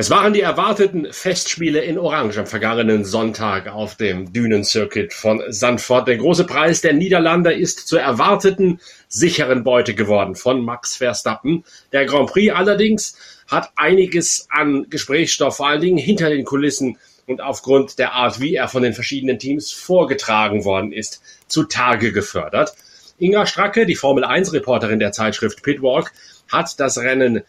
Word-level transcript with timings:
Es 0.00 0.08
waren 0.08 0.32
die 0.32 0.40
erwarteten 0.40 1.12
Festspiele 1.12 1.80
in 1.80 1.98
Orange 1.98 2.38
am 2.38 2.46
vergangenen 2.46 3.04
Sonntag 3.04 3.68
auf 3.68 3.96
dem 3.96 4.32
Dünencircuit 4.32 5.12
von 5.12 5.42
Sandford. 5.48 6.08
Der 6.08 6.16
große 6.16 6.46
Preis 6.46 6.80
der 6.80 6.94
Niederlande 6.94 7.52
ist 7.52 7.86
zur 7.86 8.00
erwarteten 8.00 8.80
sicheren 9.08 9.62
Beute 9.62 9.94
geworden 9.94 10.36
von 10.36 10.64
Max 10.64 10.96
Verstappen. 10.96 11.64
Der 11.92 12.06
Grand 12.06 12.30
Prix 12.30 12.50
allerdings 12.50 13.14
hat 13.46 13.72
einiges 13.76 14.46
an 14.48 14.86
Gesprächsstoff, 14.88 15.58
vor 15.58 15.68
allen 15.68 15.82
Dingen 15.82 15.98
hinter 15.98 16.30
den 16.30 16.46
Kulissen 16.46 16.96
und 17.26 17.42
aufgrund 17.42 17.98
der 17.98 18.14
Art, 18.14 18.40
wie 18.40 18.54
er 18.54 18.68
von 18.68 18.82
den 18.82 18.94
verschiedenen 18.94 19.38
Teams 19.38 19.70
vorgetragen 19.70 20.64
worden 20.64 20.94
ist, 20.94 21.20
zutage 21.46 22.10
gefördert. 22.12 22.72
Inga 23.18 23.44
Stracke, 23.44 23.84
die 23.84 23.96
Formel 23.96 24.24
1 24.24 24.54
Reporterin 24.54 24.98
der 24.98 25.12
Zeitschrift 25.12 25.62
Pitwalk, 25.62 26.10
hat 26.50 26.80
das 26.80 26.96
Rennen 26.96 27.42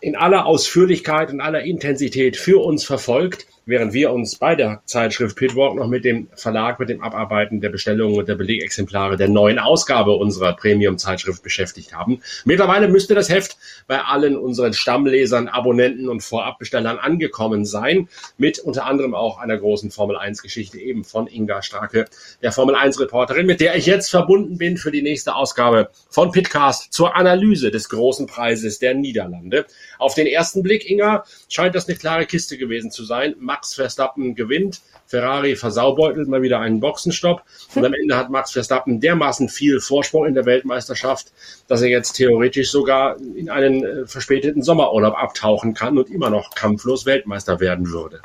in 0.00 0.16
aller 0.16 0.46
Ausführlichkeit 0.46 1.30
und 1.30 1.40
aller 1.40 1.62
Intensität 1.62 2.36
für 2.36 2.62
uns 2.62 2.84
verfolgt 2.84 3.46
während 3.66 3.92
wir 3.92 4.12
uns 4.12 4.36
bei 4.36 4.54
der 4.54 4.80
Zeitschrift 4.86 5.36
Pitwalk 5.36 5.74
noch 5.74 5.88
mit 5.88 6.04
dem 6.04 6.28
Verlag, 6.36 6.78
mit 6.78 6.88
dem 6.88 7.02
Abarbeiten 7.02 7.60
der 7.60 7.68
Bestellungen 7.68 8.16
und 8.16 8.28
der 8.28 8.36
Belegexemplare 8.36 9.16
der 9.16 9.28
neuen 9.28 9.58
Ausgabe 9.58 10.12
unserer 10.12 10.54
Premium-Zeitschrift 10.54 11.42
beschäftigt 11.42 11.92
haben. 11.92 12.22
Mittlerweile 12.44 12.86
müsste 12.86 13.16
das 13.16 13.28
Heft 13.28 13.58
bei 13.88 14.00
allen 14.00 14.36
unseren 14.36 14.72
Stammlesern, 14.72 15.48
Abonnenten 15.48 16.08
und 16.08 16.22
Vorabbestellern 16.22 16.98
angekommen 16.98 17.64
sein, 17.64 18.08
mit 18.38 18.60
unter 18.60 18.86
anderem 18.86 19.14
auch 19.16 19.38
einer 19.38 19.58
großen 19.58 19.90
Formel-1-Geschichte 19.90 20.78
eben 20.78 21.02
von 21.02 21.26
Inga 21.26 21.60
Strake, 21.60 22.06
der 22.42 22.52
Formel-1-Reporterin, 22.52 23.46
mit 23.46 23.60
der 23.60 23.74
ich 23.74 23.86
jetzt 23.86 24.10
verbunden 24.10 24.58
bin 24.58 24.76
für 24.76 24.92
die 24.92 25.02
nächste 25.02 25.34
Ausgabe 25.34 25.90
von 26.08 26.30
Pitcast 26.30 26.92
zur 26.92 27.16
Analyse 27.16 27.72
des 27.72 27.88
großen 27.88 28.28
Preises 28.28 28.78
der 28.78 28.94
Niederlande. 28.94 29.66
Auf 29.98 30.14
den 30.14 30.28
ersten 30.28 30.62
Blick, 30.62 30.88
Inga, 30.88 31.24
scheint 31.48 31.74
das 31.74 31.88
eine 31.88 31.98
klare 31.98 32.26
Kiste 32.26 32.58
gewesen 32.58 32.92
zu 32.92 33.04
sein. 33.04 33.34
Max 33.56 33.72
Verstappen 33.72 34.34
gewinnt. 34.34 34.82
Ferrari 35.06 35.56
versaubeutelt 35.56 36.28
mal 36.28 36.42
wieder 36.42 36.60
einen 36.60 36.80
Boxenstopp. 36.80 37.42
Und 37.74 37.86
am 37.86 37.94
Ende 37.94 38.14
hat 38.14 38.28
Max 38.28 38.52
Verstappen 38.52 39.00
dermaßen 39.00 39.48
viel 39.48 39.80
Vorsprung 39.80 40.26
in 40.26 40.34
der 40.34 40.44
Weltmeisterschaft, 40.44 41.32
dass 41.66 41.80
er 41.80 41.88
jetzt 41.88 42.12
theoretisch 42.12 42.70
sogar 42.70 43.16
in 43.18 43.48
einen 43.48 43.82
äh, 43.82 44.06
verspäteten 44.06 44.62
Sommerurlaub 44.62 45.16
abtauchen 45.16 45.72
kann 45.72 45.96
und 45.96 46.10
immer 46.10 46.28
noch 46.28 46.50
kampflos 46.54 47.06
Weltmeister 47.06 47.58
werden 47.58 47.90
würde. 47.92 48.20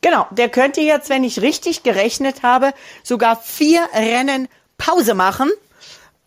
Genau, 0.00 0.28
der 0.30 0.48
könnte 0.48 0.80
jetzt, 0.80 1.10
wenn 1.10 1.24
ich 1.24 1.42
richtig 1.42 1.82
gerechnet 1.82 2.44
habe, 2.44 2.72
sogar 3.02 3.34
vier 3.34 3.80
Rennen 3.92 4.46
Pause 4.76 5.14
machen 5.14 5.50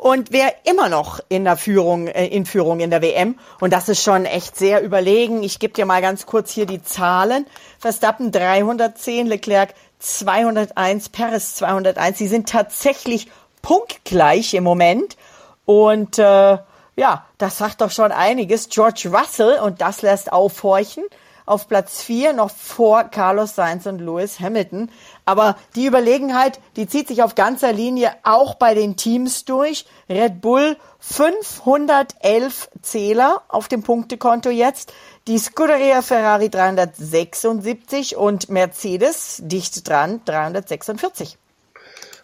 und 0.01 0.31
wäre 0.31 0.55
immer 0.63 0.89
noch 0.89 1.19
in 1.29 1.43
der 1.43 1.57
Führung, 1.57 2.07
äh, 2.07 2.25
in 2.25 2.47
Führung 2.47 2.79
in 2.79 2.89
der 2.89 3.03
WM. 3.03 3.37
Und 3.59 3.71
das 3.71 3.87
ist 3.87 4.01
schon 4.01 4.25
echt 4.25 4.57
sehr 4.57 4.81
überlegen. 4.81 5.43
Ich 5.43 5.59
gebe 5.59 5.75
dir 5.75 5.85
mal 5.85 6.01
ganz 6.01 6.25
kurz 6.25 6.49
hier 6.49 6.65
die 6.65 6.81
Zahlen. 6.81 7.45
Verstappen 7.77 8.31
310, 8.31 9.27
Leclerc 9.27 9.75
201, 9.99 11.09
Perez 11.09 11.53
201. 11.53 12.17
Sie 12.17 12.27
sind 12.27 12.49
tatsächlich 12.49 13.29
punktgleich 13.61 14.55
im 14.55 14.63
Moment. 14.63 15.17
Und 15.65 16.17
äh, 16.17 16.57
ja, 16.95 17.25
das 17.37 17.59
sagt 17.59 17.81
doch 17.81 17.91
schon 17.91 18.11
einiges. 18.11 18.69
George 18.69 19.11
Russell, 19.13 19.59
und 19.59 19.81
das 19.81 20.01
lässt 20.01 20.33
aufhorchen, 20.33 21.03
auf 21.45 21.67
Platz 21.67 22.01
4 22.01 22.33
noch 22.33 22.51
vor 22.51 23.05
Carlos 23.05 23.55
Sainz 23.55 23.85
und 23.85 23.99
Lewis 23.99 24.39
Hamilton. 24.39 24.89
Aber 25.25 25.55
die 25.75 25.85
Überlegenheit, 25.85 26.59
die 26.75 26.87
zieht 26.87 27.07
sich 27.07 27.23
auf 27.23 27.35
ganzer 27.35 27.73
Linie 27.73 28.11
auch 28.23 28.55
bei 28.55 28.73
den 28.73 28.97
Teams 28.97 29.45
durch. 29.45 29.85
Red 30.09 30.41
Bull 30.41 30.77
511 30.99 32.69
Zähler 32.81 33.41
auf 33.47 33.67
dem 33.67 33.83
Punktekonto 33.83 34.49
jetzt. 34.49 34.93
Die 35.27 35.37
Scuderia 35.37 36.01
Ferrari 36.01 36.49
376 36.49 38.15
und 38.15 38.49
Mercedes 38.49 39.39
dicht 39.43 39.87
dran 39.87 40.21
346. 40.25 41.37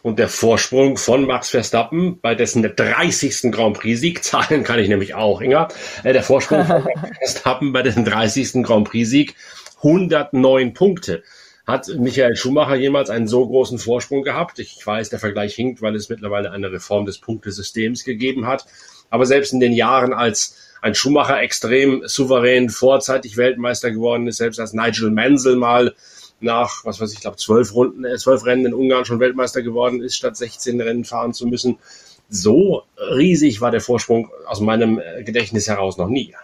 Und 0.03 0.19
der 0.19 0.29
Vorsprung 0.29 0.97
von 0.97 1.25
Max 1.25 1.49
Verstappen 1.49 2.19
bei 2.21 2.35
dessen 2.35 2.63
30. 2.63 3.51
Grand 3.51 3.77
Prix-Sieg, 3.77 4.23
Zahlen 4.23 4.63
kann 4.63 4.79
ich 4.79 4.87
nämlich 4.87 5.15
auch, 5.15 5.41
Inga, 5.41 5.67
äh, 6.03 6.13
der 6.13 6.23
Vorsprung 6.23 6.65
von 6.65 6.83
Max 6.95 7.17
Verstappen 7.17 7.73
bei 7.73 7.81
dessen 7.81 8.05
30. 8.05 8.63
Grand 8.63 8.87
Prix-Sieg 8.89 9.35
109 9.77 10.73
Punkte. 10.73 11.23
Hat 11.65 11.89
Michael 11.97 12.37
Schumacher 12.37 12.75
jemals 12.75 13.09
einen 13.09 13.27
so 13.27 13.45
großen 13.45 13.77
Vorsprung 13.77 14.23
gehabt? 14.23 14.57
Ich 14.59 14.85
weiß, 14.85 15.09
der 15.09 15.19
Vergleich 15.19 15.53
hinkt, 15.53 15.81
weil 15.81 15.95
es 15.95 16.07
mittlerweile 16.07 16.51
eine 16.51 16.71
Reform 16.71 17.05
des 17.05 17.17
Punktesystems 17.17 18.05
gegeben 18.05 18.47
hat. 18.47 18.65
Aber 19.09 19.25
selbst 19.25 19.51
in 19.51 19.59
den 19.59 19.73
Jahren, 19.73 20.13
als 20.13 20.55
ein 20.81 20.95
Schumacher 20.95 21.41
extrem 21.41 22.03
souverän 22.05 22.69
vorzeitig 22.69 23.35
Weltmeister 23.35 23.91
geworden 23.91 24.27
ist, 24.27 24.37
selbst 24.37 24.59
als 24.59 24.73
Nigel 24.73 25.11
Mansell 25.11 25.57
mal 25.57 25.93
nach, 26.39 26.85
was 26.85 26.99
weiß 27.01 27.13
ich, 27.13 27.21
glaube 27.21 27.37
zwölf 27.37 27.73
Runden, 27.73 28.05
äh, 28.05 28.17
zwölf 28.17 28.45
Rennen 28.45 28.65
in 28.67 28.73
Ungarn 28.73 29.05
schon 29.05 29.19
Weltmeister 29.19 29.61
geworden 29.61 30.01
ist, 30.01 30.15
statt 30.15 30.37
16 30.37 30.79
Rennen 30.79 31.05
fahren 31.05 31.33
zu 31.33 31.47
müssen. 31.47 31.79
So 32.29 32.83
riesig 32.97 33.61
war 33.61 33.71
der 33.71 33.81
Vorsprung 33.81 34.29
aus 34.47 34.59
meinem 34.59 34.99
äh, 34.99 35.23
Gedächtnis 35.23 35.67
heraus 35.67 35.97
noch 35.97 36.09
nie. 36.09 36.35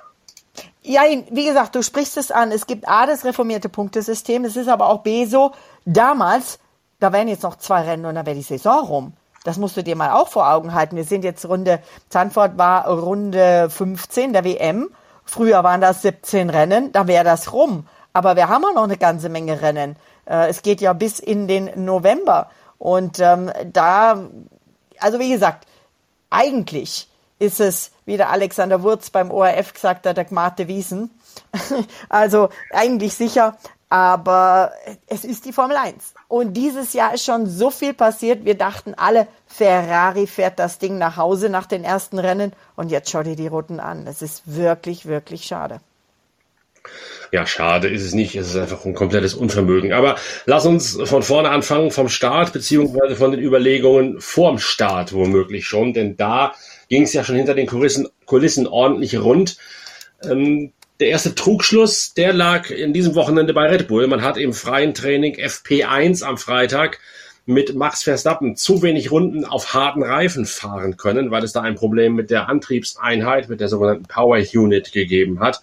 Ja, 0.81 1.01
wie 1.29 1.45
gesagt, 1.45 1.75
du 1.75 1.81
sprichst 1.81 2.17
es 2.17 2.31
an. 2.31 2.51
Es 2.51 2.67
gibt 2.67 2.87
A, 2.87 3.05
das 3.05 3.23
reformierte 3.23 3.69
Punktesystem. 3.69 4.43
Es 4.43 4.57
ist 4.57 4.67
aber 4.67 4.89
auch 4.89 5.01
B 5.01 5.25
so, 5.25 5.53
damals, 5.85 6.59
da 6.99 7.13
wären 7.13 7.29
jetzt 7.29 7.43
noch 7.43 7.57
zwei 7.57 7.81
Rennen 7.81 8.05
und 8.05 8.15
dann 8.15 8.25
wäre 8.25 8.35
die 8.35 8.41
Saison 8.41 8.85
rum. 8.85 9.13
Das 9.45 9.57
musst 9.57 9.75
du 9.77 9.83
dir 9.83 9.95
mal 9.95 10.11
auch 10.11 10.29
vor 10.29 10.49
Augen 10.49 10.73
halten. 10.73 10.95
Wir 10.95 11.03
sind 11.03 11.23
jetzt 11.23 11.45
Runde, 11.45 11.79
Zandvoort 12.09 12.57
war 12.57 12.87
Runde 12.87 13.69
15 13.69 14.33
der 14.33 14.43
WM. 14.43 14.89
Früher 15.25 15.63
waren 15.63 15.81
das 15.81 16.01
17 16.01 16.49
Rennen, 16.49 16.91
da 16.91 17.07
wäre 17.07 17.23
das 17.23 17.53
rum. 17.53 17.87
Aber 18.13 18.35
wir 18.35 18.47
haben 18.47 18.63
auch 18.63 18.73
noch 18.73 18.83
eine 18.83 18.97
ganze 18.97 19.29
Menge 19.29 19.61
Rennen. 19.61 19.95
Äh, 20.25 20.47
es 20.49 20.61
geht 20.61 20.81
ja 20.81 20.93
bis 20.93 21.19
in 21.19 21.47
den 21.47 21.71
November. 21.83 22.49
Und 22.77 23.19
ähm, 23.19 23.51
da, 23.71 24.29
also 24.99 25.19
wie 25.19 25.31
gesagt, 25.31 25.67
eigentlich 26.29 27.07
ist 27.39 27.59
es, 27.59 27.91
wie 28.05 28.17
der 28.17 28.29
Alexander 28.29 28.83
Wurz 28.83 29.09
beim 29.09 29.31
ORF 29.31 29.73
gesagt 29.73 30.05
hat, 30.05 30.17
der 30.17 30.25
Gmate 30.25 30.67
Wiesen. 30.67 31.09
also 32.09 32.49
eigentlich 32.71 33.15
sicher, 33.15 33.57
aber 33.89 34.71
es 35.07 35.23
ist 35.23 35.45
die 35.45 35.53
Formel 35.53 35.77
1. 35.77 36.13
Und 36.27 36.53
dieses 36.53 36.93
Jahr 36.93 37.13
ist 37.13 37.25
schon 37.25 37.47
so 37.47 37.69
viel 37.69 37.93
passiert. 37.93 38.43
Wir 38.43 38.57
dachten 38.57 38.95
alle, 38.95 39.27
Ferrari 39.45 40.25
fährt 40.25 40.57
das 40.57 40.79
Ding 40.79 40.97
nach 40.97 41.17
Hause 41.17 41.49
nach 41.49 41.67
den 41.67 41.83
ersten 41.83 42.17
Rennen. 42.17 42.53
Und 42.75 42.89
jetzt 42.89 43.11
schau 43.11 43.21
dir 43.21 43.35
die 43.35 43.47
Roten 43.47 43.79
an. 43.79 44.05
Das 44.05 44.21
ist 44.21 44.43
wirklich, 44.45 45.05
wirklich 45.05 45.45
schade. 45.45 45.79
Ja, 47.31 47.47
schade 47.47 47.87
ist 47.87 48.03
es 48.03 48.13
nicht. 48.13 48.35
Es 48.35 48.49
ist 48.49 48.55
einfach 48.55 48.85
ein 48.85 48.93
komplettes 48.93 49.33
Unvermögen. 49.33 49.93
Aber 49.93 50.17
lass 50.45 50.65
uns 50.65 50.97
von 51.03 51.23
vorne 51.23 51.49
anfangen, 51.49 51.91
vom 51.91 52.09
Start, 52.09 52.53
beziehungsweise 52.53 53.15
von 53.15 53.31
den 53.31 53.41
Überlegungen 53.41 54.19
vorm 54.19 54.59
Start 54.59 55.13
womöglich 55.13 55.65
schon. 55.65 55.93
Denn 55.93 56.15
da 56.15 56.53
ging 56.89 57.03
es 57.03 57.13
ja 57.13 57.23
schon 57.23 57.35
hinter 57.35 57.55
den 57.55 57.67
Kulissen, 57.67 58.07
Kulissen 58.25 58.67
ordentlich 58.67 59.19
rund. 59.19 59.57
Ähm, 60.23 60.73
der 60.99 61.09
erste 61.09 61.33
Trugschluss, 61.33 62.13
der 62.13 62.33
lag 62.33 62.69
in 62.69 62.93
diesem 62.93 63.15
Wochenende 63.15 63.53
bei 63.53 63.67
Red 63.67 63.87
Bull. 63.87 64.07
Man 64.07 64.21
hat 64.21 64.37
im 64.37 64.53
freien 64.53 64.93
Training 64.93 65.35
FP1 65.35 66.23
am 66.23 66.37
Freitag 66.37 66.99
mit 67.45 67.75
Max 67.75 68.03
Verstappen 68.03 68.55
zu 68.55 68.81
wenig 68.81 69.11
Runden 69.11 69.43
auf 69.43 69.73
harten 69.73 70.03
Reifen 70.03 70.45
fahren 70.45 70.95
können, 70.95 71.31
weil 71.31 71.43
es 71.43 71.51
da 71.51 71.61
ein 71.61 71.75
Problem 71.75 72.13
mit 72.13 72.29
der 72.29 72.47
Antriebseinheit, 72.47 73.49
mit 73.49 73.59
der 73.59 73.67
sogenannten 73.67 74.05
Power 74.05 74.37
Unit 74.53 74.93
gegeben 74.93 75.39
hat. 75.39 75.61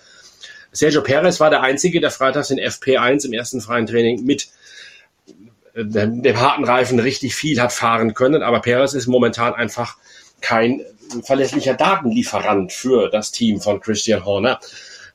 Sergio 0.72 1.02
Perez 1.02 1.40
war 1.40 1.50
der 1.50 1.62
Einzige, 1.62 2.00
der 2.00 2.11
freitags 2.11 2.50
in 2.50 2.58
FP1 2.58 3.26
im 3.26 3.32
ersten 3.32 3.61
freien 3.61 3.87
Training 3.87 4.25
mit 4.25 4.49
äh, 5.75 5.84
dem, 5.84 6.22
dem 6.22 6.40
harten 6.40 6.64
Reifen 6.64 7.00
richtig 7.00 7.34
viel 7.34 7.61
hat 7.61 7.72
fahren 7.72 8.14
können. 8.14 8.43
Aber 8.43 8.61
Perez 8.61 8.94
ist 8.94 9.06
momentan 9.06 9.55
einfach 9.55 9.96
kein 10.40 10.82
verlässlicher 11.25 11.75
Datenlieferant 11.75 12.72
für 12.72 13.11
das 13.11 13.32
Team 13.32 13.61
von 13.61 13.81
Christian 13.81 14.25
Horner 14.25 14.61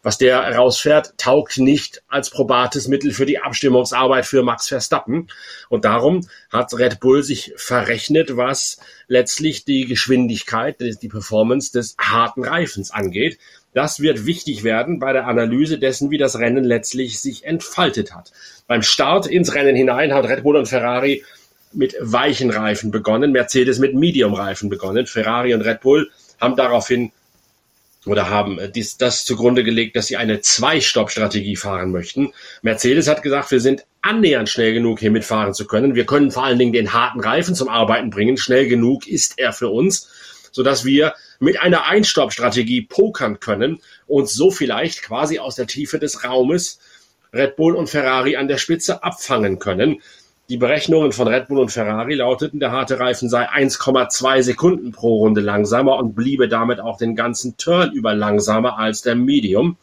was 0.05 0.19
der 0.19 0.55
rausfährt, 0.55 1.17
taugt 1.17 1.57
nicht 1.57 2.03
als 2.07 2.29
probates 2.29 2.87
Mittel 2.87 3.11
für 3.11 3.25
die 3.25 3.39
Abstimmungsarbeit 3.39 4.27
für 4.27 4.43
Max 4.43 4.67
Verstappen. 4.67 5.29
Und 5.67 5.83
darum 5.83 6.27
hat 6.51 6.75
Red 6.75 6.99
Bull 6.99 7.23
sich 7.23 7.53
verrechnet, 7.57 8.37
was 8.37 8.77
letztlich 9.07 9.65
die 9.65 9.85
Geschwindigkeit, 9.85 10.75
die 10.79 11.07
Performance 11.07 11.71
des 11.71 11.95
harten 11.97 12.45
Reifens 12.45 12.91
angeht. 12.91 13.39
Das 13.75 13.99
wird 13.99 14.25
wichtig 14.25 14.63
werden 14.63 14.99
bei 14.99 15.11
der 15.11 15.27
Analyse 15.27 15.77
dessen, 15.77 16.09
wie 16.09 16.17
das 16.17 16.39
Rennen 16.39 16.63
letztlich 16.63 17.19
sich 17.19 17.43
entfaltet 17.43 18.15
hat. 18.15 18.31
Beim 18.67 18.81
Start 18.81 19.27
ins 19.27 19.53
Rennen 19.53 19.75
hinein 19.75 20.13
hat 20.13 20.29
Red 20.29 20.43
Bull 20.43 20.55
und 20.55 20.67
Ferrari 20.67 21.25
mit 21.73 21.93
weichen 21.99 22.51
Reifen 22.51 22.89
begonnen, 22.89 23.33
Mercedes 23.33 23.79
mit 23.79 23.93
Medium-Reifen 23.93 24.69
begonnen. 24.69 25.07
Ferrari 25.07 25.53
und 25.53 25.61
Red 25.61 25.81
Bull 25.81 26.09
haben 26.39 26.55
daraufhin 26.55 27.11
oder 28.05 28.29
haben 28.29 28.59
äh, 28.59 28.71
dies, 28.71 28.95
das 28.95 29.25
zugrunde 29.25 29.65
gelegt, 29.65 29.97
dass 29.97 30.07
sie 30.07 30.15
eine 30.15 30.39
Zwei-Stopp-Strategie 30.39 31.57
fahren 31.57 31.91
möchten. 31.91 32.31
Mercedes 32.61 33.09
hat 33.09 33.23
gesagt, 33.23 33.51
wir 33.51 33.59
sind 33.59 33.83
annähernd 34.01 34.47
schnell 34.47 34.73
genug, 34.73 35.01
hier 35.01 35.11
mitfahren 35.11 35.53
zu 35.53 35.67
können. 35.67 35.95
Wir 35.95 36.05
können 36.05 36.31
vor 36.31 36.45
allen 36.45 36.59
Dingen 36.59 36.71
den 36.71 36.93
harten 36.93 37.19
Reifen 37.19 37.55
zum 37.55 37.67
Arbeiten 37.67 38.09
bringen. 38.09 38.37
Schnell 38.37 38.69
genug 38.69 39.05
ist 39.05 39.37
er 39.37 39.51
für 39.51 39.67
uns, 39.67 40.09
sodass 40.53 40.85
wir 40.85 41.13
mit 41.39 41.59
einer 41.59 41.85
Einstoppstrategie 41.85 42.83
pokern 42.83 43.39
können 43.39 43.79
und 44.07 44.29
so 44.29 44.51
vielleicht 44.51 45.01
quasi 45.01 45.39
aus 45.39 45.55
der 45.55 45.67
Tiefe 45.67 45.99
des 45.99 46.23
Raumes 46.23 46.79
Red 47.33 47.55
Bull 47.55 47.75
und 47.75 47.89
Ferrari 47.89 48.37
an 48.37 48.47
der 48.47 48.57
Spitze 48.57 49.03
abfangen 49.03 49.59
können. 49.59 50.01
Die 50.47 50.57
Berechnungen 50.57 51.11
von 51.11 51.27
Red 51.27 51.47
Bull 51.47 51.59
und 51.59 51.71
Ferrari 51.71 52.13
lauteten, 52.13 52.59
der 52.59 52.71
harte 52.71 52.99
Reifen 52.99 53.29
sei 53.29 53.49
1,2 53.49 54.43
Sekunden 54.43 54.91
pro 54.91 55.17
Runde 55.17 55.41
langsamer 55.41 55.97
und 55.97 56.15
bliebe 56.15 56.47
damit 56.47 56.79
auch 56.79 56.97
den 56.97 57.15
ganzen 57.15 57.57
Turn 57.57 57.91
über 57.91 58.13
langsamer 58.13 58.77
als 58.77 59.01
der 59.01 59.15
Medium. 59.15 59.77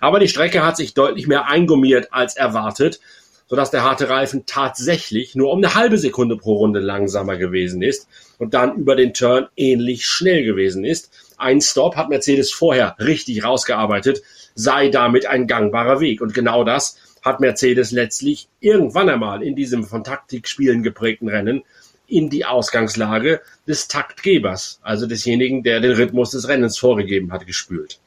Aber 0.00 0.20
die 0.20 0.28
Strecke 0.28 0.64
hat 0.64 0.76
sich 0.76 0.94
deutlich 0.94 1.26
mehr 1.26 1.48
eingummiert 1.48 2.12
als 2.12 2.36
erwartet, 2.36 3.00
sodass 3.46 3.70
der 3.70 3.82
harte 3.82 4.08
Reifen 4.08 4.46
tatsächlich 4.46 5.34
nur 5.34 5.52
um 5.52 5.58
eine 5.58 5.74
halbe 5.74 5.98
Sekunde 5.98 6.36
pro 6.36 6.54
Runde 6.54 6.80
langsamer 6.80 7.36
gewesen 7.36 7.82
ist 7.82 8.08
und 8.38 8.54
dann 8.54 8.76
über 8.76 8.96
den 8.96 9.14
Turn 9.14 9.48
ähnlich 9.56 10.06
schnell 10.06 10.44
gewesen 10.44 10.84
ist. 10.84 11.10
Ein 11.36 11.60
Stop 11.60 11.96
hat 11.96 12.08
Mercedes 12.08 12.52
vorher 12.52 12.96
richtig 12.98 13.44
rausgearbeitet, 13.44 14.22
sei 14.54 14.88
damit 14.88 15.26
ein 15.26 15.46
gangbarer 15.46 16.00
Weg. 16.00 16.20
Und 16.20 16.34
genau 16.34 16.64
das 16.64 16.96
hat 17.22 17.40
Mercedes 17.40 17.90
letztlich 17.90 18.48
irgendwann 18.60 19.08
einmal 19.08 19.42
in 19.42 19.56
diesem 19.56 19.84
von 19.84 20.04
Taktikspielen 20.04 20.82
geprägten 20.82 21.28
Rennen 21.28 21.62
in 22.06 22.28
die 22.28 22.44
Ausgangslage 22.44 23.40
des 23.66 23.88
Taktgebers, 23.88 24.78
also 24.82 25.06
desjenigen, 25.06 25.62
der 25.62 25.80
den 25.80 25.92
Rhythmus 25.92 26.30
des 26.30 26.48
Rennens 26.48 26.78
vorgegeben 26.78 27.32
hat, 27.32 27.46
gespült. 27.46 27.98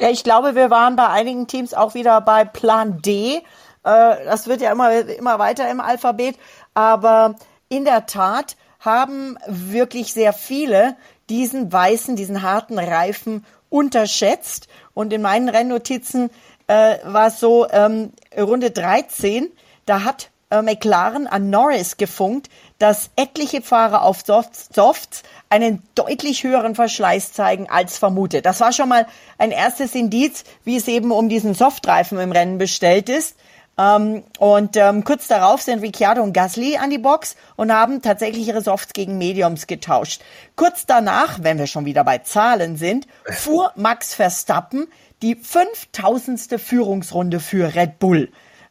Ja, 0.00 0.08
ich 0.08 0.24
glaube, 0.24 0.54
wir 0.54 0.70
waren 0.70 0.96
bei 0.96 1.08
einigen 1.08 1.46
Teams 1.46 1.74
auch 1.74 1.94
wieder 1.94 2.20
bei 2.20 2.44
Plan 2.44 3.02
D. 3.02 3.42
Äh, 3.84 4.24
das 4.24 4.46
wird 4.46 4.60
ja 4.60 4.72
immer, 4.72 4.92
immer 4.92 5.38
weiter 5.38 5.70
im 5.70 5.80
Alphabet. 5.80 6.36
Aber 6.74 7.36
in 7.68 7.84
der 7.84 8.06
Tat 8.06 8.56
haben 8.80 9.38
wirklich 9.46 10.12
sehr 10.12 10.32
viele 10.32 10.96
diesen 11.28 11.72
weißen, 11.72 12.16
diesen 12.16 12.42
harten 12.42 12.78
Reifen 12.78 13.44
unterschätzt. 13.68 14.68
Und 14.94 15.12
in 15.12 15.22
meinen 15.22 15.48
Rennnotizen 15.48 16.30
äh, 16.66 16.98
war 17.04 17.28
es 17.28 17.40
so, 17.40 17.68
ähm, 17.70 18.12
Runde 18.36 18.70
13, 18.70 19.50
da 19.86 20.04
hat 20.04 20.30
äh, 20.50 20.62
McLaren 20.62 21.26
an 21.26 21.50
Norris 21.50 21.96
gefunkt, 21.96 22.48
dass 22.78 23.10
etliche 23.16 23.62
Fahrer 23.62 24.02
auf 24.02 24.22
Softs, 24.26 24.68
Softs 24.74 25.22
einen 25.48 25.82
deutlich 25.94 26.44
höheren 26.44 26.74
Verschleiß 26.74 27.32
zeigen 27.32 27.68
als 27.68 27.98
vermutet. 27.98 28.46
Das 28.46 28.60
war 28.60 28.72
schon 28.72 28.88
mal 28.88 29.06
ein 29.38 29.52
erstes 29.52 29.94
Indiz, 29.94 30.44
wie 30.64 30.76
es 30.76 30.88
eben 30.88 31.12
um 31.12 31.28
diesen 31.28 31.54
Softreifen 31.54 32.18
im 32.18 32.32
Rennen 32.32 32.58
bestellt 32.58 33.08
ist. 33.08 33.36
Ähm, 33.80 34.24
und 34.38 34.76
ähm, 34.76 35.04
kurz 35.04 35.26
darauf 35.28 35.62
sind 35.62 35.80
Ricciardo 35.80 36.22
und 36.22 36.34
Gasly 36.34 36.76
an 36.76 36.90
die 36.90 36.98
Box 36.98 37.36
und 37.56 37.72
haben 37.72 38.02
tatsächlich 38.02 38.46
ihre 38.46 38.60
Softs 38.60 38.92
gegen 38.92 39.16
Mediums 39.16 39.66
getauscht. 39.66 40.20
Kurz 40.54 40.84
danach, 40.84 41.38
wenn 41.42 41.58
wir 41.58 41.66
schon 41.66 41.86
wieder 41.86 42.04
bei 42.04 42.18
Zahlen 42.18 42.76
sind, 42.76 43.06
fuhr 43.24 43.72
Max 43.76 44.14
Verstappen 44.14 44.86
die 45.22 45.34
5000. 45.34 46.60
Führungsrunde 46.60 47.40
für 47.40 47.74
Red 47.74 47.98
Bull. 47.98 48.30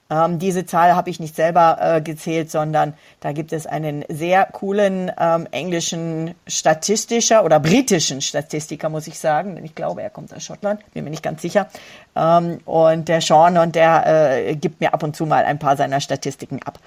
Ähm, 0.10 0.40
diese 0.40 0.66
Zahl 0.66 0.96
habe 0.96 1.10
ich 1.10 1.20
nicht 1.20 1.36
selber 1.36 1.78
äh, 1.80 2.02
gezählt, 2.02 2.50
sondern 2.50 2.96
da 3.20 3.32
gibt 3.32 3.54
es 3.54 3.68
einen 3.68 4.04
sehr 4.10 4.46
coolen 4.46 5.12
ähm, 5.20 5.48
englischen 5.52 6.34
Statistischer 6.48 7.46
oder 7.46 7.60
britischen 7.60 8.22
Statistiker, 8.22 8.90
muss 8.90 9.08
ich 9.08 9.20
sagen, 9.20 9.64
ich 9.64 9.76
glaube, 9.76 10.02
er 10.02 10.10
kommt 10.10 10.34
aus 10.34 10.44
Schottland, 10.44 10.82
bin 10.94 11.04
mir 11.04 11.12
nicht 11.12 11.24
ganz 11.24 11.42
sicher. 11.42 11.68
Ähm, 12.16 12.60
und 12.66 13.08
der 13.08 13.22
Sean 13.22 13.58
und 13.58 13.76
der 13.76 14.48
äh, 14.48 14.56
gibt 14.56 14.82
mir 14.82 14.94
ab 14.94 15.04
und 15.04 15.16
zu 15.16 15.26
mal 15.26 15.46
ein 15.46 15.60
paar 15.60 15.78
seiner 15.78 16.02
Statistiken 16.02 16.60
ab. 16.64 16.80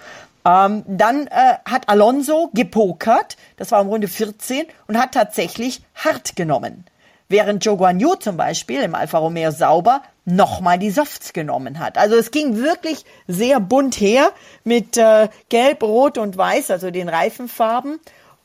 Ähm, 0.45 0.83
dann 0.89 1.29
äh, 1.29 1.55
hat 1.65 1.89
Alonso 1.89 2.51
gepokert, 2.53 3.37
das 3.57 3.71
war 3.71 3.81
um 3.81 3.89
Runde 3.89 4.09
14, 4.09 4.67
und 4.89 4.99
hat 4.99 5.13
tatsächlich 5.13 5.83
hart 5.95 6.35
genommen. 6.35 6.85
Während 7.29 7.65
Joe 7.65 7.77
Guan 7.77 8.01
Yu 8.01 8.17
zum 8.17 8.37
Beispiel 8.37 8.83
im 8.83 8.95
Alfa 8.95 9.19
Romeo 9.19 9.53
Sauber 9.53 10.03
nochmal 10.25 10.79
die 10.79 10.91
Softs 10.91 11.33
genommen 11.33 11.79
hat. 11.79 11.99
Also 11.99 12.17
es 12.17 12.31
ging 12.31 12.57
wirklich 12.57 13.05
sehr 13.27 13.61
bunt 13.61 14.01
her 14.01 14.33
mit 14.65 14.97
äh, 14.97 15.29
Gelb, 15.49 15.83
Rot 15.83 16.19
und 16.19 16.37
Weiß, 16.37 16.71
also 16.71 16.91
den 16.91 17.09
Reifenfarben. 17.09 18.01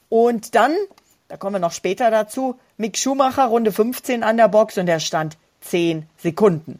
Und 0.10 0.56
dann, 0.56 0.76
da 1.28 1.38
kommen 1.38 1.56
wir 1.56 1.60
noch 1.60 1.72
später 1.72 2.10
dazu, 2.10 2.60
Mick 2.78 2.98
Schumacher, 2.98 3.46
Runde 3.46 3.72
15 3.72 4.24
an 4.24 4.38
der 4.38 4.48
Box 4.48 4.78
und 4.78 4.88
er 4.88 5.00
stand 5.00 5.38
10 5.62 6.08
Sekunden. 6.18 6.80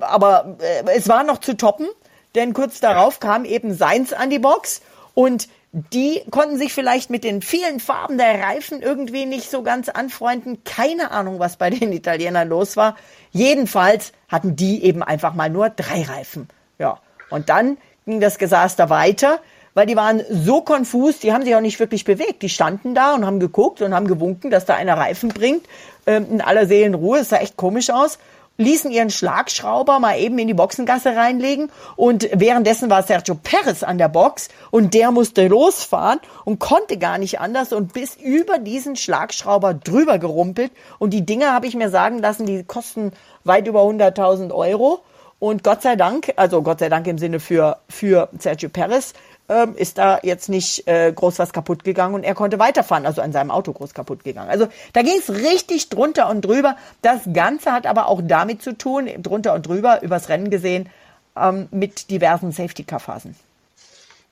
Aber 0.00 0.56
äh, 0.60 0.84
es 0.96 1.08
war 1.08 1.24
noch 1.24 1.38
zu 1.38 1.56
toppen, 1.56 1.88
denn 2.34 2.54
kurz 2.54 2.80
darauf 2.80 3.20
kam 3.20 3.44
eben 3.44 3.74
Seins 3.74 4.12
an 4.12 4.30
die 4.30 4.38
Box 4.38 4.80
und 5.14 5.48
die 5.74 6.22
konnten 6.30 6.56
sich 6.56 6.72
vielleicht 6.72 7.10
mit 7.10 7.24
den 7.24 7.42
vielen 7.42 7.80
Farben 7.80 8.16
der 8.16 8.40
Reifen 8.40 8.80
irgendwie 8.80 9.26
nicht 9.26 9.50
so 9.50 9.64
ganz 9.64 9.88
anfreunden. 9.88 10.62
Keine 10.62 11.10
Ahnung, 11.10 11.40
was 11.40 11.56
bei 11.56 11.68
den 11.68 11.92
Italienern 11.92 12.48
los 12.48 12.76
war. 12.76 12.94
Jedenfalls 13.32 14.12
hatten 14.28 14.54
die 14.54 14.84
eben 14.84 15.02
einfach 15.02 15.34
mal 15.34 15.50
nur 15.50 15.70
drei 15.70 16.02
Reifen. 16.02 16.48
Ja. 16.78 17.00
Und 17.28 17.48
dann 17.48 17.76
ging 18.06 18.20
das 18.20 18.38
Gesaster 18.38 18.88
weiter, 18.88 19.40
weil 19.74 19.86
die 19.86 19.96
waren 19.96 20.22
so 20.30 20.60
konfus, 20.60 21.18
die 21.18 21.32
haben 21.32 21.42
sich 21.42 21.56
auch 21.56 21.60
nicht 21.60 21.80
wirklich 21.80 22.04
bewegt. 22.04 22.42
Die 22.42 22.48
standen 22.48 22.94
da 22.94 23.12
und 23.12 23.26
haben 23.26 23.40
geguckt 23.40 23.82
und 23.82 23.94
haben 23.94 24.06
gewunken, 24.06 24.52
dass 24.52 24.66
da 24.66 24.76
einer 24.76 24.96
Reifen 24.96 25.30
bringt. 25.30 25.66
Ähm, 26.06 26.26
in 26.30 26.40
aller 26.40 26.66
Seelenruhe. 26.66 27.18
Es 27.18 27.30
sah 27.30 27.38
echt 27.38 27.56
komisch 27.56 27.90
aus 27.90 28.20
ließen 28.56 28.90
ihren 28.90 29.10
Schlagschrauber 29.10 29.98
mal 29.98 30.18
eben 30.18 30.38
in 30.38 30.46
die 30.46 30.54
Boxengasse 30.54 31.16
reinlegen 31.16 31.70
und 31.96 32.28
währenddessen 32.32 32.90
war 32.90 33.02
Sergio 33.02 33.34
Perez 33.34 33.82
an 33.82 33.98
der 33.98 34.08
Box 34.08 34.48
und 34.70 34.94
der 34.94 35.10
musste 35.10 35.48
losfahren 35.48 36.20
und 36.44 36.60
konnte 36.60 36.98
gar 36.98 37.18
nicht 37.18 37.40
anders 37.40 37.72
und 37.72 37.92
bis 37.92 38.16
über 38.16 38.58
diesen 38.58 38.96
Schlagschrauber 38.96 39.74
drüber 39.74 40.18
gerumpelt. 40.18 40.72
Und 40.98 41.10
die 41.10 41.26
Dinger 41.26 41.52
habe 41.52 41.66
ich 41.66 41.74
mir 41.74 41.90
sagen 41.90 42.18
lassen, 42.18 42.46
die 42.46 42.64
kosten 42.64 43.12
weit 43.44 43.66
über 43.66 43.82
100.000 43.82 44.52
Euro. 44.52 45.02
Und 45.40 45.62
Gott 45.62 45.82
sei 45.82 45.96
Dank, 45.96 46.32
also 46.36 46.62
Gott 46.62 46.78
sei 46.78 46.88
Dank 46.88 47.06
im 47.06 47.18
Sinne 47.18 47.40
für, 47.40 47.78
für 47.88 48.28
Sergio 48.38 48.68
Perez, 48.68 49.12
ähm, 49.48 49.74
ist 49.76 49.98
da 49.98 50.20
jetzt 50.22 50.48
nicht 50.48 50.86
äh, 50.88 51.12
groß 51.12 51.38
was 51.38 51.52
kaputt 51.52 51.84
gegangen 51.84 52.14
und 52.14 52.24
er 52.24 52.34
konnte 52.34 52.58
weiterfahren, 52.58 53.06
also 53.06 53.20
an 53.20 53.32
seinem 53.32 53.50
Auto 53.50 53.72
groß 53.72 53.94
kaputt 53.94 54.24
gegangen. 54.24 54.48
Also 54.48 54.68
da 54.92 55.02
ging 55.02 55.18
es 55.18 55.30
richtig 55.30 55.88
drunter 55.88 56.30
und 56.30 56.44
drüber. 56.44 56.76
Das 57.02 57.20
Ganze 57.32 57.72
hat 57.72 57.86
aber 57.86 58.08
auch 58.08 58.20
damit 58.22 58.62
zu 58.62 58.76
tun, 58.76 59.08
drunter 59.18 59.54
und 59.54 59.66
drüber, 59.66 60.02
übers 60.02 60.28
Rennen 60.28 60.50
gesehen, 60.50 60.88
ähm, 61.36 61.68
mit 61.70 62.10
diversen 62.10 62.52
Safety-Car-Phasen. 62.52 63.36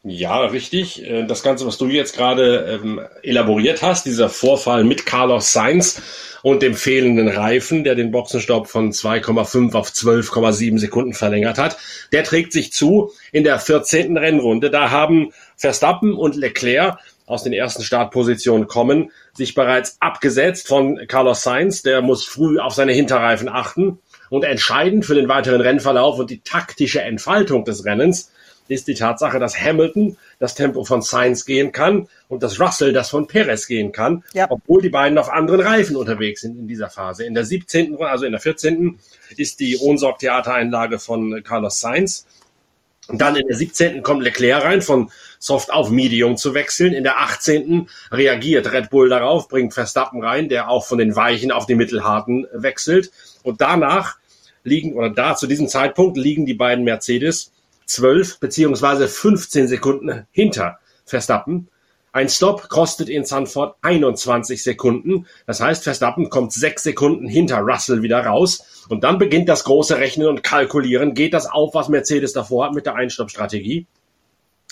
Ja, 0.04 0.46
richtig. 0.46 1.04
Äh, 1.08 1.26
das 1.26 1.44
Ganze, 1.44 1.64
was 1.64 1.78
du 1.78 1.86
jetzt 1.86 2.16
gerade 2.16 2.80
ähm, 2.82 3.00
elaboriert 3.22 3.82
hast, 3.82 4.04
dieser 4.04 4.28
Vorfall 4.28 4.82
mit 4.82 5.06
Carlos 5.06 5.52
Sainz 5.52 6.02
und 6.42 6.60
dem 6.60 6.74
fehlenden 6.74 7.28
Reifen, 7.28 7.84
der 7.84 7.94
den 7.94 8.10
Boxenstopp 8.10 8.66
von 8.66 8.90
2,5 8.90 9.74
auf 9.74 9.90
12,7 9.90 10.80
Sekunden 10.80 11.14
verlängert 11.14 11.56
hat, 11.56 11.76
der 12.10 12.24
trägt 12.24 12.52
sich 12.52 12.72
zu 12.72 13.12
in 13.30 13.44
der 13.44 13.60
14. 13.60 14.16
Rennrunde. 14.16 14.70
Da 14.70 14.90
haben 14.90 15.32
Verstappen 15.56 16.14
und 16.14 16.34
Leclerc 16.34 16.98
aus 17.26 17.44
den 17.44 17.52
ersten 17.52 17.84
Startpositionen 17.84 18.66
kommen, 18.66 19.12
sich 19.34 19.54
bereits 19.54 19.98
abgesetzt 20.00 20.66
von 20.66 20.98
Carlos 21.06 21.44
Sainz. 21.44 21.82
Der 21.82 22.02
muss 22.02 22.24
früh 22.24 22.58
auf 22.58 22.74
seine 22.74 22.92
Hinterreifen 22.92 23.48
achten. 23.48 24.00
Und 24.30 24.44
entscheidend 24.44 25.04
für 25.04 25.14
den 25.14 25.28
weiteren 25.28 25.60
Rennverlauf 25.60 26.18
und 26.18 26.30
die 26.30 26.40
taktische 26.40 27.02
Entfaltung 27.02 27.64
des 27.64 27.84
Rennens 27.84 28.32
ist 28.68 28.88
die 28.88 28.94
Tatsache, 28.94 29.38
dass 29.38 29.60
Hamilton 29.60 30.16
das 30.38 30.54
Tempo 30.54 30.84
von 30.84 31.02
Sainz 31.02 31.44
gehen 31.44 31.72
kann 31.72 32.08
und 32.28 32.42
dass 32.42 32.60
Russell 32.60 32.92
das 32.92 33.10
von 33.10 33.26
Perez 33.26 33.66
gehen 33.66 33.92
kann, 33.92 34.24
ja. 34.32 34.46
obwohl 34.48 34.82
die 34.82 34.88
beiden 34.88 35.18
auf 35.18 35.30
anderen 35.30 35.60
Reifen 35.60 35.96
unterwegs 35.96 36.42
sind 36.42 36.58
in 36.58 36.68
dieser 36.68 36.90
Phase. 36.90 37.24
In 37.24 37.34
der 37.34 37.44
17., 37.44 37.96
also 38.00 38.24
in 38.24 38.32
der 38.32 38.40
14. 38.40 38.98
ist 39.36 39.60
die 39.60 39.78
Ohnsorg-Theatereinlage 39.78 40.98
von 40.98 41.42
Carlos 41.42 41.80
Sainz. 41.80 42.26
Und 43.08 43.20
dann 43.20 43.34
in 43.34 43.46
der 43.48 43.56
17. 43.56 44.02
kommt 44.02 44.22
Leclerc 44.22 44.64
rein, 44.64 44.80
von 44.80 45.10
Soft 45.40 45.72
auf 45.72 45.90
Medium 45.90 46.36
zu 46.36 46.54
wechseln. 46.54 46.92
In 46.92 47.02
der 47.02 47.18
18. 47.18 47.88
reagiert 48.12 48.72
Red 48.72 48.90
Bull 48.90 49.08
darauf, 49.08 49.48
bringt 49.48 49.74
Verstappen 49.74 50.22
rein, 50.22 50.48
der 50.48 50.70
auch 50.70 50.86
von 50.86 50.98
den 50.98 51.16
Weichen 51.16 51.50
auf 51.50 51.66
die 51.66 51.74
Mittelharten 51.74 52.46
wechselt. 52.52 53.10
Und 53.42 53.60
danach 53.60 54.18
liegen, 54.62 54.94
oder 54.94 55.10
da 55.10 55.34
zu 55.34 55.48
diesem 55.48 55.66
Zeitpunkt 55.66 56.16
liegen 56.16 56.46
die 56.46 56.54
beiden 56.54 56.84
Mercedes 56.84 57.50
12 57.92 58.40
beziehungsweise 58.40 59.08
15 59.08 59.68
Sekunden 59.68 60.26
hinter 60.30 60.78
Verstappen. 61.04 61.68
Ein 62.14 62.28
Stop 62.28 62.68
kostet 62.68 63.08
in 63.08 63.24
Sanford 63.24 63.76
21 63.80 64.62
Sekunden. 64.62 65.26
Das 65.46 65.60
heißt, 65.60 65.82
Verstappen 65.82 66.28
kommt 66.28 66.52
sechs 66.52 66.82
Sekunden 66.82 67.26
hinter 67.26 67.58
Russell 67.60 68.02
wieder 68.02 68.26
raus. 68.26 68.84
Und 68.90 69.02
dann 69.02 69.16
beginnt 69.16 69.48
das 69.48 69.64
große 69.64 69.96
Rechnen 69.96 70.28
und 70.28 70.42
Kalkulieren. 70.42 71.14
Geht 71.14 71.32
das 71.32 71.46
auf, 71.46 71.74
was 71.74 71.88
Mercedes 71.88 72.34
davor 72.34 72.66
hat 72.66 72.74
mit 72.74 72.84
der 72.84 72.96
Einstoppstrategie? 72.96 73.86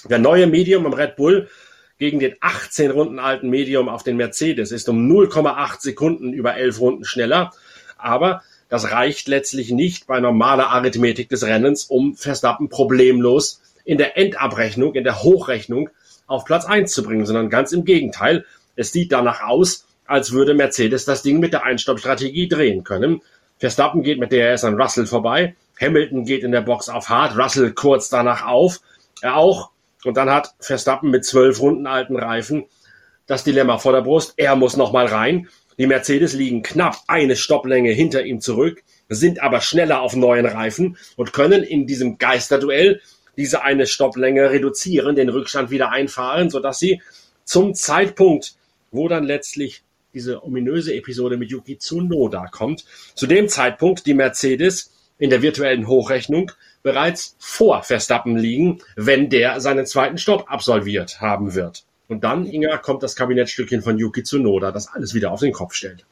Der 0.08 0.18
neue 0.18 0.46
Medium 0.46 0.84
im 0.84 0.92
Red 0.92 1.16
Bull 1.16 1.48
gegen 1.98 2.18
den 2.18 2.34
18 2.40 2.90
Runden 2.90 3.18
alten 3.18 3.48
Medium 3.48 3.88
auf 3.88 4.02
den 4.02 4.16
Mercedes 4.18 4.70
ist 4.70 4.88
um 4.88 5.10
0,8 5.10 5.80
Sekunden 5.80 6.32
über 6.34 6.56
11 6.56 6.80
Runden 6.80 7.04
schneller. 7.04 7.52
Aber 7.96 8.42
das 8.70 8.92
reicht 8.92 9.28
letztlich 9.28 9.72
nicht 9.72 10.06
bei 10.06 10.20
normaler 10.20 10.68
Arithmetik 10.68 11.28
des 11.28 11.44
Rennens, 11.44 11.84
um 11.84 12.14
Verstappen 12.14 12.68
problemlos 12.68 13.60
in 13.84 13.98
der 13.98 14.16
Endabrechnung, 14.16 14.94
in 14.94 15.04
der 15.04 15.22
Hochrechnung 15.22 15.90
auf 16.28 16.44
Platz 16.44 16.64
eins 16.64 16.92
zu 16.92 17.02
bringen, 17.02 17.26
sondern 17.26 17.50
ganz 17.50 17.72
im 17.72 17.84
Gegenteil. 17.84 18.46
Es 18.76 18.92
sieht 18.92 19.10
danach 19.10 19.42
aus, 19.42 19.86
als 20.06 20.32
würde 20.32 20.54
Mercedes 20.54 21.04
das 21.04 21.22
Ding 21.22 21.40
mit 21.40 21.52
der 21.52 21.64
Einstoppstrategie 21.64 22.48
drehen 22.48 22.84
können. 22.84 23.20
Verstappen 23.58 24.02
geht 24.02 24.20
mit 24.20 24.32
DRS 24.32 24.64
an 24.64 24.80
Russell 24.80 25.06
vorbei. 25.06 25.56
Hamilton 25.80 26.24
geht 26.24 26.44
in 26.44 26.52
der 26.52 26.60
Box 26.60 26.88
auf 26.88 27.08
hart. 27.08 27.36
Russell 27.36 27.72
kurz 27.72 28.08
danach 28.08 28.46
auf. 28.46 28.80
Er 29.20 29.36
auch. 29.36 29.70
Und 30.04 30.16
dann 30.16 30.30
hat 30.30 30.54
Verstappen 30.60 31.10
mit 31.10 31.24
zwölf 31.24 31.60
Runden 31.60 31.86
alten 31.86 32.16
Reifen 32.16 32.66
das 33.26 33.44
Dilemma 33.44 33.78
vor 33.78 33.92
der 33.92 34.02
Brust. 34.02 34.34
Er 34.36 34.56
muss 34.56 34.76
nochmal 34.76 35.06
rein. 35.06 35.48
Die 35.80 35.86
Mercedes 35.86 36.34
liegen 36.34 36.62
knapp 36.62 36.98
eine 37.06 37.36
Stopplänge 37.36 37.90
hinter 37.90 38.22
ihm 38.22 38.42
zurück, 38.42 38.82
sind 39.08 39.42
aber 39.42 39.62
schneller 39.62 40.02
auf 40.02 40.14
neuen 40.14 40.44
Reifen 40.44 40.98
und 41.16 41.32
können 41.32 41.62
in 41.62 41.86
diesem 41.86 42.18
Geisterduell 42.18 43.00
diese 43.38 43.62
eine 43.62 43.86
Stopplänge 43.86 44.50
reduzieren, 44.50 45.16
den 45.16 45.30
Rückstand 45.30 45.70
wieder 45.70 45.90
einfahren, 45.90 46.50
sodass 46.50 46.80
sie 46.80 47.00
zum 47.44 47.74
Zeitpunkt, 47.74 48.56
wo 48.90 49.08
dann 49.08 49.24
letztlich 49.24 49.82
diese 50.12 50.44
ominöse 50.44 50.94
Episode 50.94 51.38
mit 51.38 51.50
Yuki 51.50 51.78
Tsunoda 51.78 52.48
kommt, 52.48 52.84
zu 53.14 53.26
dem 53.26 53.48
Zeitpunkt 53.48 54.04
die 54.04 54.12
Mercedes 54.12 54.92
in 55.18 55.30
der 55.30 55.40
virtuellen 55.40 55.86
Hochrechnung 55.88 56.52
bereits 56.82 57.36
vor 57.38 57.84
Verstappen 57.84 58.36
liegen, 58.36 58.82
wenn 58.96 59.30
der 59.30 59.62
seinen 59.62 59.86
zweiten 59.86 60.18
Stopp 60.18 60.44
absolviert 60.52 61.22
haben 61.22 61.54
wird. 61.54 61.86
Und 62.10 62.24
dann, 62.24 62.44
Inga, 62.44 62.76
kommt 62.78 63.04
das 63.04 63.14
Kabinettstückchen 63.14 63.82
von 63.82 63.96
Yuki 63.96 64.24
Tsunoda, 64.24 64.72
das 64.72 64.88
alles 64.88 65.14
wieder 65.14 65.30
auf 65.30 65.38
den 65.38 65.52
Kopf 65.52 65.74
stellt. 65.74 66.04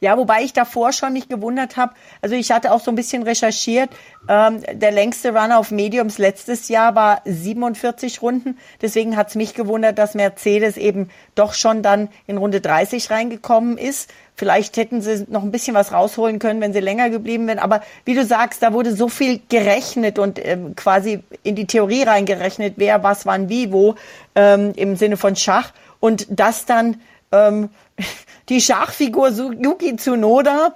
Ja, 0.00 0.16
wobei 0.18 0.42
ich 0.42 0.52
davor 0.52 0.92
schon 0.92 1.12
mich 1.12 1.28
gewundert 1.28 1.76
habe. 1.76 1.94
Also 2.20 2.34
ich 2.34 2.50
hatte 2.50 2.72
auch 2.72 2.80
so 2.80 2.90
ein 2.90 2.94
bisschen 2.94 3.22
recherchiert. 3.22 3.90
Ähm, 4.28 4.62
der 4.72 4.90
längste 4.90 5.30
Runner 5.30 5.58
auf 5.58 5.70
Mediums 5.70 6.18
letztes 6.18 6.68
Jahr 6.68 6.94
war 6.94 7.20
47 7.24 8.22
Runden. 8.22 8.58
Deswegen 8.82 9.16
hat 9.16 9.28
es 9.28 9.34
mich 9.34 9.54
gewundert, 9.54 9.98
dass 9.98 10.14
Mercedes 10.14 10.76
eben 10.76 11.10
doch 11.34 11.54
schon 11.54 11.82
dann 11.82 12.08
in 12.26 12.38
Runde 12.38 12.60
30 12.60 13.10
reingekommen 13.10 13.78
ist. 13.78 14.10
Vielleicht 14.36 14.76
hätten 14.76 15.00
sie 15.00 15.26
noch 15.28 15.44
ein 15.44 15.52
bisschen 15.52 15.74
was 15.74 15.92
rausholen 15.92 16.40
können, 16.40 16.60
wenn 16.60 16.72
sie 16.72 16.80
länger 16.80 17.08
geblieben 17.08 17.46
wären. 17.46 17.60
Aber 17.60 17.82
wie 18.04 18.14
du 18.14 18.24
sagst, 18.24 18.62
da 18.62 18.72
wurde 18.72 18.94
so 18.94 19.08
viel 19.08 19.40
gerechnet 19.48 20.18
und 20.18 20.44
ähm, 20.44 20.74
quasi 20.74 21.20
in 21.44 21.54
die 21.54 21.66
Theorie 21.66 22.02
reingerechnet, 22.02 22.74
wer 22.76 23.02
was 23.04 23.26
wann 23.26 23.48
wie 23.48 23.72
wo 23.72 23.94
ähm, 24.34 24.72
im 24.74 24.96
Sinne 24.96 25.16
von 25.16 25.36
Schach. 25.36 25.72
Und 26.00 26.26
das 26.30 26.66
dann 26.66 27.00
ähm, 27.34 27.70
die 28.48 28.60
Schachfigur 28.60 29.28
Yuki 29.28 29.96
Tsunoda 29.96 30.74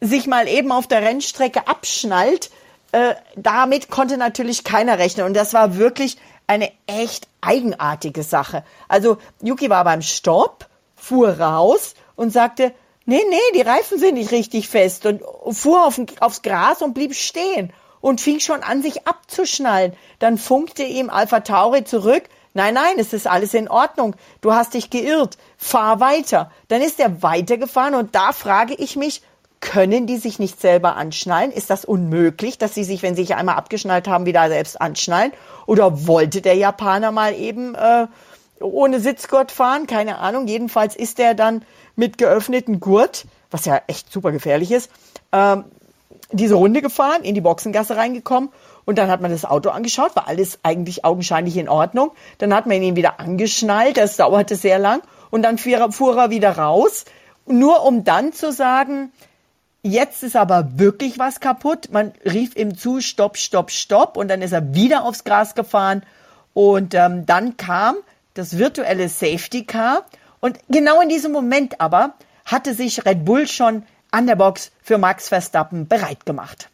sich 0.00 0.26
mal 0.26 0.48
eben 0.48 0.72
auf 0.72 0.86
der 0.86 1.02
Rennstrecke 1.02 1.66
abschnallt, 1.68 2.50
äh, 2.92 3.14
damit 3.36 3.90
konnte 3.90 4.16
natürlich 4.16 4.64
keiner 4.64 4.98
rechnen. 4.98 5.26
Und 5.26 5.34
das 5.34 5.54
war 5.54 5.76
wirklich 5.76 6.16
eine 6.46 6.72
echt 6.86 7.28
eigenartige 7.40 8.22
Sache. 8.22 8.64
Also 8.88 9.18
Yuki 9.42 9.70
war 9.70 9.84
beim 9.84 10.02
Stopp, 10.02 10.66
fuhr 10.96 11.38
raus 11.38 11.94
und 12.16 12.32
sagte, 12.32 12.72
nee, 13.06 13.22
nee, 13.28 13.38
die 13.54 13.60
Reifen 13.60 13.98
sind 13.98 14.14
nicht 14.14 14.32
richtig 14.32 14.68
fest 14.68 15.06
und 15.06 15.22
fuhr 15.54 15.86
auf, 15.86 16.00
aufs 16.20 16.42
Gras 16.42 16.82
und 16.82 16.94
blieb 16.94 17.14
stehen 17.14 17.72
und 18.00 18.20
fing 18.20 18.40
schon 18.40 18.62
an, 18.62 18.82
sich 18.82 19.06
abzuschnallen. 19.06 19.92
Dann 20.18 20.38
funkte 20.38 20.82
ihm 20.82 21.10
Alpha 21.10 21.40
Tauri 21.40 21.84
zurück, 21.84 22.24
Nein, 22.52 22.74
nein, 22.74 22.98
es 22.98 23.12
ist 23.12 23.26
alles 23.26 23.54
in 23.54 23.68
Ordnung. 23.68 24.16
Du 24.40 24.52
hast 24.52 24.74
dich 24.74 24.90
geirrt. 24.90 25.38
Fahr 25.56 26.00
weiter. 26.00 26.50
Dann 26.68 26.82
ist 26.82 26.98
er 26.98 27.22
weitergefahren 27.22 27.94
und 27.94 28.14
da 28.14 28.32
frage 28.32 28.74
ich 28.74 28.96
mich, 28.96 29.22
können 29.60 30.06
die 30.06 30.16
sich 30.16 30.38
nicht 30.38 30.60
selber 30.60 30.96
anschnallen? 30.96 31.52
Ist 31.52 31.70
das 31.70 31.84
unmöglich, 31.84 32.58
dass 32.58 32.74
sie 32.74 32.84
sich, 32.84 33.02
wenn 33.02 33.14
sie 33.14 33.22
sich 33.22 33.34
einmal 33.36 33.56
abgeschnallt 33.56 34.08
haben, 34.08 34.26
wieder 34.26 34.48
selbst 34.48 34.80
anschnallen? 34.80 35.32
Oder 35.66 36.06
wollte 36.06 36.40
der 36.40 36.54
Japaner 36.54 37.12
mal 37.12 37.34
eben 37.34 37.74
äh, 37.74 38.06
ohne 38.60 39.00
Sitzgurt 39.00 39.52
fahren? 39.52 39.86
Keine 39.86 40.18
Ahnung. 40.18 40.46
Jedenfalls 40.46 40.96
ist 40.96 41.20
er 41.20 41.34
dann 41.34 41.62
mit 41.94 42.16
geöffnetem 42.16 42.80
Gurt, 42.80 43.26
was 43.50 43.66
ja 43.66 43.82
echt 43.86 44.10
super 44.10 44.32
gefährlich 44.32 44.72
ist, 44.72 44.90
ähm, 45.32 45.64
diese 46.32 46.54
Runde 46.54 46.80
gefahren, 46.80 47.22
in 47.22 47.34
die 47.34 47.40
Boxengasse 47.40 47.96
reingekommen 47.96 48.50
und 48.84 48.98
dann 48.98 49.10
hat 49.10 49.20
man 49.20 49.30
das 49.30 49.44
Auto 49.44 49.70
angeschaut, 49.70 50.16
war 50.16 50.28
alles 50.28 50.58
eigentlich 50.62 51.04
augenscheinlich 51.04 51.56
in 51.56 51.68
Ordnung. 51.68 52.12
Dann 52.38 52.54
hat 52.54 52.66
man 52.66 52.82
ihn 52.82 52.96
wieder 52.96 53.20
angeschnallt, 53.20 53.96
das 53.96 54.16
dauerte 54.16 54.56
sehr 54.56 54.78
lang 54.78 55.02
und 55.30 55.42
dann 55.42 55.58
fuhr 55.58 56.16
er 56.16 56.30
wieder 56.30 56.56
raus, 56.56 57.04
nur 57.46 57.84
um 57.84 58.04
dann 58.04 58.32
zu 58.32 58.52
sagen, 58.52 59.12
jetzt 59.82 60.22
ist 60.22 60.36
aber 60.36 60.78
wirklich 60.78 61.18
was 61.18 61.40
kaputt. 61.40 61.88
Man 61.90 62.12
rief 62.24 62.56
ihm 62.56 62.76
zu, 62.76 63.00
stopp, 63.00 63.36
stopp, 63.36 63.70
stopp 63.70 64.16
und 64.16 64.28
dann 64.28 64.42
ist 64.42 64.52
er 64.52 64.74
wieder 64.74 65.04
aufs 65.04 65.24
Gras 65.24 65.54
gefahren 65.54 66.02
und 66.52 66.94
ähm, 66.94 67.26
dann 67.26 67.56
kam 67.56 67.96
das 68.34 68.58
virtuelle 68.58 69.08
Safety 69.08 69.64
Car 69.64 70.04
und 70.40 70.58
genau 70.68 71.00
in 71.00 71.08
diesem 71.08 71.32
Moment 71.32 71.80
aber 71.80 72.14
hatte 72.44 72.74
sich 72.74 73.04
Red 73.04 73.24
Bull 73.24 73.46
schon 73.46 73.84
an 74.10 74.26
der 74.26 74.36
Box 74.36 74.72
für 74.82 74.98
Max 74.98 75.28
Verstappen 75.28 75.86
bereit 75.86 76.26
gemacht. 76.26 76.69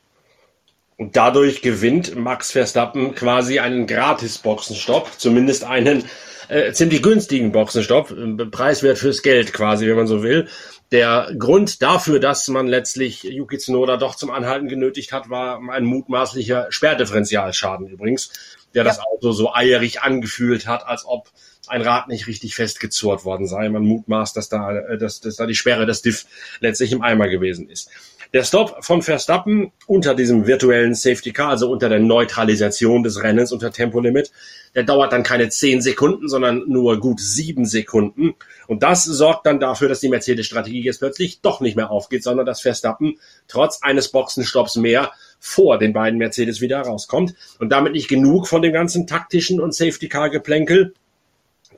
Und 0.96 1.16
dadurch 1.16 1.60
gewinnt 1.60 2.16
Max 2.16 2.52
Verstappen 2.52 3.14
quasi 3.14 3.58
einen 3.58 3.86
Gratis-Boxenstopp, 3.86 5.10
zumindest 5.18 5.64
einen 5.64 6.04
äh, 6.48 6.72
ziemlich 6.72 7.02
günstigen 7.02 7.52
Boxenstopp, 7.52 8.10
äh, 8.10 8.46
preiswert 8.46 8.98
fürs 8.98 9.22
Geld 9.22 9.52
quasi, 9.52 9.86
wenn 9.86 9.96
man 9.96 10.06
so 10.06 10.22
will. 10.22 10.48
Der 10.92 11.32
Grund 11.36 11.82
dafür, 11.82 12.20
dass 12.20 12.48
man 12.48 12.66
letztlich 12.68 13.24
Yuki 13.24 13.58
Tsunoda 13.58 13.96
doch 13.96 14.14
zum 14.14 14.30
Anhalten 14.30 14.68
genötigt 14.68 15.12
hat, 15.12 15.28
war 15.28 15.60
ein 15.70 15.84
mutmaßlicher 15.84 16.68
Sperrdifferentialschaden 16.70 17.88
übrigens, 17.88 18.30
der 18.72 18.84
ja. 18.84 18.88
das 18.88 19.00
Auto 19.00 19.32
so 19.32 19.52
eierig 19.52 20.02
angefühlt 20.02 20.66
hat, 20.66 20.86
als 20.86 21.04
ob 21.04 21.30
ein 21.66 21.82
Rad 21.82 22.08
nicht 22.08 22.28
richtig 22.28 22.54
festgezurrt 22.54 23.24
worden 23.24 23.48
sei. 23.48 23.68
Man 23.68 23.82
mutmaßt, 23.82 24.36
dass 24.36 24.48
da, 24.48 24.78
äh, 24.78 24.98
dass, 24.98 25.20
dass 25.20 25.36
da 25.36 25.46
die 25.46 25.56
Sperre 25.56 25.84
des 25.84 26.02
Diff 26.02 26.26
letztlich 26.60 26.92
im 26.92 27.02
Eimer 27.02 27.28
gewesen 27.28 27.68
ist. 27.68 27.90
Der 28.32 28.42
Stop 28.42 28.84
von 28.84 29.02
Verstappen 29.02 29.72
unter 29.86 30.14
diesem 30.14 30.46
virtuellen 30.46 30.94
Safety 30.94 31.32
Car, 31.32 31.50
also 31.50 31.70
unter 31.70 31.88
der 31.88 32.00
Neutralisation 32.00 33.02
des 33.02 33.22
Rennens 33.22 33.52
unter 33.52 33.70
Tempolimit, 33.70 34.32
der 34.74 34.82
dauert 34.82 35.12
dann 35.12 35.22
keine 35.22 35.48
zehn 35.48 35.80
Sekunden, 35.80 36.28
sondern 36.28 36.64
nur 36.66 36.98
gut 36.98 37.20
sieben 37.20 37.64
Sekunden. 37.64 38.34
Und 38.66 38.82
das 38.82 39.04
sorgt 39.04 39.46
dann 39.46 39.60
dafür, 39.60 39.88
dass 39.88 40.00
die 40.00 40.08
Mercedes-Strategie 40.08 40.82
jetzt 40.82 40.98
plötzlich 40.98 41.40
doch 41.40 41.60
nicht 41.60 41.76
mehr 41.76 41.90
aufgeht, 41.90 42.24
sondern 42.24 42.46
dass 42.46 42.60
Verstappen 42.60 43.18
trotz 43.48 43.82
eines 43.82 44.08
Boxenstopps 44.10 44.76
mehr 44.76 45.12
vor 45.38 45.78
den 45.78 45.92
beiden 45.92 46.18
Mercedes 46.18 46.60
wieder 46.60 46.80
rauskommt. 46.80 47.34
Und 47.58 47.70
damit 47.70 47.92
nicht 47.92 48.08
genug 48.08 48.48
von 48.48 48.60
dem 48.60 48.72
ganzen 48.72 49.06
taktischen 49.06 49.60
und 49.60 49.74
Safety-Car-Geplänkel. 49.74 50.94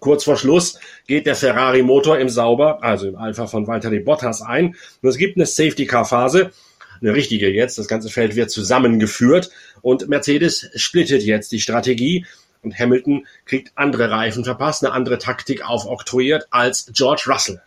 Kurz 0.00 0.24
vor 0.24 0.36
Schluss 0.36 0.78
geht 1.06 1.26
der 1.26 1.34
Ferrari-Motor 1.34 2.18
im 2.18 2.28
Sauber, 2.28 2.82
also 2.82 3.08
im 3.08 3.16
Alpha 3.16 3.46
von 3.46 3.66
Valtteri 3.66 4.00
Bottas 4.00 4.42
ein. 4.42 4.76
Und 5.02 5.08
es 5.08 5.16
gibt 5.16 5.36
eine 5.36 5.46
Safety-Car-Phase, 5.46 6.52
eine 7.00 7.14
richtige 7.14 7.48
jetzt. 7.48 7.78
Das 7.78 7.88
ganze 7.88 8.08
Feld 8.08 8.36
wird 8.36 8.50
zusammengeführt 8.50 9.50
und 9.82 10.08
Mercedes 10.08 10.70
splittet 10.74 11.22
jetzt 11.22 11.52
die 11.52 11.60
Strategie 11.60 12.26
und 12.62 12.78
Hamilton 12.78 13.26
kriegt 13.44 13.72
andere 13.76 14.10
Reifen 14.10 14.44
verpasst, 14.44 14.84
eine 14.84 14.92
andere 14.92 15.18
Taktik 15.18 15.68
aufoktroyiert 15.68 16.48
als 16.50 16.90
George 16.92 17.24
Russell. 17.28 17.62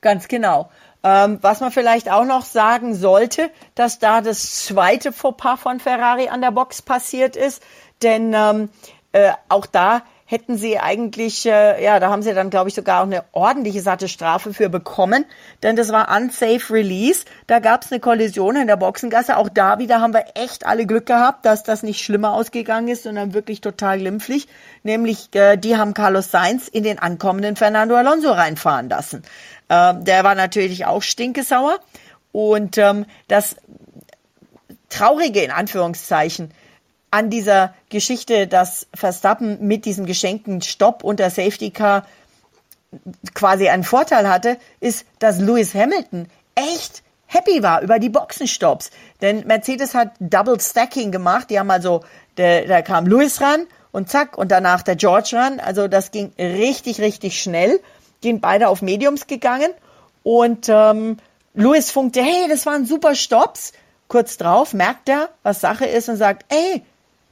Ganz 0.00 0.28
genau. 0.28 0.70
Ähm, 1.02 1.38
was 1.40 1.60
man 1.60 1.70
vielleicht 1.70 2.10
auch 2.10 2.24
noch 2.24 2.44
sagen 2.44 2.94
sollte, 2.94 3.50
dass 3.74 3.98
da 3.98 4.20
das 4.20 4.64
zweite 4.64 5.12
Fauxpas 5.12 5.56
von 5.56 5.80
Ferrari 5.80 6.28
an 6.28 6.42
der 6.42 6.50
Box 6.50 6.82
passiert 6.82 7.36
ist, 7.36 7.62
denn 8.02 8.34
ähm, 8.34 8.68
äh, 9.12 9.32
auch 9.48 9.66
da 9.66 10.02
hätten 10.30 10.56
sie 10.56 10.78
eigentlich, 10.78 11.44
äh, 11.44 11.82
ja, 11.82 11.98
da 11.98 12.08
haben 12.08 12.22
sie 12.22 12.32
dann, 12.32 12.50
glaube 12.50 12.68
ich, 12.68 12.76
sogar 12.76 13.00
auch 13.00 13.06
eine 13.06 13.24
ordentliche 13.32 13.80
satte 13.80 14.06
Strafe 14.06 14.54
für 14.54 14.68
bekommen, 14.68 15.24
denn 15.64 15.74
das 15.74 15.90
war 15.90 16.16
Unsafe 16.16 16.72
Release. 16.72 17.24
Da 17.48 17.58
gab 17.58 17.82
es 17.82 17.90
eine 17.90 17.98
Kollision 17.98 18.54
in 18.54 18.68
der 18.68 18.76
Boxengasse. 18.76 19.36
Auch 19.36 19.48
da 19.48 19.80
wieder 19.80 20.00
haben 20.00 20.14
wir 20.14 20.26
echt 20.36 20.64
alle 20.64 20.86
Glück 20.86 21.06
gehabt, 21.06 21.44
dass 21.46 21.64
das 21.64 21.82
nicht 21.82 22.04
schlimmer 22.04 22.32
ausgegangen 22.32 22.86
ist, 22.86 23.02
sondern 23.02 23.34
wirklich 23.34 23.60
total 23.60 23.98
glimpflich. 23.98 24.46
Nämlich, 24.84 25.34
äh, 25.34 25.56
die 25.56 25.76
haben 25.76 25.94
Carlos 25.94 26.30
Sainz 26.30 26.68
in 26.68 26.84
den 26.84 27.00
ankommenden 27.00 27.56
Fernando 27.56 27.96
Alonso 27.96 28.30
reinfahren 28.30 28.88
lassen. 28.88 29.24
Äh, 29.68 29.94
der 29.96 30.22
war 30.22 30.36
natürlich 30.36 30.86
auch 30.86 31.02
stinkesauer. 31.02 31.80
Und 32.30 32.78
ähm, 32.78 33.04
das 33.26 33.56
Traurige 34.90 35.40
in 35.40 35.50
Anführungszeichen 35.50 36.52
an 37.10 37.30
dieser 37.30 37.74
Geschichte, 37.88 38.46
dass 38.46 38.86
Verstappen 38.94 39.66
mit 39.66 39.84
diesem 39.84 40.06
geschenkten 40.06 40.62
Stopp 40.62 41.02
unter 41.02 41.30
Safety 41.30 41.70
Car 41.70 42.06
quasi 43.34 43.68
einen 43.68 43.84
Vorteil 43.84 44.28
hatte, 44.28 44.58
ist, 44.80 45.06
dass 45.18 45.38
Lewis 45.38 45.74
Hamilton 45.74 46.28
echt 46.54 47.02
happy 47.26 47.62
war 47.62 47.82
über 47.82 47.98
die 47.98 48.08
Boxenstopps. 48.08 48.90
Denn 49.20 49.46
Mercedes 49.46 49.94
hat 49.94 50.12
Double 50.18 50.60
Stacking 50.60 51.12
gemacht. 51.12 51.50
Die 51.50 51.58
haben 51.58 51.70
also, 51.70 52.02
der, 52.36 52.66
da 52.66 52.82
kam 52.82 53.06
Lewis 53.06 53.40
ran 53.40 53.66
und 53.92 54.08
zack, 54.10 54.36
und 54.36 54.50
danach 54.50 54.82
der 54.82 54.96
George 54.96 55.30
ran. 55.34 55.60
Also 55.60 55.88
das 55.88 56.10
ging 56.10 56.32
richtig, 56.38 57.00
richtig 57.00 57.40
schnell. 57.40 57.80
Gehen 58.20 58.40
beide 58.40 58.68
auf 58.68 58.82
Mediums 58.82 59.26
gegangen. 59.26 59.70
Und 60.22 60.68
ähm, 60.68 61.18
Lewis 61.54 61.90
funkte, 61.90 62.22
hey, 62.22 62.48
das 62.48 62.66
waren 62.66 62.84
super 62.84 63.14
Stops. 63.14 63.72
Kurz 64.08 64.36
drauf 64.36 64.74
merkt 64.74 65.08
er, 65.08 65.28
was 65.44 65.60
Sache 65.60 65.86
ist 65.86 66.08
und 66.08 66.16
sagt, 66.16 66.44
ey, 66.48 66.82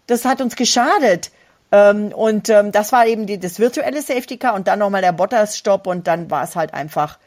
das 0.09 0.25
hat 0.25 0.41
uns 0.41 0.57
geschadet. 0.57 1.31
Ähm, 1.71 2.09
und 2.09 2.49
ähm, 2.49 2.73
das 2.73 2.93
war 2.93 3.07
eben 3.07 3.27
die, 3.27 3.39
das 3.39 3.61
virtuelle 3.61 4.03
Safety 4.03 4.39
Car 4.39 4.55
und 4.55 4.67
dann 4.67 4.81
nochmal 4.81 5.03
der 5.03 5.13
Bottas-Stopp 5.13 5.87
und 5.87 6.07
dann 6.09 6.31
war 6.31 6.43
es 6.43 6.57
halt 6.57 6.75
einfach 6.75 7.19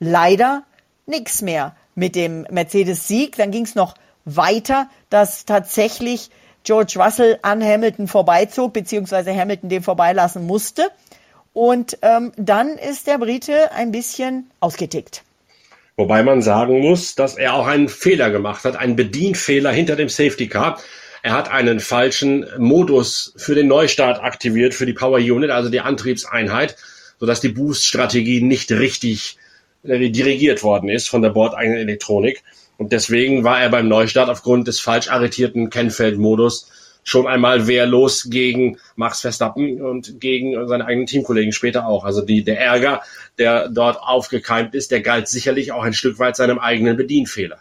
leider 0.00 0.64
nichts 1.06 1.42
mehr 1.42 1.76
mit 1.94 2.16
dem 2.16 2.46
Mercedes-Sieg. 2.50 3.36
Dann 3.36 3.50
ging 3.50 3.64
es 3.64 3.74
noch 3.74 3.94
weiter, 4.24 4.88
dass 5.10 5.44
tatsächlich 5.44 6.30
George 6.64 6.94
Russell 6.96 7.38
an 7.42 7.62
Hamilton 7.62 8.08
vorbeizog, 8.08 8.72
beziehungsweise 8.72 9.34
Hamilton 9.34 9.68
den 9.68 9.82
vorbeilassen 9.82 10.46
musste. 10.46 10.88
Und 11.52 11.98
ähm, 12.00 12.32
dann 12.36 12.78
ist 12.78 13.06
der 13.06 13.18
Brite 13.18 13.72
ein 13.72 13.92
bisschen 13.92 14.50
ausgetickt. 14.60 15.22
Wobei 15.96 16.22
man 16.22 16.40
sagen 16.40 16.80
muss, 16.80 17.14
dass 17.14 17.36
er 17.36 17.54
auch 17.54 17.66
einen 17.66 17.90
Fehler 17.90 18.30
gemacht 18.30 18.64
hat, 18.64 18.76
einen 18.76 18.96
Bedienfehler 18.96 19.70
hinter 19.70 19.96
dem 19.96 20.08
Safety 20.08 20.48
Car. 20.48 20.78
Er 21.22 21.32
hat 21.34 21.50
einen 21.50 21.78
falschen 21.78 22.46
Modus 22.58 23.32
für 23.36 23.54
den 23.54 23.68
Neustart 23.68 24.20
aktiviert, 24.22 24.74
für 24.74 24.86
die 24.86 24.92
Power 24.92 25.18
Unit, 25.18 25.50
also 25.50 25.70
die 25.70 25.80
Antriebseinheit, 25.80 26.76
sodass 27.20 27.40
die 27.40 27.50
Boost-Strategie 27.50 28.42
nicht 28.42 28.72
richtig 28.72 29.38
äh, 29.84 30.10
dirigiert 30.10 30.64
worden 30.64 30.88
ist 30.88 31.08
von 31.08 31.22
der 31.22 31.30
bordeigenen 31.30 31.78
Elektronik. 31.78 32.42
Und 32.76 32.90
deswegen 32.90 33.44
war 33.44 33.60
er 33.60 33.68
beim 33.68 33.86
Neustart 33.86 34.28
aufgrund 34.28 34.66
des 34.66 34.80
falsch 34.80 35.08
arretierten 35.08 35.70
Kennfeld-Modus 35.70 36.68
schon 37.04 37.28
einmal 37.28 37.68
wehrlos 37.68 38.28
gegen 38.28 38.78
Max 38.96 39.20
Verstappen 39.20 39.80
und 39.80 40.20
gegen 40.20 40.66
seine 40.66 40.86
eigenen 40.86 41.06
Teamkollegen 41.06 41.52
später 41.52 41.86
auch. 41.86 42.04
Also 42.04 42.22
die, 42.22 42.42
der 42.42 42.60
Ärger, 42.60 43.02
der 43.38 43.68
dort 43.68 44.00
aufgekeimt 44.00 44.74
ist, 44.74 44.90
der 44.90 45.00
galt 45.00 45.28
sicherlich 45.28 45.70
auch 45.70 45.82
ein 45.82 45.94
Stück 45.94 46.18
weit 46.18 46.34
seinem 46.34 46.58
eigenen 46.58 46.96
Bedienfehler. 46.96 47.58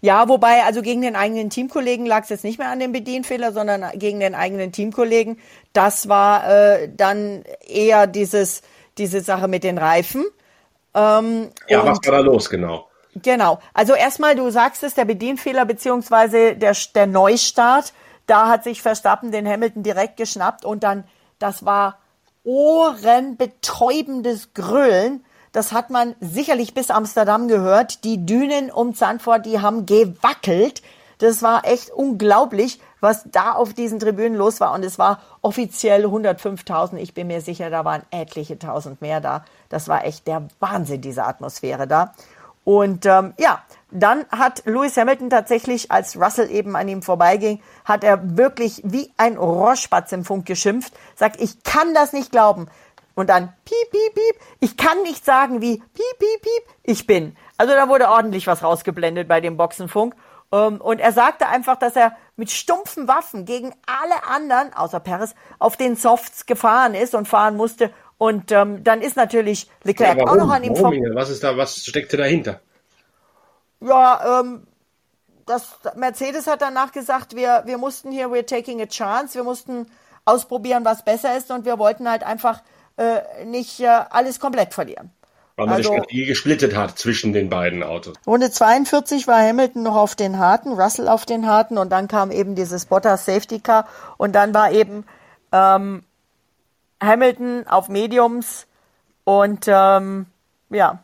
Ja, 0.00 0.28
wobei, 0.28 0.62
also 0.64 0.82
gegen 0.82 1.02
den 1.02 1.16
eigenen 1.16 1.50
Teamkollegen 1.50 2.06
lag 2.06 2.22
es 2.22 2.28
jetzt 2.28 2.44
nicht 2.44 2.58
mehr 2.58 2.70
an 2.70 2.78
dem 2.78 2.92
Bedienfehler, 2.92 3.52
sondern 3.52 3.84
gegen 3.94 4.20
den 4.20 4.34
eigenen 4.34 4.70
Teamkollegen. 4.70 5.38
Das 5.72 6.08
war 6.08 6.48
äh, 6.48 6.88
dann 6.94 7.42
eher 7.66 8.06
dieses, 8.06 8.62
diese 8.96 9.20
Sache 9.20 9.48
mit 9.48 9.64
den 9.64 9.76
Reifen. 9.76 10.24
Ähm, 10.94 11.48
ja, 11.68 11.84
was 11.84 11.98
war 12.04 12.12
da 12.12 12.20
los, 12.20 12.48
genau? 12.48 12.88
Genau. 13.16 13.58
Also 13.74 13.94
erstmal, 13.94 14.36
du 14.36 14.50
sagst 14.50 14.84
es, 14.84 14.94
der 14.94 15.04
Bedienfehler 15.04 15.64
beziehungsweise 15.64 16.54
der, 16.54 16.76
der 16.94 17.08
Neustart 17.08 17.92
da 18.28 18.48
hat 18.48 18.62
sich 18.62 18.80
Verstappen 18.82 19.32
den 19.32 19.48
Hamilton 19.48 19.82
direkt 19.82 20.18
geschnappt 20.18 20.64
und 20.64 20.84
dann, 20.84 21.02
das 21.38 21.64
war 21.64 21.98
ohrenbetäubendes 22.44 24.54
Grölen. 24.54 25.24
Das 25.58 25.72
hat 25.72 25.90
man 25.90 26.14
sicherlich 26.20 26.72
bis 26.72 26.88
Amsterdam 26.88 27.48
gehört. 27.48 28.04
Die 28.04 28.24
Dünen 28.24 28.70
um 28.70 28.94
Zandvoort, 28.94 29.44
die 29.44 29.60
haben 29.60 29.86
gewackelt. 29.86 30.82
Das 31.18 31.42
war 31.42 31.64
echt 31.64 31.90
unglaublich, 31.90 32.78
was 33.00 33.24
da 33.24 33.54
auf 33.54 33.74
diesen 33.74 33.98
Tribünen 33.98 34.38
los 34.38 34.60
war. 34.60 34.72
Und 34.72 34.84
es 34.84 35.00
war 35.00 35.20
offiziell 35.42 36.06
105.000. 36.06 36.98
Ich 36.98 37.12
bin 37.12 37.26
mir 37.26 37.40
sicher, 37.40 37.70
da 37.70 37.84
waren 37.84 38.02
etliche 38.12 38.56
tausend 38.56 39.00
mehr 39.00 39.20
da. 39.20 39.44
Das 39.68 39.88
war 39.88 40.04
echt 40.04 40.28
der 40.28 40.46
Wahnsinn, 40.60 41.00
diese 41.00 41.24
Atmosphäre 41.24 41.88
da. 41.88 42.14
Und 42.62 43.04
ähm, 43.06 43.34
ja, 43.36 43.60
dann 43.90 44.26
hat 44.30 44.62
Lewis 44.64 44.96
Hamilton 44.96 45.28
tatsächlich, 45.28 45.90
als 45.90 46.16
Russell 46.16 46.52
eben 46.52 46.76
an 46.76 46.86
ihm 46.86 47.02
vorbeiging, 47.02 47.60
hat 47.84 48.04
er 48.04 48.36
wirklich 48.36 48.82
wie 48.84 49.10
ein 49.16 49.38
Rohrspatz 49.38 50.12
im 50.12 50.24
Funk 50.24 50.46
geschimpft, 50.46 50.92
sagt, 51.16 51.40
ich 51.40 51.64
kann 51.64 51.94
das 51.94 52.12
nicht 52.12 52.30
glauben. 52.30 52.68
Und 53.18 53.30
dann 53.30 53.52
piep, 53.64 53.90
piep, 53.90 54.14
piep. 54.14 54.36
Ich 54.60 54.76
kann 54.76 55.02
nicht 55.02 55.24
sagen 55.24 55.60
wie 55.60 55.78
piep, 55.78 56.18
piep, 56.20 56.40
piep, 56.40 56.62
ich 56.84 57.04
bin. 57.04 57.36
Also 57.56 57.74
da 57.74 57.88
wurde 57.88 58.10
ordentlich 58.10 58.46
was 58.46 58.62
rausgeblendet 58.62 59.26
bei 59.26 59.40
dem 59.40 59.56
Boxenfunk. 59.56 60.14
Ähm, 60.52 60.80
und 60.80 61.00
er 61.00 61.10
sagte 61.10 61.48
einfach, 61.48 61.74
dass 61.80 61.96
er 61.96 62.12
mit 62.36 62.52
stumpfen 62.52 63.08
Waffen 63.08 63.44
gegen 63.44 63.74
alle 63.86 64.22
anderen, 64.22 64.72
außer 64.72 65.00
Paris, 65.00 65.34
auf 65.58 65.76
den 65.76 65.96
Softs 65.96 66.46
gefahren 66.46 66.94
ist 66.94 67.16
und 67.16 67.26
fahren 67.26 67.56
musste. 67.56 67.90
Und 68.18 68.52
ähm, 68.52 68.84
dann 68.84 69.02
ist 69.02 69.16
natürlich 69.16 69.68
Leclerc 69.82 70.18
ja, 70.18 70.24
auch 70.24 70.36
noch 70.36 70.50
an 70.50 70.62
ihm 70.62 70.76
vorbei. 70.76 71.00
Was 71.14 71.28
ist 71.28 71.42
da, 71.42 71.56
was 71.56 71.84
steckte 71.84 72.18
dahinter? 72.18 72.60
Ja, 73.80 74.42
ähm, 74.42 74.64
das 75.44 75.66
Mercedes 75.96 76.46
hat 76.46 76.62
danach 76.62 76.92
gesagt, 76.92 77.34
wir, 77.34 77.64
wir 77.66 77.78
mussten 77.78 78.12
hier, 78.12 78.28
we're 78.28 78.46
taking 78.46 78.80
a 78.80 78.86
chance, 78.86 79.34
wir 79.34 79.42
mussten 79.42 79.90
ausprobieren, 80.24 80.84
was 80.84 81.04
besser 81.04 81.36
ist 81.36 81.50
und 81.50 81.64
wir 81.64 81.80
wollten 81.80 82.08
halt 82.08 82.22
einfach 82.22 82.62
äh, 82.98 83.44
nicht 83.44 83.80
äh, 83.80 83.86
alles 83.86 84.40
komplett 84.40 84.74
verlieren. 84.74 85.10
Weil 85.56 85.66
man 85.66 85.76
also, 85.76 85.90
die 85.90 85.96
Strategie 85.96 86.24
gesplittet 86.26 86.76
hat 86.76 86.98
zwischen 86.98 87.32
den 87.32 87.48
beiden 87.48 87.82
Autos. 87.82 88.14
Runde 88.26 88.50
42 88.50 89.26
war 89.26 89.40
Hamilton 89.40 89.82
noch 89.82 89.96
auf 89.96 90.14
den 90.14 90.38
harten, 90.38 90.72
Russell 90.72 91.08
auf 91.08 91.26
den 91.26 91.46
harten 91.46 91.78
und 91.78 91.90
dann 91.90 92.06
kam 92.06 92.30
eben 92.30 92.54
dieses 92.54 92.86
Bottas 92.86 93.24
Safety 93.24 93.58
Car 93.58 93.88
und 94.18 94.34
dann 94.34 94.54
war 94.54 94.70
eben 94.70 95.04
ähm, 95.50 96.04
Hamilton 97.02 97.66
auf 97.66 97.88
Mediums 97.88 98.66
und 99.24 99.66
ähm, 99.66 100.26
ja, 100.70 101.02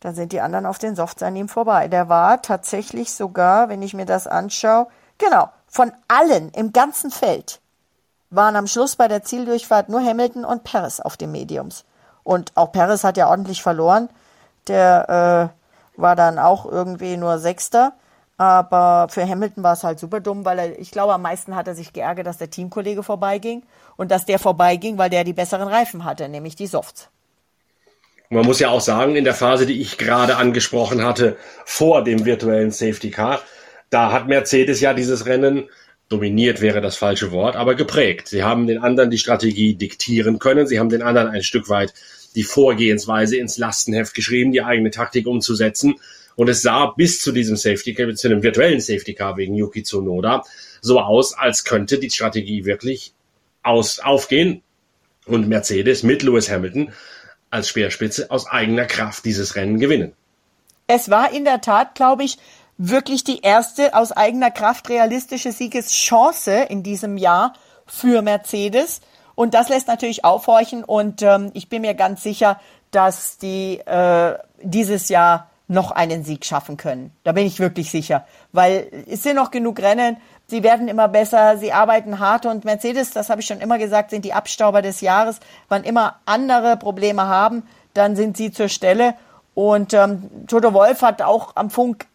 dann 0.00 0.14
sind 0.14 0.32
die 0.32 0.40
anderen 0.40 0.66
auf 0.66 0.78
den 0.78 0.96
Softs 0.96 1.22
an 1.22 1.36
ihm 1.36 1.48
vorbei. 1.48 1.88
Der 1.88 2.08
war 2.08 2.42
tatsächlich 2.42 3.12
sogar, 3.12 3.68
wenn 3.68 3.82
ich 3.82 3.94
mir 3.94 4.06
das 4.06 4.26
anschaue, 4.26 4.86
genau, 5.18 5.50
von 5.66 5.92
allen 6.08 6.50
im 6.50 6.72
ganzen 6.72 7.10
Feld 7.10 7.60
waren 8.34 8.56
am 8.56 8.66
Schluss 8.66 8.96
bei 8.96 9.08
der 9.08 9.22
Zieldurchfahrt 9.22 9.88
nur 9.88 10.04
Hamilton 10.04 10.44
und 10.44 10.64
Paris 10.64 11.00
auf 11.00 11.16
den 11.16 11.32
Mediums. 11.32 11.84
Und 12.22 12.52
auch 12.54 12.72
Paris 12.72 13.04
hat 13.04 13.16
ja 13.16 13.28
ordentlich 13.28 13.62
verloren. 13.62 14.08
Der 14.68 15.52
äh, 15.96 16.00
war 16.00 16.16
dann 16.16 16.38
auch 16.38 16.66
irgendwie 16.66 17.16
nur 17.16 17.38
Sechster. 17.38 17.92
Aber 18.36 19.06
für 19.10 19.28
Hamilton 19.28 19.62
war 19.62 19.74
es 19.74 19.84
halt 19.84 20.00
super 20.00 20.20
dumm, 20.20 20.44
weil 20.44 20.58
er, 20.58 20.78
ich 20.78 20.90
glaube, 20.90 21.14
am 21.14 21.22
meisten 21.22 21.54
hat 21.54 21.68
er 21.68 21.74
sich 21.74 21.92
geärgert, 21.92 22.26
dass 22.26 22.38
der 22.38 22.50
Teamkollege 22.50 23.02
vorbeiging 23.02 23.62
und 23.96 24.10
dass 24.10 24.26
der 24.26 24.40
vorbeiging, 24.40 24.98
weil 24.98 25.10
der 25.10 25.22
die 25.22 25.32
besseren 25.32 25.68
Reifen 25.68 26.04
hatte, 26.04 26.28
nämlich 26.28 26.56
die 26.56 26.66
Softs. 26.66 27.08
Man 28.30 28.44
muss 28.44 28.58
ja 28.58 28.70
auch 28.70 28.80
sagen, 28.80 29.14
in 29.14 29.24
der 29.24 29.34
Phase, 29.34 29.66
die 29.66 29.80
ich 29.80 29.98
gerade 29.98 30.36
angesprochen 30.36 31.04
hatte, 31.04 31.36
vor 31.64 32.02
dem 32.02 32.24
virtuellen 32.24 32.72
Safety 32.72 33.10
Car, 33.10 33.40
da 33.90 34.10
hat 34.10 34.26
Mercedes 34.26 34.80
ja 34.80 34.94
dieses 34.94 35.26
Rennen 35.26 35.68
dominiert 36.08 36.60
wäre 36.60 36.80
das 36.80 36.96
falsche 36.96 37.32
Wort, 37.32 37.56
aber 37.56 37.74
geprägt. 37.74 38.28
Sie 38.28 38.42
haben 38.42 38.66
den 38.66 38.78
anderen 38.78 39.10
die 39.10 39.18
Strategie 39.18 39.74
diktieren 39.74 40.38
können. 40.38 40.66
Sie 40.66 40.78
haben 40.78 40.88
den 40.90 41.02
anderen 41.02 41.28
ein 41.28 41.42
Stück 41.42 41.68
weit 41.68 41.94
die 42.34 42.42
Vorgehensweise 42.42 43.36
ins 43.36 43.58
Lastenheft 43.58 44.14
geschrieben, 44.14 44.52
die 44.52 44.62
eigene 44.62 44.90
Taktik 44.90 45.26
umzusetzen. 45.26 45.96
Und 46.36 46.48
es 46.48 46.62
sah 46.62 46.86
bis 46.86 47.20
zu 47.20 47.32
diesem 47.32 47.56
Safety 47.56 47.94
Car, 47.94 48.12
zu 48.14 48.28
einem 48.28 48.42
virtuellen 48.42 48.80
Safety 48.80 49.14
Car 49.14 49.36
wegen 49.36 49.54
Yuki 49.54 49.84
Tsunoda, 49.84 50.42
so 50.80 51.00
aus, 51.00 51.32
als 51.32 51.64
könnte 51.64 51.98
die 51.98 52.10
Strategie 52.10 52.64
wirklich 52.64 53.12
aus, 53.62 54.00
aufgehen 54.00 54.62
und 55.26 55.48
Mercedes 55.48 56.02
mit 56.02 56.22
Lewis 56.22 56.50
Hamilton 56.50 56.92
als 57.50 57.68
Speerspitze 57.68 58.30
aus 58.30 58.48
eigener 58.48 58.84
Kraft 58.86 59.24
dieses 59.24 59.54
Rennen 59.54 59.78
gewinnen. 59.78 60.12
Es 60.86 61.08
war 61.08 61.32
in 61.32 61.44
der 61.44 61.60
Tat, 61.60 61.94
glaube 61.94 62.24
ich, 62.24 62.36
wirklich 62.78 63.24
die 63.24 63.40
erste 63.40 63.94
aus 63.94 64.12
eigener 64.12 64.50
Kraft 64.50 64.88
realistische 64.88 65.52
Siegeschance 65.52 66.52
in 66.68 66.82
diesem 66.82 67.16
Jahr 67.16 67.54
für 67.86 68.22
Mercedes. 68.22 69.00
Und 69.34 69.54
das 69.54 69.68
lässt 69.68 69.88
natürlich 69.88 70.24
aufhorchen 70.24 70.84
und 70.84 71.22
ähm, 71.22 71.50
ich 71.54 71.68
bin 71.68 71.82
mir 71.82 71.94
ganz 71.94 72.22
sicher, 72.22 72.60
dass 72.90 73.38
die 73.38 73.78
äh, 73.80 74.38
dieses 74.62 75.08
Jahr 75.08 75.50
noch 75.66 75.90
einen 75.90 76.24
Sieg 76.24 76.44
schaffen 76.44 76.76
können. 76.76 77.10
Da 77.24 77.32
bin 77.32 77.46
ich 77.46 77.58
wirklich 77.58 77.90
sicher, 77.90 78.26
weil 78.52 78.86
es 79.08 79.22
sind 79.22 79.36
noch 79.36 79.50
genug 79.50 79.80
Rennen. 79.80 80.18
Sie 80.46 80.62
werden 80.62 80.88
immer 80.88 81.08
besser, 81.08 81.56
sie 81.56 81.72
arbeiten 81.72 82.18
hart 82.18 82.44
und 82.46 82.64
Mercedes, 82.64 83.10
das 83.10 83.30
habe 83.30 83.40
ich 83.40 83.46
schon 83.46 83.60
immer 83.60 83.78
gesagt, 83.78 84.10
sind 84.10 84.24
die 84.24 84.34
Abstauber 84.34 84.82
des 84.82 85.00
Jahres. 85.00 85.40
Wann 85.68 85.84
immer 85.84 86.20
andere 86.26 86.76
Probleme 86.76 87.26
haben, 87.26 87.66
dann 87.94 88.14
sind 88.14 88.36
sie 88.36 88.52
zur 88.52 88.68
Stelle. 88.68 89.14
Und 89.54 89.94
ähm, 89.94 90.30
Toto 90.46 90.74
Wolf 90.74 91.00
hat 91.02 91.22
auch 91.22 91.56
am 91.56 91.70
Funk 91.70 92.06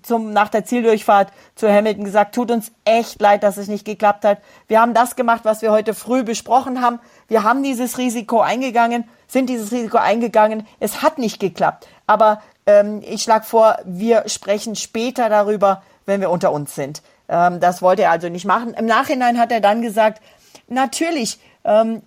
zum, 0.00 0.32
nach 0.32 0.48
der 0.48 0.64
Zieldurchfahrt 0.64 1.32
zu 1.54 1.70
Hamilton 1.70 2.04
gesagt, 2.04 2.34
tut 2.34 2.50
uns 2.50 2.72
echt 2.84 3.20
leid, 3.20 3.42
dass 3.42 3.58
es 3.58 3.68
nicht 3.68 3.84
geklappt 3.84 4.24
hat. 4.24 4.38
Wir 4.66 4.80
haben 4.80 4.94
das 4.94 5.16
gemacht, 5.16 5.42
was 5.44 5.60
wir 5.60 5.70
heute 5.70 5.92
früh 5.92 6.22
besprochen 6.22 6.80
haben. 6.80 6.98
Wir 7.28 7.42
haben 7.42 7.62
dieses 7.62 7.98
Risiko 7.98 8.40
eingegangen, 8.40 9.04
sind 9.26 9.50
dieses 9.50 9.70
Risiko 9.70 9.98
eingegangen. 9.98 10.66
Es 10.80 11.02
hat 11.02 11.18
nicht 11.18 11.40
geklappt. 11.40 11.86
Aber 12.06 12.40
ähm, 12.66 13.02
ich 13.04 13.22
schlage 13.22 13.44
vor, 13.44 13.76
wir 13.84 14.24
sprechen 14.28 14.76
später 14.76 15.28
darüber, 15.28 15.82
wenn 16.06 16.20
wir 16.20 16.30
unter 16.30 16.52
uns 16.52 16.74
sind. 16.74 17.02
Ähm, 17.28 17.60
das 17.60 17.82
wollte 17.82 18.02
er 18.02 18.10
also 18.10 18.28
nicht 18.30 18.46
machen. 18.46 18.74
Im 18.74 18.86
Nachhinein 18.86 19.38
hat 19.38 19.52
er 19.52 19.60
dann 19.60 19.82
gesagt, 19.82 20.22
natürlich, 20.68 21.38
ähm, 21.64 22.02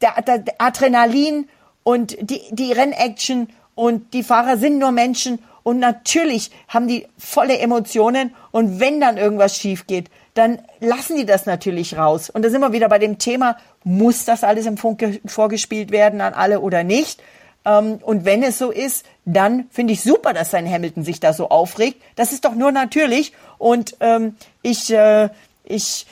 der, 0.00 0.22
der, 0.22 0.54
Adrenalin 0.58 1.48
und 1.82 2.16
die, 2.20 2.42
die 2.50 2.72
Rennaction 2.72 3.48
und 3.74 4.12
die 4.14 4.22
Fahrer 4.22 4.56
sind 4.56 4.78
nur 4.78 4.90
Menschen 4.90 5.38
und 5.68 5.80
natürlich 5.80 6.50
haben 6.66 6.88
die 6.88 7.06
volle 7.18 7.58
Emotionen 7.58 8.34
und 8.52 8.80
wenn 8.80 9.02
dann 9.02 9.18
irgendwas 9.18 9.54
schief 9.54 9.86
geht, 9.86 10.06
dann 10.32 10.62
lassen 10.80 11.18
die 11.18 11.26
das 11.26 11.44
natürlich 11.44 11.98
raus. 11.98 12.30
Und 12.30 12.42
da 12.42 12.48
sind 12.48 12.62
wir 12.62 12.72
wieder 12.72 12.88
bei 12.88 12.98
dem 12.98 13.18
Thema, 13.18 13.58
muss 13.84 14.24
das 14.24 14.44
alles 14.44 14.64
im 14.64 14.78
Funk 14.78 15.20
vorgespielt 15.26 15.90
werden 15.90 16.22
an 16.22 16.32
alle 16.32 16.60
oder 16.60 16.84
nicht? 16.84 17.22
Ähm, 17.66 17.98
und 18.00 18.24
wenn 18.24 18.42
es 18.42 18.56
so 18.56 18.70
ist, 18.70 19.04
dann 19.26 19.66
finde 19.70 19.92
ich 19.92 20.00
super, 20.00 20.32
dass 20.32 20.50
sein 20.50 20.66
Hamilton 20.66 21.04
sich 21.04 21.20
da 21.20 21.34
so 21.34 21.50
aufregt. 21.50 22.00
Das 22.16 22.32
ist 22.32 22.46
doch 22.46 22.54
nur 22.54 22.72
natürlich. 22.72 23.34
Und 23.58 23.94
ähm, 24.00 24.36
ich, 24.62 24.90
äh, 24.90 25.28
ich 25.64 26.06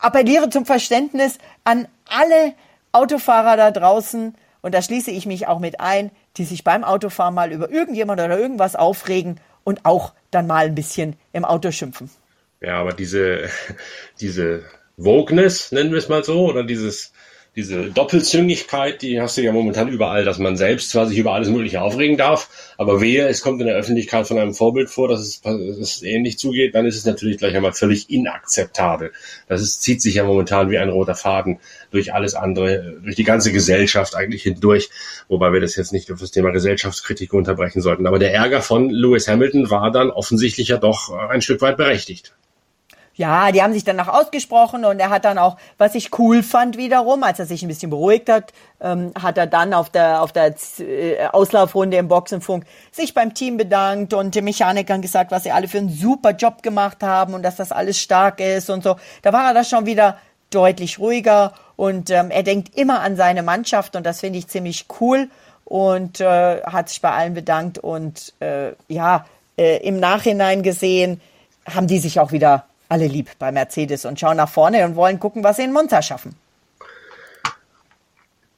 appelliere 0.00 0.50
zum 0.50 0.66
Verständnis 0.66 1.38
an 1.64 1.88
alle 2.10 2.52
Autofahrer 2.92 3.56
da 3.56 3.70
draußen 3.70 4.34
und 4.62 4.74
da 4.74 4.80
schließe 4.80 5.10
ich 5.10 5.26
mich 5.26 5.46
auch 5.46 5.58
mit 5.58 5.80
ein, 5.80 6.10
die 6.36 6.44
sich 6.44 6.64
beim 6.64 6.84
Autofahren 6.84 7.34
mal 7.34 7.52
über 7.52 7.70
irgendjemand 7.70 8.20
oder 8.20 8.38
irgendwas 8.38 8.76
aufregen 8.76 9.40
und 9.64 9.84
auch 9.84 10.14
dann 10.30 10.46
mal 10.46 10.66
ein 10.66 10.74
bisschen 10.74 11.16
im 11.32 11.44
Auto 11.44 11.70
schimpfen. 11.70 12.10
Ja, 12.60 12.80
aber 12.80 12.92
diese, 12.92 13.50
diese 14.20 14.64
Wokeness, 14.96 15.72
nennen 15.72 15.90
wir 15.90 15.98
es 15.98 16.08
mal 16.08 16.24
so, 16.24 16.46
oder 16.46 16.64
dieses, 16.64 17.12
diese 17.54 17.90
Doppelzüngigkeit, 17.90 19.02
die 19.02 19.20
hast 19.20 19.36
du 19.36 19.42
ja 19.42 19.52
momentan 19.52 19.88
überall, 19.88 20.24
dass 20.24 20.38
man 20.38 20.56
selbst 20.56 20.88
zwar 20.88 21.06
sich 21.06 21.18
über 21.18 21.34
alles 21.34 21.50
Mögliche 21.50 21.82
aufregen 21.82 22.16
darf, 22.16 22.48
aber 22.78 23.02
wehe, 23.02 23.28
es 23.28 23.42
kommt 23.42 23.60
in 23.60 23.66
der 23.66 23.76
Öffentlichkeit 23.76 24.26
von 24.26 24.38
einem 24.38 24.54
Vorbild 24.54 24.88
vor, 24.88 25.08
dass 25.08 25.20
es, 25.20 25.42
dass 25.42 25.54
es 25.54 26.02
ähnlich 26.02 26.38
zugeht, 26.38 26.74
dann 26.74 26.86
ist 26.86 26.96
es 26.96 27.04
natürlich 27.04 27.36
gleich 27.36 27.54
einmal 27.54 27.74
völlig 27.74 28.08
inakzeptabel. 28.08 29.12
Das 29.48 29.60
ist, 29.60 29.82
zieht 29.82 30.00
sich 30.00 30.14
ja 30.14 30.24
momentan 30.24 30.70
wie 30.70 30.78
ein 30.78 30.88
roter 30.88 31.14
Faden 31.14 31.58
durch 31.90 32.14
alles 32.14 32.34
andere, 32.34 32.96
durch 33.02 33.16
die 33.16 33.24
ganze 33.24 33.52
Gesellschaft 33.52 34.14
eigentlich 34.14 34.44
hindurch, 34.44 34.88
wobei 35.28 35.52
wir 35.52 35.60
das 35.60 35.76
jetzt 35.76 35.92
nicht 35.92 36.10
auf 36.10 36.20
das 36.20 36.30
Thema 36.30 36.52
Gesellschaftskritik 36.52 37.34
unterbrechen 37.34 37.82
sollten. 37.82 38.06
Aber 38.06 38.18
der 38.18 38.32
Ärger 38.32 38.62
von 38.62 38.88
Lewis 38.88 39.28
Hamilton 39.28 39.68
war 39.68 39.90
dann 39.90 40.10
offensichtlich 40.10 40.68
ja 40.68 40.78
doch 40.78 41.12
ein 41.12 41.42
Stück 41.42 41.60
weit 41.60 41.76
berechtigt. 41.76 42.32
Ja, 43.14 43.52
die 43.52 43.62
haben 43.62 43.74
sich 43.74 43.84
danach 43.84 44.08
ausgesprochen 44.08 44.86
und 44.86 44.98
er 44.98 45.10
hat 45.10 45.26
dann 45.26 45.36
auch, 45.36 45.58
was 45.76 45.94
ich 45.94 46.18
cool 46.18 46.42
fand 46.42 46.78
wiederum, 46.78 47.22
als 47.24 47.38
er 47.38 47.44
sich 47.44 47.62
ein 47.62 47.68
bisschen 47.68 47.90
beruhigt 47.90 48.30
hat, 48.30 48.54
ähm, 48.80 49.12
hat 49.20 49.36
er 49.36 49.46
dann 49.46 49.74
auf 49.74 49.90
der, 49.90 50.22
auf 50.22 50.32
der 50.32 50.54
äh, 50.78 51.26
Auslaufrunde 51.26 51.98
im 51.98 52.08
Boxenfunk 52.08 52.64
sich 52.90 53.12
beim 53.12 53.34
Team 53.34 53.58
bedankt 53.58 54.14
und 54.14 54.34
den 54.34 54.44
Mechanikern 54.44 55.02
gesagt, 55.02 55.30
was 55.30 55.42
sie 55.42 55.52
alle 55.52 55.68
für 55.68 55.76
einen 55.76 55.90
super 55.90 56.30
Job 56.30 56.62
gemacht 56.62 57.02
haben 57.02 57.34
und 57.34 57.42
dass 57.42 57.56
das 57.56 57.70
alles 57.70 58.00
stark 58.00 58.40
ist 58.40 58.70
und 58.70 58.82
so. 58.82 58.96
Da 59.20 59.34
war 59.34 59.46
er 59.48 59.54
da 59.54 59.62
schon 59.62 59.84
wieder 59.84 60.16
deutlich 60.48 60.98
ruhiger 60.98 61.52
und 61.76 62.08
ähm, 62.08 62.30
er 62.30 62.42
denkt 62.42 62.74
immer 62.78 63.00
an 63.00 63.16
seine 63.16 63.42
Mannschaft 63.42 63.94
und 63.94 64.06
das 64.06 64.20
finde 64.20 64.38
ich 64.38 64.48
ziemlich 64.48 64.86
cool 65.00 65.28
und 65.66 66.20
äh, 66.20 66.62
hat 66.62 66.88
sich 66.88 67.02
bei 67.02 67.10
allen 67.10 67.34
bedankt 67.34 67.78
und 67.78 68.32
äh, 68.40 68.72
ja, 68.88 69.26
äh, 69.58 69.86
im 69.86 70.00
Nachhinein 70.00 70.62
gesehen 70.62 71.20
haben 71.66 71.86
die 71.86 71.98
sich 71.98 72.18
auch 72.18 72.32
wieder 72.32 72.64
alle 72.92 73.06
lieb 73.06 73.30
bei 73.38 73.50
Mercedes 73.50 74.04
und 74.04 74.20
schauen 74.20 74.36
nach 74.36 74.50
vorne 74.50 74.84
und 74.84 74.96
wollen 74.96 75.18
gucken, 75.18 75.42
was 75.42 75.56
sie 75.56 75.62
in 75.62 75.72
Monza 75.72 76.02
schaffen. 76.02 76.34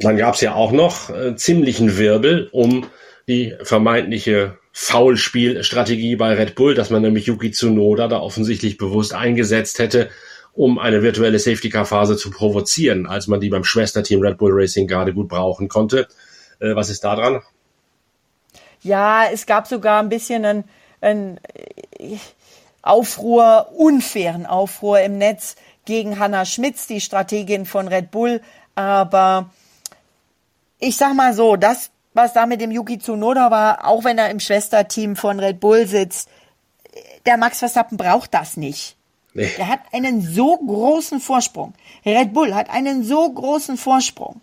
Dann 0.00 0.16
gab 0.16 0.34
es 0.34 0.40
ja 0.40 0.54
auch 0.54 0.72
noch 0.72 1.08
äh, 1.10 1.36
ziemlichen 1.36 1.96
Wirbel 1.96 2.48
um 2.50 2.86
die 3.28 3.54
vermeintliche 3.62 4.58
Foulspielstrategie 4.72 6.16
bei 6.16 6.34
Red 6.34 6.56
Bull, 6.56 6.74
dass 6.74 6.90
man 6.90 7.02
nämlich 7.02 7.26
Yuki 7.26 7.52
Tsunoda 7.52 8.08
da 8.08 8.18
offensichtlich 8.18 8.76
bewusst 8.76 9.14
eingesetzt 9.14 9.78
hätte, 9.78 10.10
um 10.52 10.80
eine 10.80 11.02
virtuelle 11.02 11.38
Safety-Car-Phase 11.38 12.16
zu 12.16 12.32
provozieren, 12.32 13.06
als 13.06 13.28
man 13.28 13.38
die 13.38 13.50
beim 13.50 13.62
Schwesterteam 13.62 14.20
Red 14.20 14.36
Bull 14.36 14.50
Racing 14.52 14.88
gerade 14.88 15.14
gut 15.14 15.28
brauchen 15.28 15.68
konnte. 15.68 16.08
Äh, 16.58 16.74
was 16.74 16.90
ist 16.90 17.04
da 17.04 17.14
dran? 17.14 17.40
Ja, 18.82 19.26
es 19.32 19.46
gab 19.46 19.68
sogar 19.68 20.02
ein 20.02 20.08
bisschen 20.08 20.44
ein, 20.44 20.64
ein 21.00 21.40
Aufruhr, 22.84 23.70
unfairen 23.76 24.46
Aufruhr 24.46 25.00
im 25.00 25.18
Netz 25.18 25.56
gegen 25.86 26.18
Hannah 26.18 26.44
Schmitz, 26.44 26.86
die 26.86 27.00
Strategin 27.00 27.66
von 27.66 27.88
Red 27.88 28.10
Bull. 28.10 28.40
Aber 28.74 29.50
ich 30.78 30.96
sag 30.96 31.14
mal 31.14 31.32
so, 31.34 31.56
das, 31.56 31.90
was 32.12 32.32
da 32.34 32.46
mit 32.46 32.60
dem 32.60 32.70
Yuki 32.70 32.98
Tsunoda 32.98 33.50
war, 33.50 33.86
auch 33.86 34.04
wenn 34.04 34.18
er 34.18 34.30
im 34.30 34.40
Schwesterteam 34.40 35.16
von 35.16 35.40
Red 35.40 35.60
Bull 35.60 35.86
sitzt, 35.86 36.28
der 37.26 37.38
Max 37.38 37.58
Verstappen 37.58 37.96
braucht 37.96 38.34
das 38.34 38.56
nicht. 38.56 38.96
Nee. 39.32 39.50
Er 39.58 39.68
hat 39.68 39.80
einen 39.92 40.20
so 40.20 40.56
großen 40.56 41.20
Vorsprung. 41.20 41.74
Red 42.04 42.34
Bull 42.34 42.54
hat 42.54 42.70
einen 42.70 43.02
so 43.02 43.28
großen 43.28 43.76
Vorsprung. 43.76 44.40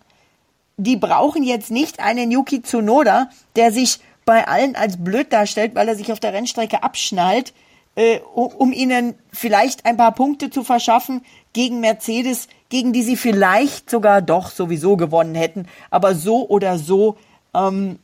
Die 0.76 0.96
brauchen 0.96 1.44
jetzt 1.44 1.70
nicht 1.70 2.00
einen 2.00 2.30
Yuki 2.30 2.62
Tsunoda, 2.62 3.30
der 3.56 3.72
sich 3.72 4.00
bei 4.24 4.46
allen 4.46 4.76
als 4.76 5.02
blöd 5.02 5.32
darstellt, 5.32 5.74
weil 5.74 5.88
er 5.88 5.96
sich 5.96 6.12
auf 6.12 6.20
der 6.20 6.32
Rennstrecke 6.32 6.82
abschnallt 6.82 7.52
äh, 7.94 8.18
um 8.34 8.72
ihnen 8.72 9.14
vielleicht 9.32 9.84
ein 9.84 9.96
paar 9.96 10.12
Punkte 10.12 10.50
zu 10.50 10.64
verschaffen 10.64 11.22
gegen 11.52 11.80
Mercedes, 11.80 12.48
gegen 12.68 12.92
die 12.92 13.02
sie 13.02 13.16
vielleicht 13.16 13.90
sogar 13.90 14.22
doch 14.22 14.50
sowieso 14.50 14.96
gewonnen 14.96 15.34
hätten. 15.34 15.66
Aber 15.90 16.14
so 16.14 16.48
oder 16.48 16.78
so 16.78 17.16
ähm, 17.54 17.98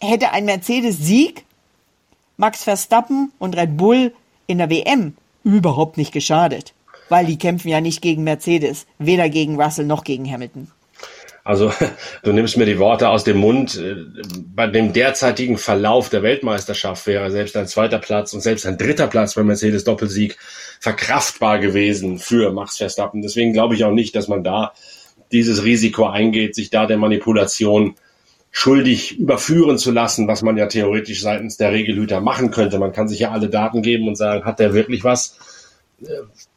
hätte 0.00 0.30
ein 0.30 0.44
Mercedes-Sieg 0.44 1.44
Max 2.36 2.64
Verstappen 2.64 3.32
und 3.38 3.56
Red 3.56 3.76
Bull 3.76 4.12
in 4.46 4.58
der 4.58 4.70
WM 4.70 5.16
überhaupt 5.44 5.96
nicht 5.96 6.12
geschadet. 6.12 6.74
Weil 7.08 7.26
die 7.26 7.38
kämpfen 7.38 7.68
ja 7.68 7.80
nicht 7.80 8.00
gegen 8.00 8.24
Mercedes, 8.24 8.86
weder 8.98 9.28
gegen 9.28 9.60
Russell 9.60 9.86
noch 9.86 10.02
gegen 10.02 10.30
Hamilton. 10.30 10.70
Also 11.44 11.72
du 12.22 12.32
nimmst 12.32 12.56
mir 12.56 12.66
die 12.66 12.78
Worte 12.78 13.08
aus 13.08 13.24
dem 13.24 13.38
Mund. 13.38 13.76
Äh, 13.76 13.96
bei 14.54 14.66
dem 14.66 14.92
derzeitigen 14.92 15.58
Verlauf 15.58 16.08
der 16.08 16.22
Weltmeisterschaft 16.22 17.06
wäre 17.06 17.30
selbst 17.30 17.56
ein 17.56 17.66
zweiter 17.66 17.98
Platz 17.98 18.32
und 18.32 18.40
selbst 18.40 18.66
ein 18.66 18.78
dritter 18.78 19.06
Platz 19.06 19.34
beim 19.34 19.46
Mercedes 19.46 19.84
Doppelsieg 19.84 20.38
verkraftbar 20.80 21.58
gewesen 21.58 22.18
für 22.18 22.52
Max 22.52 22.76
Verstappen. 22.76 23.22
Deswegen 23.22 23.52
glaube 23.52 23.74
ich 23.74 23.84
auch 23.84 23.92
nicht, 23.92 24.14
dass 24.14 24.28
man 24.28 24.44
da 24.44 24.72
dieses 25.32 25.64
Risiko 25.64 26.06
eingeht, 26.06 26.54
sich 26.54 26.70
da 26.70 26.86
der 26.86 26.98
Manipulation 26.98 27.94
schuldig 28.50 29.18
überführen 29.18 29.78
zu 29.78 29.90
lassen, 29.90 30.28
was 30.28 30.42
man 30.42 30.58
ja 30.58 30.66
theoretisch 30.66 31.22
seitens 31.22 31.56
der 31.56 31.72
Regelhüter 31.72 32.20
machen 32.20 32.50
könnte. 32.50 32.78
Man 32.78 32.92
kann 32.92 33.08
sich 33.08 33.20
ja 33.20 33.30
alle 33.30 33.48
Daten 33.48 33.80
geben 33.80 34.06
und 34.08 34.16
sagen, 34.16 34.44
hat 34.44 34.60
der 34.60 34.74
wirklich 34.74 35.04
was? 35.04 35.38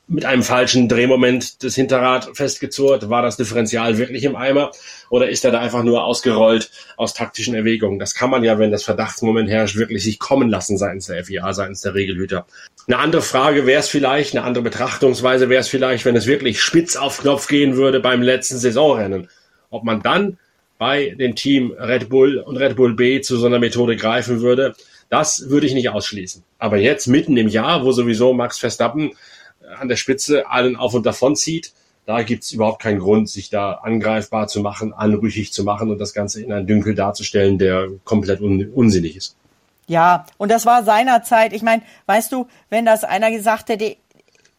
Mit 0.08 0.24
einem 0.24 0.44
falschen 0.44 0.88
Drehmoment 0.88 1.63
das 1.63 1.74
Hinterrad 1.74 2.30
festgezurrt? 2.38 3.10
War 3.10 3.24
das 3.24 3.38
Differential 3.38 3.98
wirklich 3.98 4.24
im 4.24 4.36
Eimer? 4.36 4.72
Oder 5.10 5.30
ist 5.30 5.44
er 5.44 5.52
da 5.52 5.60
einfach 5.60 5.84
nur 5.84 6.04
ausgerollt 6.04 6.70
aus 6.96 7.15
taktischen 7.15 7.56
Erwägungen? 7.56 7.98
Das 7.98 8.13
kann 8.13 8.30
man 8.30 8.44
ja, 8.44 8.60
wenn 8.60 8.72
das 8.72 8.84
Verdachtsmoment 8.84 9.50
herrscht, 9.50 9.78
wirklich 9.78 10.04
sich 10.04 10.20
kommen 10.20 10.50
lassen 10.50 10.78
seitens 10.78 11.08
der 11.08 11.26
FIA, 11.26 11.54
seitens 11.54 11.82
der 11.82 11.96
Regelhüter. 11.96 12.46
Eine 12.88 13.00
andere 13.00 13.24
Frage 13.24 13.65
wäre 13.65 13.80
es 13.80 13.89
vielleicht, 13.89 14.36
eine 14.36 14.46
andere 14.46 14.63
Betrachtungsweise 14.63 15.50
wäre 15.50 15.62
es 15.62 15.70
vielleicht, 15.70 16.06
wenn 16.06 16.15
es 16.15 16.28
wirklich 16.28 16.62
spitz 16.62 16.96
auf 16.96 17.18
Knopf 17.18 17.48
gehen 17.48 17.76
würde 17.76 18.00
beim 18.00 18.22
letzten 18.22 18.60
Saisonrennen. 18.60 19.28
Ob 19.72 19.84
man 19.84 20.04
dann 20.04 20.38
bei 20.78 21.15
dem 21.18 21.36
Team 21.36 21.72
Red 21.72 22.10
Bull 22.10 22.38
und 22.38 22.58
Red 22.58 22.76
Bull 22.76 22.94
B 22.94 23.22
zu 23.22 23.38
so 23.38 23.48
einer 23.48 23.60
Methode 23.60 23.96
greifen 23.96 24.41
würde, 24.41 24.76
das 25.10 25.50
würde 25.50 25.65
ich 25.65 25.74
nicht 25.74 25.89
ausschließen. 25.89 26.44
Aber 26.60 26.78
jetzt 26.78 27.08
mitten 27.08 27.38
im 27.38 27.48
Jahr, 27.48 27.84
wo 27.84 27.91
sowieso 27.91 28.34
Max 28.34 28.60
Verstappen 28.60 29.12
an 29.80 29.88
der 29.88 29.95
Spitze 29.95 30.49
allen 30.49 30.75
auf 30.75 30.93
und 30.93 31.06
davon 31.06 31.36
zieht, 31.36 31.73
da 32.06 32.21
gibt's 32.21 32.51
überhaupt 32.51 32.82
keinen 32.82 32.99
Grund, 32.99 33.30
sich 33.30 33.49
da 33.49 33.73
angreifbar 33.73 34.47
zu 34.47 34.62
machen, 34.62 34.93
anrüchig 34.93 35.51
zu 35.51 35.63
machen 35.63 35.89
und 35.89 35.99
das 35.99 36.13
Ganze 36.13 36.41
in 36.41 36.51
einen 36.51 36.67
Dünkel 36.67 36.93
darzustellen, 36.93 37.58
der 37.58 37.88
komplett 38.04 38.41
un 38.41 38.71
unsinnig 38.73 39.15
ist. 39.15 39.36
Ja, 39.88 40.25
und 40.38 40.51
das 40.51 40.65
war 40.65 40.84
seinerzeit. 40.84 41.54
Ich 41.54 41.62
meine, 41.62 41.84
weißt 42.06 42.32
du, 42.32 42.47
wenn 42.69 42.86
das 42.86 43.04
einer 43.04 43.32
gesagt 43.32 43.69
hätte, 43.69 43.97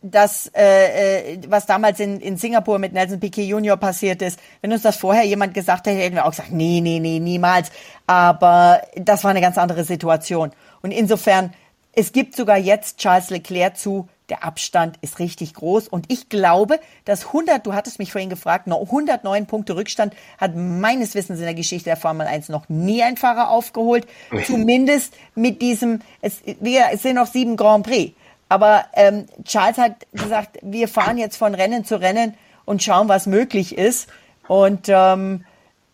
das, 0.02 0.50
äh, 0.54 1.34
äh, 1.34 1.38
was 1.48 1.66
damals 1.66 2.00
in, 2.00 2.20
in 2.20 2.36
Singapur 2.36 2.78
mit 2.78 2.92
Nelson 2.92 3.18
Piquet 3.18 3.46
Junior 3.46 3.76
passiert 3.76 4.22
ist, 4.22 4.38
wenn 4.60 4.72
uns 4.72 4.82
das 4.82 4.96
vorher 4.96 5.24
jemand 5.24 5.54
gesagt 5.54 5.86
hätte, 5.86 5.98
hätten 5.98 6.14
wir 6.14 6.26
auch 6.26 6.30
gesagt, 6.30 6.52
nee, 6.52 6.80
nee, 6.80 7.00
nee, 7.00 7.18
niemals. 7.18 7.70
Aber 8.06 8.82
das 8.94 9.24
war 9.24 9.30
eine 9.30 9.40
ganz 9.40 9.58
andere 9.58 9.84
Situation. 9.84 10.52
Und 10.82 10.92
insofern, 10.92 11.52
es 11.92 12.12
gibt 12.12 12.36
sogar 12.36 12.58
jetzt 12.58 12.98
Charles 12.98 13.30
Leclerc 13.30 13.76
zu, 13.76 14.08
der 14.28 14.44
Abstand 14.44 14.96
ist 15.02 15.18
richtig 15.18 15.54
groß 15.54 15.88
und 15.88 16.06
ich 16.08 16.28
glaube, 16.28 16.80
dass 17.04 17.26
100, 17.26 17.66
du 17.66 17.74
hattest 17.74 17.98
mich 17.98 18.12
vorhin 18.12 18.30
gefragt, 18.30 18.66
noch 18.66 18.80
109 18.80 19.46
Punkte 19.46 19.76
Rückstand 19.76 20.14
hat 20.38 20.56
meines 20.56 21.14
Wissens 21.14 21.38
in 21.38 21.44
der 21.44 21.54
Geschichte 21.54 21.90
der 21.90 21.96
Formel 21.96 22.26
1 22.26 22.48
noch 22.48 22.68
nie 22.68 23.02
ein 23.02 23.16
Fahrer 23.16 23.50
aufgeholt. 23.50 24.06
Zumindest 24.46 25.14
mit 25.34 25.62
diesem, 25.62 26.00
es, 26.20 26.42
wir, 26.60 26.86
es 26.92 27.02
sind 27.02 27.16
noch 27.16 27.26
sieben 27.26 27.56
Grand 27.56 27.86
Prix. 27.86 28.14
Aber 28.48 28.86
ähm, 28.92 29.26
Charles 29.44 29.78
hat 29.78 30.06
gesagt, 30.12 30.58
wir 30.62 30.88
fahren 30.88 31.18
jetzt 31.18 31.36
von 31.36 31.54
Rennen 31.54 31.84
zu 31.84 32.00
Rennen 32.00 32.34
und 32.64 32.82
schauen, 32.82 33.08
was 33.08 33.26
möglich 33.26 33.76
ist. 33.76 34.08
Und 34.46 34.88
ähm, 34.88 35.44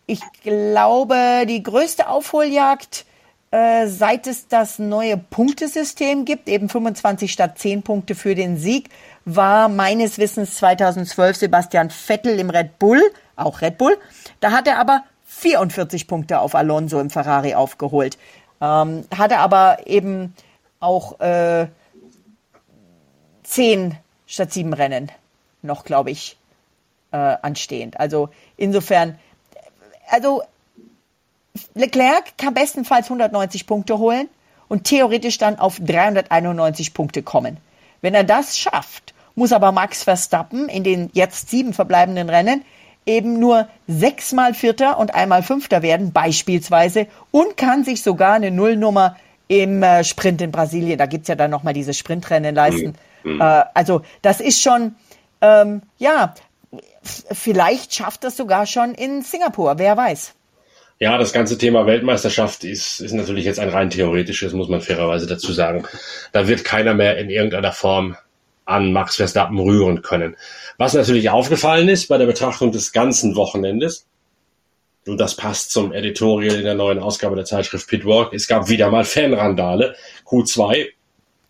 ich 0.05 0.21
glaube, 0.43 1.45
die 1.47 1.63
größte 1.63 2.07
Aufholjagd 2.07 3.05
äh, 3.53 3.87
seit 3.87 4.25
es 4.25 4.47
das 4.47 4.79
neue 4.79 5.15
Punktesystem 5.15 6.25
gibt, 6.25 6.49
eben 6.49 6.69
25 6.69 7.31
statt 7.31 7.59
10 7.59 7.83
Punkte 7.83 8.15
für 8.15 8.33
den 8.33 8.57
Sieg, 8.57 8.89
war 9.25 9.69
meines 9.69 10.17
Wissens 10.17 10.55
2012 10.55 11.37
Sebastian 11.37 11.91
Vettel 11.91 12.39
im 12.39 12.49
Red 12.49 12.79
Bull, 12.79 12.99
auch 13.35 13.61
Red 13.61 13.77
Bull. 13.77 13.95
Da 14.39 14.51
hat 14.53 14.67
er 14.67 14.79
aber 14.79 15.03
44 15.25 16.07
Punkte 16.07 16.39
auf 16.39 16.55
Alonso 16.55 16.99
im 16.99 17.11
Ferrari 17.11 17.53
aufgeholt. 17.53 18.17
Ähm, 18.59 19.05
hatte 19.15 19.37
aber 19.37 19.85
eben 19.85 20.33
auch 20.79 21.19
äh, 21.19 21.67
10 23.43 23.95
statt 24.25 24.51
7 24.51 24.73
Rennen 24.73 25.11
noch, 25.61 25.83
glaube 25.83 26.09
ich, 26.09 26.39
äh, 27.11 27.17
anstehend. 27.17 27.99
Also 27.99 28.29
insofern, 28.57 29.19
also 30.09 30.41
Leclerc 31.75 32.37
kann 32.37 32.53
bestenfalls 32.53 33.05
190 33.05 33.67
Punkte 33.67 33.99
holen 33.99 34.27
und 34.67 34.85
theoretisch 34.85 35.37
dann 35.37 35.59
auf 35.59 35.79
391 35.79 36.93
Punkte 36.93 37.21
kommen. 37.21 37.57
Wenn 38.01 38.15
er 38.15 38.23
das 38.23 38.57
schafft, 38.57 39.13
muss 39.35 39.51
aber 39.51 39.71
Max 39.71 40.03
Verstappen 40.03 40.69
in 40.69 40.83
den 40.83 41.09
jetzt 41.13 41.49
sieben 41.49 41.73
verbleibenden 41.73 42.29
Rennen 42.29 42.63
eben 43.05 43.39
nur 43.39 43.67
sechsmal 43.87 44.53
Vierter 44.53 44.97
und 44.97 45.13
einmal 45.13 45.43
Fünfter 45.43 45.81
werden, 45.81 46.13
beispielsweise, 46.13 47.07
und 47.31 47.57
kann 47.57 47.83
sich 47.83 48.01
sogar 48.01 48.33
eine 48.33 48.51
Nullnummer 48.51 49.17
im 49.47 49.83
äh, 49.83 50.03
Sprint 50.03 50.41
in 50.41 50.51
Brasilien, 50.51 50.97
da 50.97 51.05
gibt's 51.05 51.27
ja 51.27 51.35
dann 51.35 51.51
nochmal 51.51 51.73
diese 51.73 51.93
Sprintrennen 51.93 52.55
leisten. 52.55 52.95
Mhm. 53.23 53.41
Äh, 53.41 53.63
also 53.73 54.01
das 54.21 54.39
ist 54.39 54.61
schon, 54.61 54.95
ähm, 55.41 55.81
ja, 55.97 56.33
vielleicht 57.03 57.93
schafft 57.93 58.23
das 58.23 58.37
sogar 58.37 58.65
schon 58.65 58.93
in 58.93 59.21
Singapur, 59.21 59.77
wer 59.77 59.97
weiß. 59.97 60.33
Ja, 61.03 61.17
das 61.17 61.33
ganze 61.33 61.57
Thema 61.57 61.85
Weltmeisterschaft 61.85 62.63
ist, 62.63 63.01
ist 63.01 63.11
natürlich 63.11 63.43
jetzt 63.43 63.59
ein 63.59 63.67
rein 63.67 63.89
theoretisches, 63.89 64.53
muss 64.53 64.69
man 64.69 64.79
fairerweise 64.79 65.27
dazu 65.27 65.51
sagen. 65.51 65.83
Da 66.31 66.47
wird 66.47 66.63
keiner 66.63 66.93
mehr 66.93 67.17
in 67.17 67.29
irgendeiner 67.29 67.73
Form 67.73 68.15
an 68.63 68.93
Max 68.93 69.17
Verstappen 69.17 69.59
rühren 69.59 70.01
können. 70.01 70.37
Was 70.77 70.93
natürlich 70.93 71.29
aufgefallen 71.29 71.89
ist 71.89 72.07
bei 72.07 72.17
der 72.17 72.25
Betrachtung 72.25 72.71
des 72.71 72.93
ganzen 72.93 73.35
Wochenendes, 73.35 74.07
und 75.05 75.17
das 75.17 75.35
passt 75.35 75.73
zum 75.73 75.91
Editorial 75.91 76.55
in 76.55 76.63
der 76.63 76.75
neuen 76.75 76.99
Ausgabe 76.99 77.35
der 77.35 77.43
Zeitschrift 77.43 77.89
Pitwalk, 77.89 78.31
es 78.31 78.47
gab 78.47 78.69
wieder 78.69 78.89
mal 78.89 79.03
Fanrandale. 79.03 79.97
Q2 80.25 80.85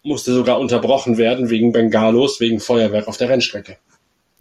musste 0.02 0.34
sogar 0.34 0.60
unterbrochen 0.60 1.20
werden 1.20 1.52
wegen 1.52 1.72
Bengalos, 1.72 2.39
wegen 2.39 2.60
Feuerwerk 2.60 3.08
auf 3.08 3.18
der 3.18 3.30
Rennstrecke. 3.30 3.78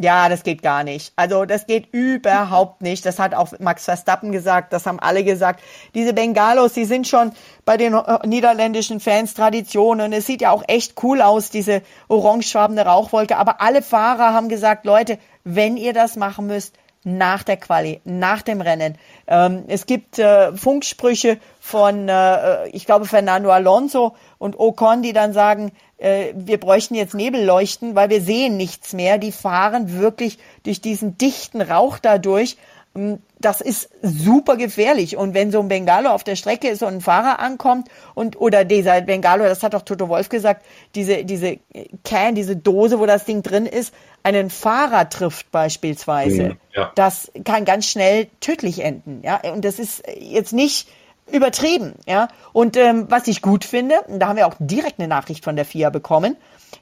Ja, 0.02 0.28
das 0.28 0.42
geht 0.42 0.62
gar 0.62 0.82
nicht. 0.82 1.12
Also 1.14 1.44
das 1.44 1.68
geht 1.68 1.92
überhaupt 1.92 2.82
nicht. 2.82 3.06
Das 3.06 3.20
hat 3.20 3.34
auch 3.34 3.52
Max 3.60 3.84
Verstappen 3.84 4.32
gesagt, 4.32 4.72
das 4.72 4.84
haben 4.84 4.98
alle 4.98 5.22
gesagt. 5.22 5.60
Diese 5.94 6.12
Bengalos, 6.12 6.72
die 6.72 6.86
sind 6.86 7.06
schon 7.06 7.30
bei 7.64 7.76
den 7.76 7.94
äh, 7.94 8.26
niederländischen 8.26 8.98
Fans 8.98 9.34
Tradition 9.34 10.00
und 10.00 10.12
es 10.12 10.26
sieht 10.26 10.40
ja 10.40 10.50
auch 10.50 10.64
echt 10.66 11.00
cool 11.04 11.22
aus, 11.22 11.50
diese 11.50 11.82
orangefarbene 12.08 12.84
Rauchwolke. 12.84 13.36
Aber 13.36 13.60
alle 13.60 13.80
Fahrer 13.80 14.34
haben 14.34 14.48
gesagt, 14.48 14.84
Leute, 14.84 15.18
wenn 15.44 15.76
ihr 15.76 15.92
das 15.92 16.16
machen 16.16 16.48
müsst, 16.48 16.74
nach 17.04 17.42
der 17.42 17.56
Quali, 17.56 18.00
nach 18.04 18.42
dem 18.42 18.60
Rennen. 18.60 18.96
Ähm, 19.26 19.64
es 19.66 19.86
gibt 19.86 20.18
äh, 20.18 20.52
Funksprüche 20.56 21.38
von, 21.60 22.08
äh, 22.08 22.68
ich 22.68 22.86
glaube, 22.86 23.06
Fernando 23.06 23.50
Alonso 23.50 24.14
und 24.38 24.58
Ocon, 24.58 25.02
die 25.02 25.12
dann 25.12 25.32
sagen, 25.32 25.72
äh, 26.02 26.34
wir 26.34 26.58
bräuchten 26.58 26.96
jetzt 26.96 27.14
Nebelleuchten, 27.14 27.94
weil 27.94 28.10
wir 28.10 28.20
sehen 28.20 28.56
nichts 28.56 28.92
mehr. 28.92 29.18
Die 29.18 29.30
fahren 29.30 30.00
wirklich 30.00 30.38
durch 30.64 30.80
diesen 30.80 31.16
dichten 31.16 31.60
Rauch 31.62 31.98
dadurch. 31.98 32.56
Ähm, 32.96 33.18
das 33.38 33.60
ist 33.60 33.88
super 34.02 34.56
gefährlich. 34.56 35.16
Und 35.16 35.32
wenn 35.34 35.52
so 35.52 35.60
ein 35.60 35.68
Bengalo 35.68 36.10
auf 36.10 36.24
der 36.24 36.34
Strecke 36.34 36.68
ist 36.68 36.82
und 36.82 36.94
ein 36.94 37.00
Fahrer 37.00 37.38
ankommt 37.38 37.88
und, 38.14 38.40
oder 38.40 38.64
dieser 38.64 39.00
Bengalo, 39.00 39.44
das 39.44 39.62
hat 39.62 39.74
doch 39.74 39.82
Toto 39.82 40.08
Wolf 40.08 40.28
gesagt, 40.28 40.64
diese, 40.96 41.24
diese 41.24 41.58
Can, 42.04 42.34
diese 42.34 42.56
Dose, 42.56 42.98
wo 42.98 43.06
das 43.06 43.24
Ding 43.24 43.42
drin 43.42 43.66
ist, 43.66 43.94
einen 44.24 44.50
Fahrer 44.50 45.08
trifft 45.08 45.50
beispielsweise, 45.52 46.42
mhm, 46.42 46.56
ja. 46.74 46.92
das 46.94 47.30
kann 47.44 47.64
ganz 47.64 47.86
schnell 47.86 48.26
tödlich 48.40 48.80
enden. 48.80 49.22
Ja, 49.24 49.40
und 49.52 49.64
das 49.64 49.78
ist 49.78 50.02
jetzt 50.18 50.52
nicht 50.52 50.88
übertrieben. 51.30 51.94
Ja, 52.06 52.28
und 52.52 52.76
ähm, 52.76 53.06
was 53.08 53.26
ich 53.28 53.42
gut 53.42 53.64
finde, 53.64 53.96
da 54.08 54.28
haben 54.28 54.36
wir 54.36 54.46
auch 54.46 54.56
direkt 54.58 54.98
eine 54.98 55.08
Nachricht 55.08 55.44
von 55.44 55.56
der 55.56 55.64
FIA 55.64 55.90
bekommen. 55.90 56.36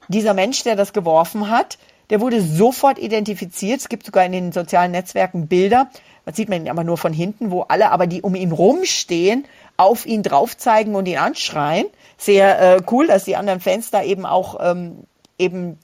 Dieser 0.07 0.33
Mensch, 0.33 0.63
der 0.63 0.75
das 0.75 0.93
geworfen 0.93 1.49
hat, 1.49 1.77
der 2.09 2.19
wurde 2.19 2.41
sofort 2.41 2.99
identifiziert. 2.99 3.79
Es 3.79 3.89
gibt 3.89 4.05
sogar 4.05 4.25
in 4.25 4.33
den 4.33 4.51
sozialen 4.51 4.91
Netzwerken 4.91 5.47
Bilder. 5.47 5.89
Das 6.25 6.35
sieht 6.35 6.49
man 6.49 6.61
ihn 6.61 6.69
aber 6.69 6.83
nur 6.83 6.97
von 6.97 7.13
hinten, 7.13 7.51
wo 7.51 7.61
alle 7.61 7.91
aber, 7.91 8.05
die 8.05 8.21
um 8.21 8.35
ihn 8.35 8.51
rumstehen, 8.51 9.45
auf 9.77 10.05
ihn 10.05 10.21
drauf 10.21 10.57
zeigen 10.57 10.95
und 10.95 11.07
ihn 11.07 11.17
anschreien. 11.17 11.87
Sehr 12.17 12.59
äh, 12.59 12.81
cool, 12.91 13.07
dass 13.07 13.23
die 13.23 13.35
anderen 13.35 13.61
Fans 13.61 13.91
da 13.91 14.03
eben 14.03 14.25
auch 14.25 14.57
ähm, 14.61 15.05
eben 15.39 15.79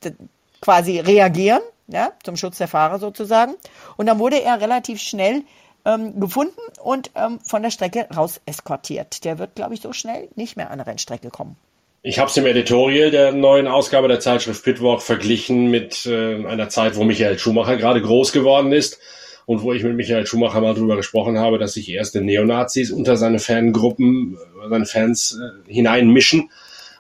quasi 0.62 1.00
reagieren, 1.00 1.62
ja, 1.88 2.12
zum 2.24 2.36
Schutz 2.36 2.58
der 2.58 2.68
Fahrer 2.68 3.00
sozusagen. 3.00 3.56
Und 3.96 4.06
dann 4.06 4.20
wurde 4.20 4.42
er 4.42 4.62
relativ 4.62 5.02
schnell 5.02 5.44
ähm, 5.86 6.20
gefunden 6.20 6.60
und 6.84 7.12
ähm, 7.16 7.40
von 7.44 7.64
der 7.64 7.72
Strecke 7.72 8.08
raus 8.16 8.42
eskortiert. 8.46 9.24
Der 9.24 9.40
wird, 9.40 9.56
glaube 9.56 9.74
ich, 9.74 9.82
so 9.82 9.94
schnell 9.94 10.30
nicht 10.36 10.58
mehr 10.58 10.72
an 10.72 10.78
der 10.78 10.88
Rennstrecke 10.88 11.30
kommen. 11.30 11.56
Ich 12.04 12.20
habe 12.20 12.30
es 12.30 12.38
im 12.38 12.46
Editorial 12.46 13.12
der 13.12 13.32
neuen 13.32 13.68
Ausgabe 13.68 14.08
der 14.08 14.20
Zeitschrift 14.20 14.64
Pitwalk 14.64 15.02
verglichen 15.02 15.70
mit 15.70 16.06
äh, 16.06 16.46
einer 16.46 16.70
Zeit, 16.70 16.96
wo 16.96 17.04
Michael 17.04 17.40
Schumacher 17.40 17.76
gerade 17.76 18.02
groß 18.02 18.32
geworden 18.32 18.72
ist 18.72 19.00
und 19.46 19.62
wo 19.62 19.74
ich 19.74 19.84
mit 19.84 19.96
Michael 19.96 20.28
Schumacher 20.28 20.62
mal 20.62 20.74
drüber 20.74 20.96
gesprochen 20.96 21.40
habe, 21.40 21.58
dass 21.58 21.74
sich 21.74 21.90
erste 21.90 22.22
Neonazis 22.22 22.92
unter 22.92 23.18
seine 23.18 23.40
Fangruppen, 23.40 24.38
äh, 24.64 24.70
seine 24.70 24.86
Fans 24.86 25.38
äh, 25.38 25.74
hineinmischen 25.74 26.50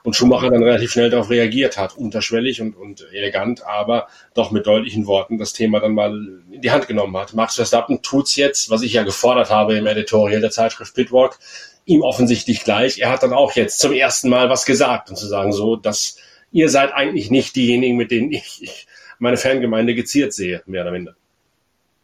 und 0.07 0.15
Schumacher 0.15 0.49
dann 0.49 0.63
relativ 0.63 0.93
schnell 0.93 1.09
darauf 1.09 1.29
reagiert 1.29 1.77
hat, 1.77 1.97
unterschwellig 1.97 2.61
und, 2.61 2.77
und 2.77 3.05
elegant, 3.11 3.65
aber 3.65 4.07
doch 4.33 4.51
mit 4.51 4.65
deutlichen 4.65 5.05
Worten 5.05 5.37
das 5.37 5.51
Thema 5.51 5.81
dann 5.81 5.95
mal 5.95 6.13
in 6.49 6.61
die 6.61 6.71
Hand 6.71 6.87
genommen 6.87 7.17
hat. 7.17 7.33
Max 7.33 7.55
Verstappen 7.55 8.01
tut's 8.01 8.37
jetzt, 8.37 8.69
was 8.69 8.83
ich 8.83 8.93
ja 8.93 9.03
gefordert 9.03 9.49
habe 9.49 9.77
im 9.77 9.85
Editorial 9.85 10.39
der 10.39 10.49
Zeitschrift 10.49 10.95
Pitwalk, 10.95 11.37
ihm 11.83 12.03
offensichtlich 12.03 12.63
gleich. 12.63 12.99
Er 12.99 13.09
hat 13.09 13.21
dann 13.21 13.33
auch 13.33 13.51
jetzt 13.51 13.79
zum 13.81 13.91
ersten 13.91 14.29
Mal 14.29 14.49
was 14.49 14.65
gesagt 14.65 15.09
und 15.09 15.17
zu 15.17 15.27
sagen 15.27 15.51
so, 15.51 15.75
dass 15.75 16.15
ihr 16.53 16.69
seid 16.69 16.93
eigentlich 16.93 17.29
nicht 17.29 17.57
diejenigen, 17.57 17.97
mit 17.97 18.09
denen 18.09 18.31
ich, 18.31 18.63
ich 18.63 18.87
meine 19.19 19.35
Fangemeinde 19.35 19.93
geziert 19.93 20.31
sehe, 20.31 20.63
mehr 20.67 20.83
oder 20.83 20.91
minder. 20.91 21.15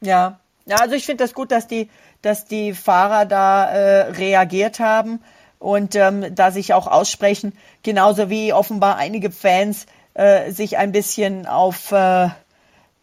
Ja, 0.01 0.41
ja, 0.65 0.75
also 0.75 0.93
ich 0.93 1.05
finde 1.05 1.23
das 1.23 1.33
gut, 1.33 1.53
dass 1.53 1.69
die, 1.69 1.87
dass 2.21 2.43
die 2.43 2.73
Fahrer 2.73 3.25
da 3.25 3.69
äh, 3.69 4.01
reagiert 4.11 4.81
haben 4.81 5.21
und 5.63 5.95
ähm, 5.95 6.35
da 6.35 6.51
sich 6.51 6.73
auch 6.73 6.87
aussprechen, 6.87 7.53
genauso 7.83 8.29
wie 8.29 8.51
offenbar 8.51 8.97
einige 8.97 9.31
Fans 9.31 9.85
äh, 10.13 10.51
sich 10.51 10.77
ein 10.77 10.91
bisschen 10.91 11.47
auf 11.47 11.93
äh, 11.93 12.27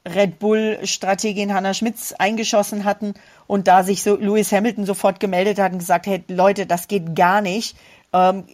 Red 0.07 0.39
Bull-Strategin 0.39 1.55
Hannah 1.55 1.73
Schmitz 1.73 2.13
eingeschossen 2.19 2.85
hatten 2.85 3.15
und 3.47 3.67
da 3.67 3.83
sich 3.83 4.03
so 4.03 4.17
Lewis 4.17 4.53
Hamilton 4.53 4.85
sofort 4.85 5.21
gemeldet 5.21 5.59
hat 5.59 5.73
und 5.73 5.79
gesagt, 5.79 6.07
hey 6.07 6.23
Leute, 6.29 6.67
das 6.67 6.87
geht 6.87 7.17
gar 7.17 7.41
nicht. 7.41 7.77
Ähm, 8.13 8.45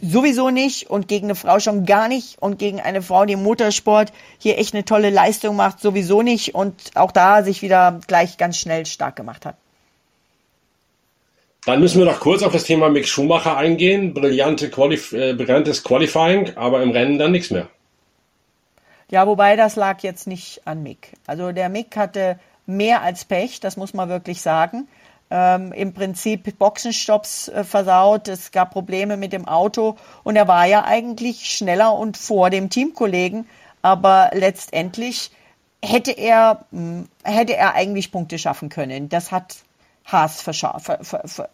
sowieso 0.00 0.50
nicht 0.50 0.88
und 0.88 1.08
gegen 1.08 1.26
eine 1.26 1.34
Frau 1.34 1.58
schon 1.58 1.86
gar 1.86 2.06
nicht 2.06 2.40
und 2.40 2.56
gegen 2.56 2.80
eine 2.80 3.02
Frau, 3.02 3.24
die 3.24 3.32
im 3.32 3.42
Motorsport 3.42 4.12
hier 4.38 4.58
echt 4.58 4.74
eine 4.74 4.84
tolle 4.84 5.10
Leistung 5.10 5.56
macht, 5.56 5.80
sowieso 5.80 6.22
nicht 6.22 6.54
und 6.54 6.74
auch 6.94 7.10
da 7.10 7.42
sich 7.42 7.62
wieder 7.62 7.98
gleich 8.06 8.36
ganz 8.36 8.58
schnell 8.58 8.86
stark 8.86 9.16
gemacht 9.16 9.44
hat. 9.44 9.56
Dann 11.66 11.80
müssen 11.80 11.98
wir 11.98 12.06
noch 12.06 12.20
kurz 12.20 12.42
auf 12.42 12.52
das 12.52 12.64
Thema 12.64 12.88
Mick 12.88 13.06
Schumacher 13.06 13.56
eingehen. 13.56 14.14
Brillante 14.14 14.70
Qualif 14.70 15.12
äh, 15.12 15.34
brillantes 15.34 15.84
Qualifying, 15.84 16.56
aber 16.56 16.82
im 16.82 16.90
Rennen 16.90 17.18
dann 17.18 17.32
nichts 17.32 17.50
mehr. 17.50 17.68
Ja, 19.10 19.26
wobei 19.26 19.56
das 19.56 19.76
lag 19.76 20.02
jetzt 20.02 20.26
nicht 20.26 20.62
an 20.66 20.82
Mick. 20.82 21.12
Also 21.26 21.52
der 21.52 21.68
Mick 21.68 21.96
hatte 21.96 22.38
mehr 22.66 23.02
als 23.02 23.24
Pech, 23.24 23.60
das 23.60 23.76
muss 23.76 23.92
man 23.92 24.08
wirklich 24.08 24.40
sagen. 24.40 24.88
Ähm, 25.30 25.72
Im 25.72 25.92
Prinzip 25.92 26.58
Boxenstopps 26.58 27.48
äh, 27.48 27.64
versaut, 27.64 28.28
es 28.28 28.50
gab 28.52 28.72
Probleme 28.72 29.16
mit 29.16 29.32
dem 29.32 29.46
Auto 29.46 29.96
und 30.24 30.36
er 30.36 30.48
war 30.48 30.66
ja 30.66 30.84
eigentlich 30.84 31.50
schneller 31.50 31.94
und 31.94 32.16
vor 32.16 32.50
dem 32.50 32.70
Teamkollegen, 32.70 33.46
aber 33.82 34.30
letztendlich 34.32 35.30
hätte 35.84 36.12
er, 36.12 36.64
mh, 36.70 37.04
hätte 37.22 37.56
er 37.56 37.74
eigentlich 37.74 38.10
Punkte 38.10 38.38
schaffen 38.38 38.70
können. 38.70 39.08
Das 39.08 39.30
hat 39.30 39.58
Haas 40.12 40.42
ver, 40.42 40.54
ver, 40.54 40.98
ver, 41.02 41.50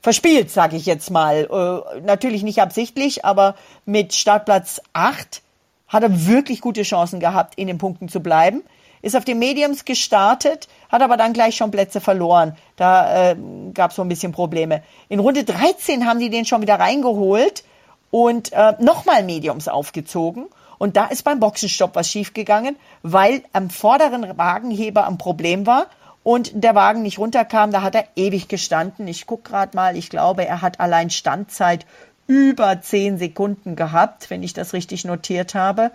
verspielt, 0.00 0.50
sage 0.50 0.76
ich 0.76 0.86
jetzt 0.86 1.10
mal. 1.10 1.48
Äh, 1.96 2.00
natürlich 2.00 2.42
nicht 2.42 2.60
absichtlich, 2.60 3.24
aber 3.24 3.54
mit 3.84 4.14
Startplatz 4.14 4.80
8 4.92 5.42
hat 5.88 6.02
er 6.02 6.26
wirklich 6.26 6.60
gute 6.60 6.82
Chancen 6.82 7.20
gehabt, 7.20 7.54
in 7.56 7.66
den 7.66 7.78
Punkten 7.78 8.08
zu 8.08 8.20
bleiben. 8.20 8.62
Ist 9.00 9.16
auf 9.16 9.24
den 9.24 9.38
Mediums 9.38 9.84
gestartet, 9.84 10.68
hat 10.88 11.02
aber 11.02 11.16
dann 11.16 11.32
gleich 11.32 11.56
schon 11.56 11.70
Plätze 11.70 12.00
verloren. 12.00 12.56
Da 12.76 13.30
äh, 13.30 13.36
gab 13.72 13.90
es 13.90 13.96
so 13.96 14.02
ein 14.02 14.08
bisschen 14.08 14.32
Probleme. 14.32 14.82
In 15.08 15.20
Runde 15.20 15.44
13 15.44 16.06
haben 16.06 16.18
die 16.18 16.30
den 16.30 16.44
schon 16.44 16.62
wieder 16.62 16.80
reingeholt 16.80 17.64
und 18.10 18.52
äh, 18.52 18.74
nochmal 18.80 19.22
Mediums 19.22 19.68
aufgezogen. 19.68 20.46
Und 20.78 20.96
da 20.96 21.06
ist 21.06 21.22
beim 21.22 21.40
Boxenstopp 21.40 21.94
was 21.94 22.10
schiefgegangen, 22.10 22.76
weil 23.02 23.42
am 23.52 23.70
vorderen 23.70 24.36
Wagenheber 24.36 25.06
ein 25.06 25.18
Problem 25.18 25.66
war 25.66 25.86
und 26.28 26.50
der 26.52 26.74
Wagen 26.74 27.00
nicht 27.00 27.18
runterkam. 27.18 27.72
Da 27.72 27.80
hat 27.80 27.94
er 27.94 28.04
ewig 28.14 28.48
gestanden. 28.48 29.08
Ich 29.08 29.26
gucke 29.26 29.48
gerade 29.48 29.74
mal, 29.74 29.96
ich 29.96 30.10
glaube, 30.10 30.44
er 30.46 30.60
hat 30.60 30.78
allein 30.78 31.08
Standzeit 31.08 31.86
über 32.26 32.82
zehn 32.82 33.16
Sekunden 33.16 33.76
gehabt, 33.76 34.28
wenn 34.28 34.42
ich 34.42 34.52
das 34.52 34.74
richtig 34.74 35.06
notiert 35.06 35.54
habe. 35.54 35.90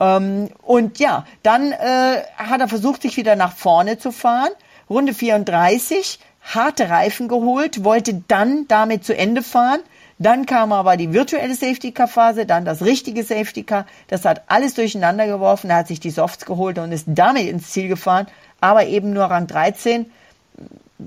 Ähm, 0.00 0.48
und 0.62 0.98
ja, 0.98 1.26
dann 1.42 1.72
äh, 1.72 2.22
hat 2.38 2.62
er 2.62 2.68
versucht, 2.68 3.02
sich 3.02 3.18
wieder 3.18 3.36
nach 3.36 3.52
vorne 3.52 3.98
zu 3.98 4.12
fahren. 4.12 4.48
Runde 4.88 5.12
34, 5.12 6.20
harte 6.40 6.88
Reifen 6.88 7.28
geholt, 7.28 7.84
wollte 7.84 8.22
dann 8.28 8.66
damit 8.68 9.04
zu 9.04 9.14
Ende 9.14 9.42
fahren. 9.42 9.80
Dann 10.18 10.46
kam 10.46 10.72
aber 10.72 10.96
die 10.96 11.12
virtuelle 11.12 11.54
Safety 11.54 11.92
Car 11.92 12.08
Phase, 12.08 12.46
dann 12.46 12.64
das 12.64 12.80
richtige 12.80 13.24
Safety 13.24 13.64
Car. 13.64 13.84
Das 14.08 14.24
hat 14.24 14.44
alles 14.46 14.72
durcheinander 14.72 15.26
geworfen. 15.26 15.68
Er 15.68 15.76
hat 15.76 15.88
sich 15.88 16.00
die 16.00 16.08
Softs 16.08 16.46
geholt 16.46 16.78
und 16.78 16.92
ist 16.92 17.04
damit 17.08 17.46
ins 17.46 17.68
Ziel 17.72 17.88
gefahren 17.88 18.26
aber 18.60 18.86
eben 18.86 19.12
nur 19.12 19.24
Rang 19.24 19.46
13. 19.46 20.10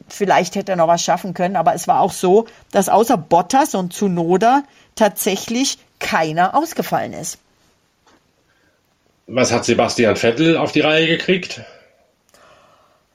Vielleicht 0.07 0.55
hätte 0.55 0.73
er 0.73 0.75
noch 0.75 0.87
was 0.87 1.03
schaffen 1.03 1.33
können, 1.33 1.55
aber 1.55 1.73
es 1.73 1.87
war 1.87 2.01
auch 2.01 2.11
so, 2.11 2.45
dass 2.71 2.89
außer 2.89 3.17
Bottas 3.17 3.75
und 3.75 3.93
Tsunoda 3.93 4.63
tatsächlich 4.95 5.79
keiner 5.99 6.55
ausgefallen 6.55 7.13
ist. 7.13 7.39
Was 9.27 9.51
hat 9.51 9.65
Sebastian 9.65 10.15
Vettel 10.15 10.57
auf 10.57 10.71
die 10.71 10.81
Reihe 10.81 11.07
gekriegt? 11.07 11.61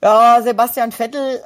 Ja, 0.04 0.42
Sebastian 0.42 0.92
Vettel, 0.92 1.42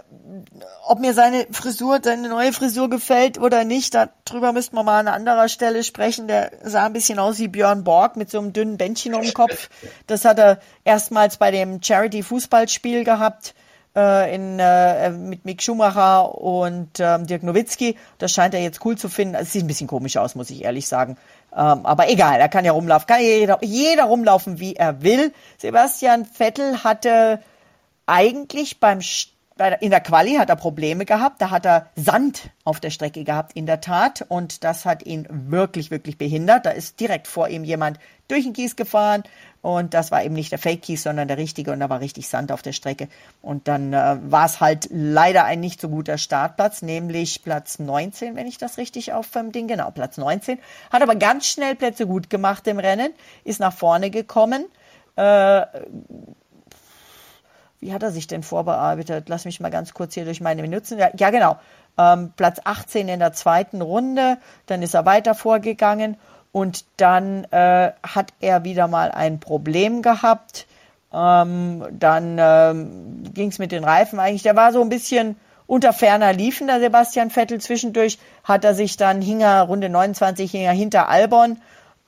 ob 0.84 0.98
mir 0.98 1.14
seine 1.14 1.46
Frisur, 1.52 2.00
seine 2.02 2.28
neue 2.28 2.52
Frisur 2.52 2.90
gefällt 2.90 3.38
oder 3.38 3.62
nicht, 3.62 3.94
darüber 3.94 4.52
müssten 4.52 4.74
wir 4.74 4.82
mal 4.82 4.98
an 4.98 5.06
anderer 5.06 5.48
Stelle 5.48 5.84
sprechen. 5.84 6.26
Der 6.26 6.50
sah 6.64 6.86
ein 6.86 6.92
bisschen 6.92 7.20
aus 7.20 7.38
wie 7.38 7.46
Björn 7.46 7.84
Borg 7.84 8.16
mit 8.16 8.32
so 8.32 8.40
einem 8.40 8.52
dünnen 8.52 8.76
Bändchen 8.76 9.14
um 9.14 9.22
den 9.22 9.32
Kopf. 9.32 9.70
Das 10.08 10.24
hat 10.24 10.40
er 10.40 10.58
erstmals 10.84 11.36
bei 11.36 11.52
dem 11.52 11.80
Charity-Fußballspiel 11.80 13.04
gehabt 13.04 13.54
äh, 13.94 14.34
in, 14.34 14.58
äh, 14.58 15.10
mit 15.10 15.44
Mick 15.44 15.62
Schumacher 15.62 16.36
und 16.36 16.98
ähm, 16.98 17.28
Dirk 17.28 17.44
Nowitzki. 17.44 17.96
Das 18.18 18.32
scheint 18.32 18.54
er 18.54 18.60
jetzt 18.60 18.84
cool 18.84 18.98
zu 18.98 19.08
finden. 19.08 19.36
Es 19.36 19.52
sieht 19.52 19.62
ein 19.62 19.68
bisschen 19.68 19.86
komisch 19.86 20.16
aus, 20.16 20.34
muss 20.34 20.50
ich 20.50 20.64
ehrlich 20.64 20.88
sagen. 20.88 21.16
Ähm, 21.52 21.86
aber 21.86 22.10
egal, 22.10 22.40
er 22.40 22.48
kann 22.48 22.64
ja 22.64 22.72
rumlaufen, 22.72 23.06
kann 23.06 23.20
jeder, 23.20 23.60
jeder 23.62 24.06
rumlaufen, 24.06 24.58
wie 24.58 24.74
er 24.74 25.00
will. 25.02 25.32
Sebastian 25.58 26.24
Vettel 26.24 26.82
hatte 26.82 27.38
eigentlich 28.08 28.80
beim 28.80 29.00
in 29.80 29.90
der 29.90 30.00
Quali 30.00 30.36
hat 30.36 30.50
er 30.50 30.56
Probleme 30.56 31.04
gehabt, 31.04 31.42
da 31.42 31.50
hat 31.50 31.66
er 31.66 31.88
Sand 31.96 32.50
auf 32.62 32.78
der 32.78 32.90
Strecke 32.90 33.24
gehabt, 33.24 33.54
in 33.54 33.66
der 33.66 33.80
Tat, 33.80 34.24
und 34.28 34.62
das 34.62 34.84
hat 34.84 35.04
ihn 35.04 35.26
wirklich, 35.28 35.90
wirklich 35.90 36.16
behindert. 36.16 36.64
Da 36.64 36.70
ist 36.70 37.00
direkt 37.00 37.26
vor 37.26 37.48
ihm 37.48 37.64
jemand 37.64 37.98
durch 38.28 38.44
den 38.44 38.52
Kies 38.52 38.76
gefahren 38.76 39.24
und 39.60 39.94
das 39.94 40.12
war 40.12 40.22
eben 40.22 40.34
nicht 40.34 40.52
der 40.52 40.60
Fake-Kies, 40.60 41.02
sondern 41.02 41.26
der 41.26 41.38
richtige 41.38 41.72
und 41.72 41.80
da 41.80 41.90
war 41.90 41.98
richtig 41.98 42.28
Sand 42.28 42.52
auf 42.52 42.62
der 42.62 42.72
Strecke. 42.72 43.08
Und 43.42 43.66
dann 43.66 43.92
äh, 43.92 44.18
war 44.22 44.46
es 44.46 44.60
halt 44.60 44.88
leider 44.92 45.44
ein 45.44 45.58
nicht 45.58 45.80
so 45.80 45.88
guter 45.88 46.18
Startplatz, 46.18 46.82
nämlich 46.82 47.42
Platz 47.42 47.80
19, 47.80 48.36
wenn 48.36 48.46
ich 48.46 48.58
das 48.58 48.78
richtig 48.78 49.12
auf 49.12 49.28
dem 49.30 49.50
Ding, 49.50 49.66
genau, 49.66 49.90
Platz 49.90 50.18
19. 50.18 50.60
Hat 50.92 51.02
aber 51.02 51.16
ganz 51.16 51.46
schnell 51.46 51.74
Plätze 51.74 52.06
gut 52.06 52.30
gemacht 52.30 52.64
im 52.68 52.78
Rennen, 52.78 53.12
ist 53.42 53.58
nach 53.58 53.72
vorne 53.72 54.10
gekommen. 54.10 54.66
Äh, 55.16 55.62
wie 57.80 57.92
hat 57.92 58.02
er 58.02 58.10
sich 58.10 58.26
denn 58.26 58.42
vorbearbeitet? 58.42 59.28
Lass 59.28 59.44
mich 59.44 59.60
mal 59.60 59.70
ganz 59.70 59.94
kurz 59.94 60.14
hier 60.14 60.24
durch 60.24 60.40
meine 60.40 60.62
Minuten. 60.62 60.98
Ja, 60.98 61.10
ja 61.16 61.30
genau. 61.30 61.58
Ähm, 61.96 62.32
Platz 62.36 62.60
18 62.64 63.08
in 63.08 63.20
der 63.20 63.32
zweiten 63.32 63.82
Runde. 63.82 64.38
Dann 64.66 64.82
ist 64.82 64.94
er 64.94 65.06
weiter 65.06 65.34
vorgegangen 65.34 66.16
und 66.52 66.84
dann 66.96 67.44
äh, 67.44 67.92
hat 68.02 68.32
er 68.40 68.64
wieder 68.64 68.88
mal 68.88 69.10
ein 69.10 69.40
Problem 69.40 70.02
gehabt. 70.02 70.66
Ähm, 71.12 71.84
dann 71.92 72.36
ähm, 72.38 73.22
ging 73.32 73.50
es 73.50 73.58
mit 73.58 73.72
den 73.72 73.84
Reifen 73.84 74.18
eigentlich. 74.18 74.42
Der 74.42 74.56
war 74.56 74.72
so 74.72 74.80
ein 74.82 74.88
bisschen 74.88 75.36
unter 75.66 75.92
ferner 75.92 76.32
Liefen, 76.32 76.66
der 76.66 76.80
Sebastian 76.80 77.30
Vettel. 77.30 77.60
Zwischendurch 77.60 78.18
hat 78.44 78.64
er 78.64 78.74
sich 78.74 78.96
dann, 78.96 79.22
hing 79.22 79.40
er 79.40 79.62
Runde 79.62 79.88
29 79.88 80.50
hing 80.50 80.62
er 80.62 80.72
hinter 80.72 81.08
Albon 81.08 81.58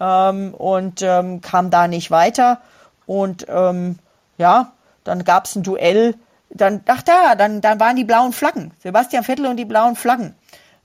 ähm, 0.00 0.54
und 0.54 1.02
ähm, 1.02 1.40
kam 1.40 1.70
da 1.70 1.86
nicht 1.86 2.10
weiter. 2.10 2.60
Und 3.06 3.46
ähm, 3.48 3.98
ja, 4.38 4.72
dann 5.10 5.24
gab 5.24 5.46
es 5.46 5.56
ein 5.56 5.64
Duell. 5.64 6.14
Dann, 6.50 6.82
ach 6.86 7.02
da, 7.02 7.34
dann, 7.34 7.60
dann 7.60 7.80
waren 7.80 7.96
die 7.96 8.04
blauen 8.04 8.32
Flaggen. 8.32 8.70
Sebastian 8.82 9.24
Vettel 9.24 9.46
und 9.46 9.56
die 9.56 9.64
blauen 9.64 9.96
Flaggen. 9.96 10.34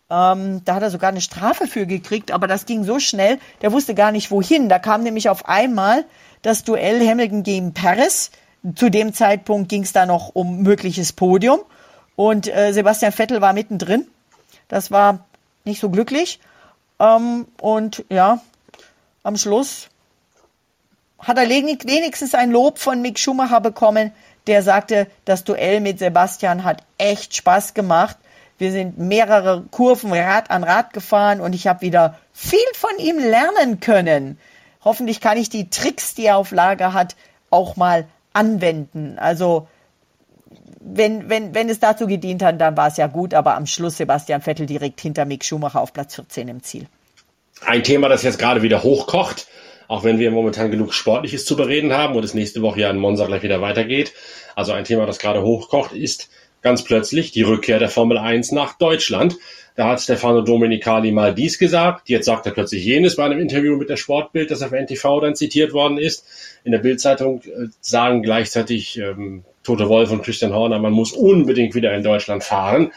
Ähm, 0.09 0.61
da 0.65 0.75
hat 0.75 0.83
er 0.83 0.89
sogar 0.89 1.09
eine 1.09 1.21
Strafe 1.21 1.67
für 1.67 1.85
gekriegt, 1.85 2.31
aber 2.31 2.47
das 2.47 2.65
ging 2.65 2.83
so 2.83 2.99
schnell, 2.99 3.39
der 3.61 3.71
wusste 3.71 3.95
gar 3.95 4.11
nicht 4.11 4.29
wohin. 4.31 4.69
Da 4.69 4.79
kam 4.79 5.03
nämlich 5.03 5.29
auf 5.29 5.47
einmal 5.47 6.05
das 6.41 6.63
Duell 6.63 7.07
Hamilton 7.07 7.43
gegen 7.43 7.73
Paris. 7.73 8.31
Zu 8.75 8.89
dem 8.89 9.13
Zeitpunkt 9.13 9.69
ging 9.69 9.83
es 9.83 9.93
da 9.93 10.05
noch 10.07 10.29
um 10.33 10.63
mögliches 10.63 11.13
Podium. 11.13 11.59
Und 12.15 12.47
äh, 12.47 12.71
Sebastian 12.71 13.11
Vettel 13.11 13.41
war 13.41 13.53
mittendrin. 13.53 14.07
Das 14.67 14.89
war 14.89 15.25
nicht 15.65 15.79
so 15.79 15.89
glücklich. 15.89 16.39
Ähm, 16.99 17.47
und 17.61 18.05
ja, 18.09 18.41
am 19.23 19.37
Schluss 19.37 19.89
hat 21.25 21.37
er 21.37 21.49
wenigstens 21.49 22.35
ein 22.35 22.51
Lob 22.51 22.79
von 22.79 23.01
Mick 23.01 23.19
Schumacher 23.19 23.59
bekommen, 23.59 24.11
der 24.47 24.61
sagte, 24.61 25.07
das 25.25 25.43
Duell 25.43 25.81
mit 25.81 25.99
Sebastian 25.99 26.63
hat 26.63 26.83
echt 26.99 27.35
Spaß 27.35 27.73
gemacht. 27.73 28.15
Wir 28.59 28.71
sind 28.71 28.99
mehrere 28.99 29.63
Kurven 29.71 30.13
Rad 30.13 30.51
an 30.51 30.63
Rad 30.63 30.93
gefahren 30.93 31.41
und 31.41 31.53
ich 31.53 31.67
habe 31.67 31.81
wieder 31.81 32.17
viel 32.31 32.59
von 32.73 32.91
ihm 32.99 33.17
lernen 33.17 33.79
können. 33.79 34.37
Hoffentlich 34.83 35.19
kann 35.19 35.37
ich 35.37 35.49
die 35.49 35.69
Tricks, 35.69 36.13
die 36.13 36.27
er 36.27 36.37
auf 36.37 36.51
Lager 36.51 36.93
hat, 36.93 37.15
auch 37.49 37.75
mal 37.75 38.05
anwenden. 38.33 39.17
Also 39.17 39.67
wenn, 40.79 41.27
wenn, 41.27 41.55
wenn 41.55 41.69
es 41.69 41.79
dazu 41.79 42.05
gedient 42.05 42.43
hat, 42.43 42.61
dann 42.61 42.77
war 42.77 42.87
es 42.87 42.97
ja 42.97 43.07
gut, 43.07 43.33
aber 43.33 43.55
am 43.55 43.65
Schluss 43.65 43.97
Sebastian 43.97 44.41
Vettel 44.41 44.67
direkt 44.67 45.01
hinter 45.01 45.25
Mick 45.25 45.43
Schumacher 45.43 45.81
auf 45.81 45.91
Platz 45.91 46.13
14 46.15 46.47
im 46.47 46.61
Ziel. 46.61 46.85
Ein 47.65 47.83
Thema, 47.83 48.09
das 48.09 48.21
jetzt 48.21 48.37
gerade 48.37 48.61
wieder 48.61 48.83
hochkocht, 48.83 49.47
auch 49.87 50.03
wenn 50.03 50.19
wir 50.19 50.31
momentan 50.31 50.71
genug 50.71 50.93
Sportliches 50.93 51.45
zu 51.45 51.55
bereden 51.55 51.93
haben 51.93 52.15
und 52.15 52.23
es 52.23 52.33
nächste 52.33 52.61
Woche 52.61 52.81
ja 52.81 52.89
in 52.89 52.97
Monza 52.97 53.25
gleich 53.25 53.43
wieder 53.43 53.61
weitergeht. 53.61 54.13
Also 54.55 54.71
ein 54.71 54.85
Thema, 54.85 55.05
das 55.05 55.19
gerade 55.19 55.41
hochkocht, 55.41 55.93
ist 55.93 56.29
ganz 56.61 56.83
plötzlich 56.83 57.31
die 57.31 57.43
Rückkehr 57.43 57.77
der 57.77 57.89
Formel 57.89 58.17
1 58.17 58.51
nach 58.51 58.77
Deutschland. 58.77 59.37
Da 59.75 59.89
hat 59.89 60.01
Stefano 60.01 60.41
Domenicali 60.41 61.11
mal 61.11 61.35
dies 61.35 61.59
gesagt, 61.59 62.09
jetzt 62.09 62.25
sagt 62.25 62.45
er 62.45 62.53
plötzlich 62.53 62.83
jenes 62.85 63.17
bei 63.17 63.25
einem 63.25 63.39
Interview 63.39 63.75
mit 63.75 63.89
der 63.89 63.97
Sportbild, 63.97 64.49
das 64.49 64.61
auf 64.61 64.71
NTV 64.71 65.19
dann 65.19 65.35
zitiert 65.35 65.73
worden 65.73 65.97
ist. 65.97 66.25
In 66.63 66.71
der 66.71 66.79
Bildzeitung 66.79 67.41
äh, 67.41 67.67
sagen 67.81 68.23
gleichzeitig 68.23 68.97
ähm, 68.97 69.43
Tote 69.63 69.89
Wolf 69.89 70.11
und 70.11 70.23
Christian 70.23 70.53
Horner, 70.53 70.79
man 70.79 70.93
muss 70.93 71.11
unbedingt 71.11 71.75
wieder 71.75 71.93
in 71.93 72.03
Deutschland 72.03 72.43
fahren. 72.43 72.93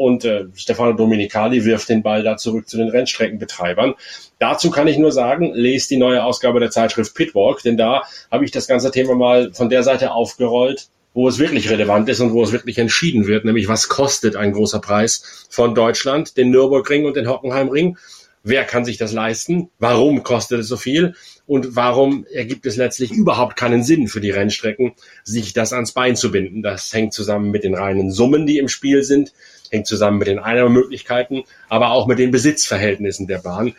Und 0.00 0.24
äh, 0.24 0.46
Stefano 0.54 0.94
Domenicali 0.94 1.66
wirft 1.66 1.90
den 1.90 2.02
Ball 2.02 2.22
da 2.22 2.38
zurück 2.38 2.66
zu 2.66 2.78
den 2.78 2.88
Rennstreckenbetreibern. 2.88 3.92
Dazu 4.38 4.70
kann 4.70 4.88
ich 4.88 4.96
nur 4.96 5.12
sagen, 5.12 5.52
lest 5.52 5.90
die 5.90 5.98
neue 5.98 6.24
Ausgabe 6.24 6.58
der 6.58 6.70
Zeitschrift 6.70 7.14
Pitwalk, 7.14 7.62
denn 7.62 7.76
da 7.76 8.04
habe 8.30 8.46
ich 8.46 8.50
das 8.50 8.66
ganze 8.66 8.90
Thema 8.90 9.14
mal 9.14 9.52
von 9.52 9.68
der 9.68 9.82
Seite 9.82 10.12
aufgerollt, 10.12 10.88
wo 11.12 11.28
es 11.28 11.38
wirklich 11.38 11.68
relevant 11.68 12.08
ist 12.08 12.20
und 12.20 12.32
wo 12.32 12.42
es 12.42 12.50
wirklich 12.50 12.78
entschieden 12.78 13.26
wird, 13.26 13.44
nämlich 13.44 13.68
was 13.68 13.88
kostet 13.90 14.36
ein 14.36 14.52
großer 14.52 14.80
Preis 14.80 15.46
von 15.50 15.74
Deutschland, 15.74 16.38
den 16.38 16.48
Nürburgring 16.48 17.04
und 17.04 17.14
den 17.14 17.28
Hockenheimring. 17.28 17.98
Wer 18.42 18.64
kann 18.64 18.86
sich 18.86 18.96
das 18.96 19.12
leisten? 19.12 19.68
Warum 19.78 20.22
kostet 20.22 20.60
es 20.60 20.68
so 20.68 20.78
viel? 20.78 21.14
Und 21.46 21.76
warum 21.76 22.24
ergibt 22.32 22.64
es 22.64 22.76
letztlich 22.76 23.10
überhaupt 23.10 23.56
keinen 23.56 23.82
Sinn 23.82 24.08
für 24.08 24.22
die 24.22 24.30
Rennstrecken, 24.30 24.92
sich 25.24 25.52
das 25.52 25.74
ans 25.74 25.92
Bein 25.92 26.16
zu 26.16 26.30
binden? 26.30 26.62
Das 26.62 26.90
hängt 26.94 27.12
zusammen 27.12 27.50
mit 27.50 27.64
den 27.64 27.74
reinen 27.74 28.10
Summen, 28.10 28.46
die 28.46 28.56
im 28.56 28.68
Spiel 28.68 29.02
sind, 29.02 29.34
hängt 29.70 29.86
zusammen 29.86 30.18
mit 30.18 30.28
den 30.28 30.38
Einnahmemöglichkeiten, 30.38 31.44
aber 31.68 31.90
auch 31.90 32.06
mit 32.06 32.18
den 32.18 32.30
Besitzverhältnissen 32.30 33.26
der 33.26 33.38
Bahn 33.38 33.74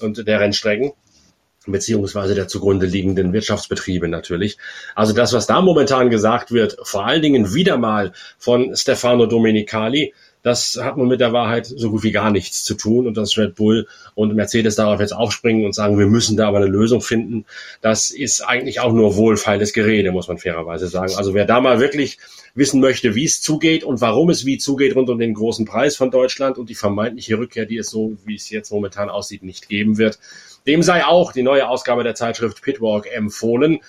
und 0.00 0.26
der 0.26 0.40
Rennstrecken 0.40 0.92
beziehungsweise 1.66 2.34
der 2.34 2.48
zugrunde 2.48 2.86
liegenden 2.86 3.32
Wirtschaftsbetriebe 3.32 4.08
natürlich. 4.08 4.58
Also 4.94 5.12
das, 5.12 5.32
was 5.32 5.46
da 5.46 5.60
momentan 5.60 6.10
gesagt 6.10 6.52
wird, 6.52 6.76
vor 6.82 7.06
allen 7.06 7.22
Dingen 7.22 7.54
wieder 7.54 7.78
mal 7.78 8.12
von 8.38 8.76
Stefano 8.76 9.26
Domenicali, 9.26 10.12
das 10.44 10.78
hat 10.80 10.98
nun 10.98 11.08
mit 11.08 11.20
der 11.20 11.32
Wahrheit 11.32 11.66
so 11.66 11.90
gut 11.90 12.02
wie 12.02 12.12
gar 12.12 12.30
nichts 12.30 12.64
zu 12.64 12.74
tun 12.74 13.06
und 13.06 13.16
dass 13.16 13.38
Red 13.38 13.54
Bull 13.54 13.88
und 14.14 14.34
Mercedes 14.34 14.76
darauf 14.76 15.00
jetzt 15.00 15.16
aufspringen 15.16 15.64
und 15.64 15.74
sagen, 15.74 15.98
wir 15.98 16.06
müssen 16.06 16.36
da 16.36 16.48
aber 16.48 16.58
eine 16.58 16.66
Lösung 16.66 17.00
finden, 17.00 17.46
das 17.80 18.10
ist 18.10 18.42
eigentlich 18.42 18.78
auch 18.78 18.92
nur 18.92 19.16
wohlfeiles 19.16 19.72
Gerede, 19.72 20.12
muss 20.12 20.28
man 20.28 20.36
fairerweise 20.36 20.86
sagen. 20.88 21.14
Also 21.16 21.32
wer 21.32 21.46
da 21.46 21.62
mal 21.62 21.80
wirklich 21.80 22.18
wissen 22.54 22.80
möchte, 22.80 23.14
wie 23.14 23.24
es 23.24 23.40
zugeht 23.40 23.84
und 23.84 24.02
warum 24.02 24.28
es 24.28 24.44
wie 24.44 24.58
zugeht 24.58 24.94
rund 24.94 25.08
um 25.08 25.18
den 25.18 25.32
großen 25.32 25.64
Preis 25.64 25.96
von 25.96 26.10
Deutschland 26.10 26.58
und 26.58 26.68
die 26.68 26.74
vermeintliche 26.74 27.38
Rückkehr, 27.38 27.64
die 27.64 27.78
es 27.78 27.88
so, 27.88 28.18
wie 28.26 28.34
es 28.34 28.50
jetzt 28.50 28.70
momentan 28.70 29.08
aussieht, 29.08 29.42
nicht 29.42 29.70
geben 29.70 29.96
wird, 29.96 30.18
dem 30.66 30.82
sei 30.82 31.06
auch 31.06 31.32
die 31.32 31.42
neue 31.42 31.68
Ausgabe 31.68 32.04
der 32.04 32.14
Zeitschrift 32.14 32.60
Pitwalk 32.60 33.06
empfohlen 33.10 33.80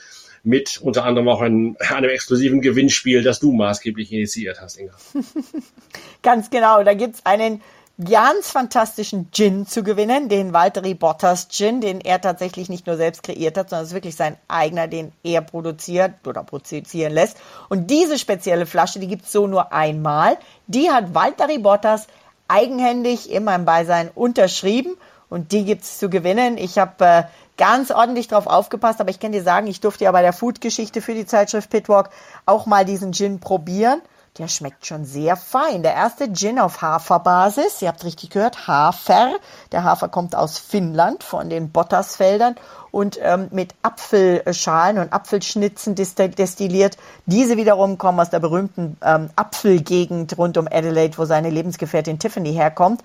mit 0.45 0.79
unter 0.81 1.05
anderem 1.05 1.27
auch 1.27 1.41
einem, 1.41 1.75
einem 1.79 2.09
exklusiven 2.09 2.61
Gewinnspiel, 2.61 3.23
das 3.23 3.39
du 3.39 3.51
maßgeblich 3.51 4.11
initiiert 4.11 4.61
hast, 4.61 4.77
Inga. 4.77 4.93
Ganz 6.21 6.49
genau, 6.49 6.83
da 6.83 6.93
gibt's 6.93 7.25
einen 7.25 7.61
ganz 8.03 8.51
fantastischen 8.51 9.29
Gin 9.31 9.65
zu 9.65 9.81
gewinnen, 9.81 10.27
den 10.27 10.51
Valtteri 10.51 10.93
Bottas 10.93 11.47
Gin, 11.49 11.79
den 11.79 12.01
er 12.01 12.19
tatsächlich 12.19 12.67
nicht 12.67 12.87
nur 12.87 12.97
selbst 12.97 13.23
kreiert 13.23 13.57
hat, 13.57 13.69
sondern 13.69 13.85
es 13.85 13.91
ist 13.91 13.95
wirklich 13.95 14.17
sein 14.17 14.35
eigener, 14.49 14.87
den 14.87 15.13
er 15.23 15.41
produziert 15.41 16.11
oder 16.27 16.43
produzieren 16.43 17.13
lässt. 17.13 17.37
Und 17.69 17.89
diese 17.89 18.19
spezielle 18.19 18.65
Flasche, 18.65 18.99
die 18.99 19.07
gibt's 19.07 19.31
so 19.31 19.47
nur 19.47 19.71
einmal. 19.71 20.37
Die 20.67 20.91
hat 20.91 21.15
Valtteri 21.15 21.57
Bottas 21.57 22.07
eigenhändig 22.49 23.31
in 23.31 23.45
meinem 23.45 23.65
Beisein 23.65 24.09
unterschrieben 24.13 24.97
und 25.29 25.51
die 25.51 25.65
gibt's 25.65 25.99
zu 25.99 26.09
gewinnen. 26.09 26.57
Ich 26.57 26.77
habe 26.77 27.05
äh, 27.05 27.23
ganz 27.57 27.91
ordentlich 27.91 28.27
drauf 28.27 28.47
aufgepasst, 28.47 29.01
aber 29.01 29.09
ich 29.09 29.19
kann 29.19 29.31
dir 29.31 29.43
sagen, 29.43 29.67
ich 29.67 29.81
durfte 29.81 30.05
ja 30.05 30.11
bei 30.11 30.21
der 30.21 30.33
Food-Geschichte 30.33 31.01
für 31.01 31.13
die 31.13 31.25
Zeitschrift 31.25 31.69
Pitwalk 31.69 32.09
auch 32.45 32.65
mal 32.65 32.85
diesen 32.85 33.13
Gin 33.13 33.39
probieren. 33.39 34.01
Der 34.37 34.49
schmeckt 34.49 34.85
schon 34.85 35.05
sehr 35.05 35.37
fein. 35.37 35.81
Der 35.81 35.93
erste 35.93 36.33
Gin 36.33 36.59
auf 36.59 36.81
Haferbasis. 36.81 37.81
Ihr 37.81 37.87
habt 37.87 38.03
richtig 38.03 38.31
gehört, 38.31 38.67
Hafer. 38.67 39.31
Der 39.71 39.85
Hafer 39.85 40.09
kommt 40.09 40.35
aus 40.35 40.59
Finnland 40.59 41.23
von 41.23 41.49
den 41.49 41.71
Bottasfeldern 41.71 42.55
und 42.91 43.17
ähm, 43.21 43.47
mit 43.51 43.75
Apfelschalen 43.81 44.97
und 44.97 45.13
Apfelschnitzen 45.13 45.95
destilliert. 45.95 46.97
Diese 47.25 47.55
wiederum 47.55 47.97
kommen 47.97 48.19
aus 48.19 48.29
der 48.29 48.41
berühmten 48.41 48.97
ähm, 49.01 49.29
Apfelgegend 49.37 50.37
rund 50.37 50.57
um 50.57 50.67
Adelaide, 50.69 51.17
wo 51.17 51.23
seine 51.23 51.49
Lebensgefährtin 51.49 52.19
Tiffany 52.19 52.51
herkommt. 52.51 53.03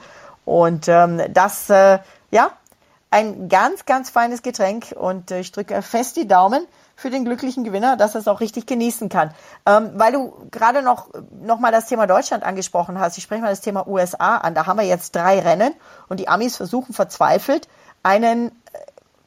Und 0.51 0.88
ähm, 0.88 1.22
das, 1.32 1.70
äh, 1.70 2.01
ja, 2.32 2.51
ein 3.12 3.48
ganz, 3.48 3.86
ganz 3.86 4.11
feines 4.11 4.42
Getränk 4.42 4.92
und 4.96 5.30
äh, 5.30 5.38
ich 5.38 5.53
drücke 5.53 5.80
fest 5.80 6.16
die 6.16 6.26
Daumen 6.26 6.66
für 6.96 7.09
den 7.09 7.24
glücklichen 7.24 7.62
Gewinner, 7.62 7.96
dass 7.96 8.16
er 8.16 8.20
es 8.20 8.26
auch 8.26 8.40
richtig 8.40 8.66
genießen 8.66 9.09
kann. 9.09 9.32
Ähm, 9.64 9.92
weil 9.94 10.12
du 10.12 10.32
gerade 10.51 10.82
noch, 10.82 11.09
noch 11.40 11.61
mal 11.61 11.70
das 11.70 11.86
Thema 11.86 12.09
Deutschland 12.09 12.42
angesprochen 12.42 12.98
hast, 12.98 13.16
ich 13.16 13.22
spreche 13.22 13.42
mal 13.42 13.51
das 13.51 13.61
Thema 13.61 13.86
USA 13.86 14.38
an. 14.38 14.57
Da 14.57 14.66
haben 14.66 14.80
wir 14.80 14.84
jetzt 14.84 15.14
drei 15.14 15.38
Rennen 15.38 15.72
und 16.09 16.18
die 16.18 16.26
Amis 16.26 16.57
versuchen 16.57 16.94
verzweifelt, 16.94 17.68
einen 18.03 18.51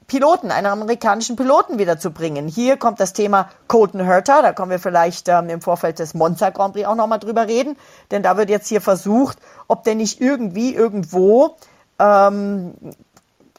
Piloten, 0.07 0.51
einen 0.51 0.67
amerikanischen 0.67 1.35
Piloten 1.35 1.77
wiederzubringen. 1.77 2.47
Hier 2.47 2.77
kommt 2.77 2.99
das 2.99 3.13
Thema 3.13 3.49
Colton 3.67 4.01
Herter, 4.01 4.41
da 4.41 4.53
kommen 4.53 4.71
wir 4.71 4.79
vielleicht 4.79 5.29
ähm, 5.29 5.49
im 5.49 5.61
Vorfeld 5.61 5.99
des 5.99 6.13
Monza 6.13 6.49
Grand 6.49 6.73
Prix 6.73 6.87
auch 6.87 6.95
nochmal 6.95 7.19
drüber 7.19 7.47
reden, 7.47 7.77
denn 8.11 8.23
da 8.23 8.37
wird 8.37 8.49
jetzt 8.49 8.67
hier 8.67 8.81
versucht, 8.81 9.37
ob 9.67 9.83
der 9.83 9.95
nicht 9.95 10.21
irgendwie 10.21 10.73
irgendwo 10.75 11.55
ähm, 11.99 12.73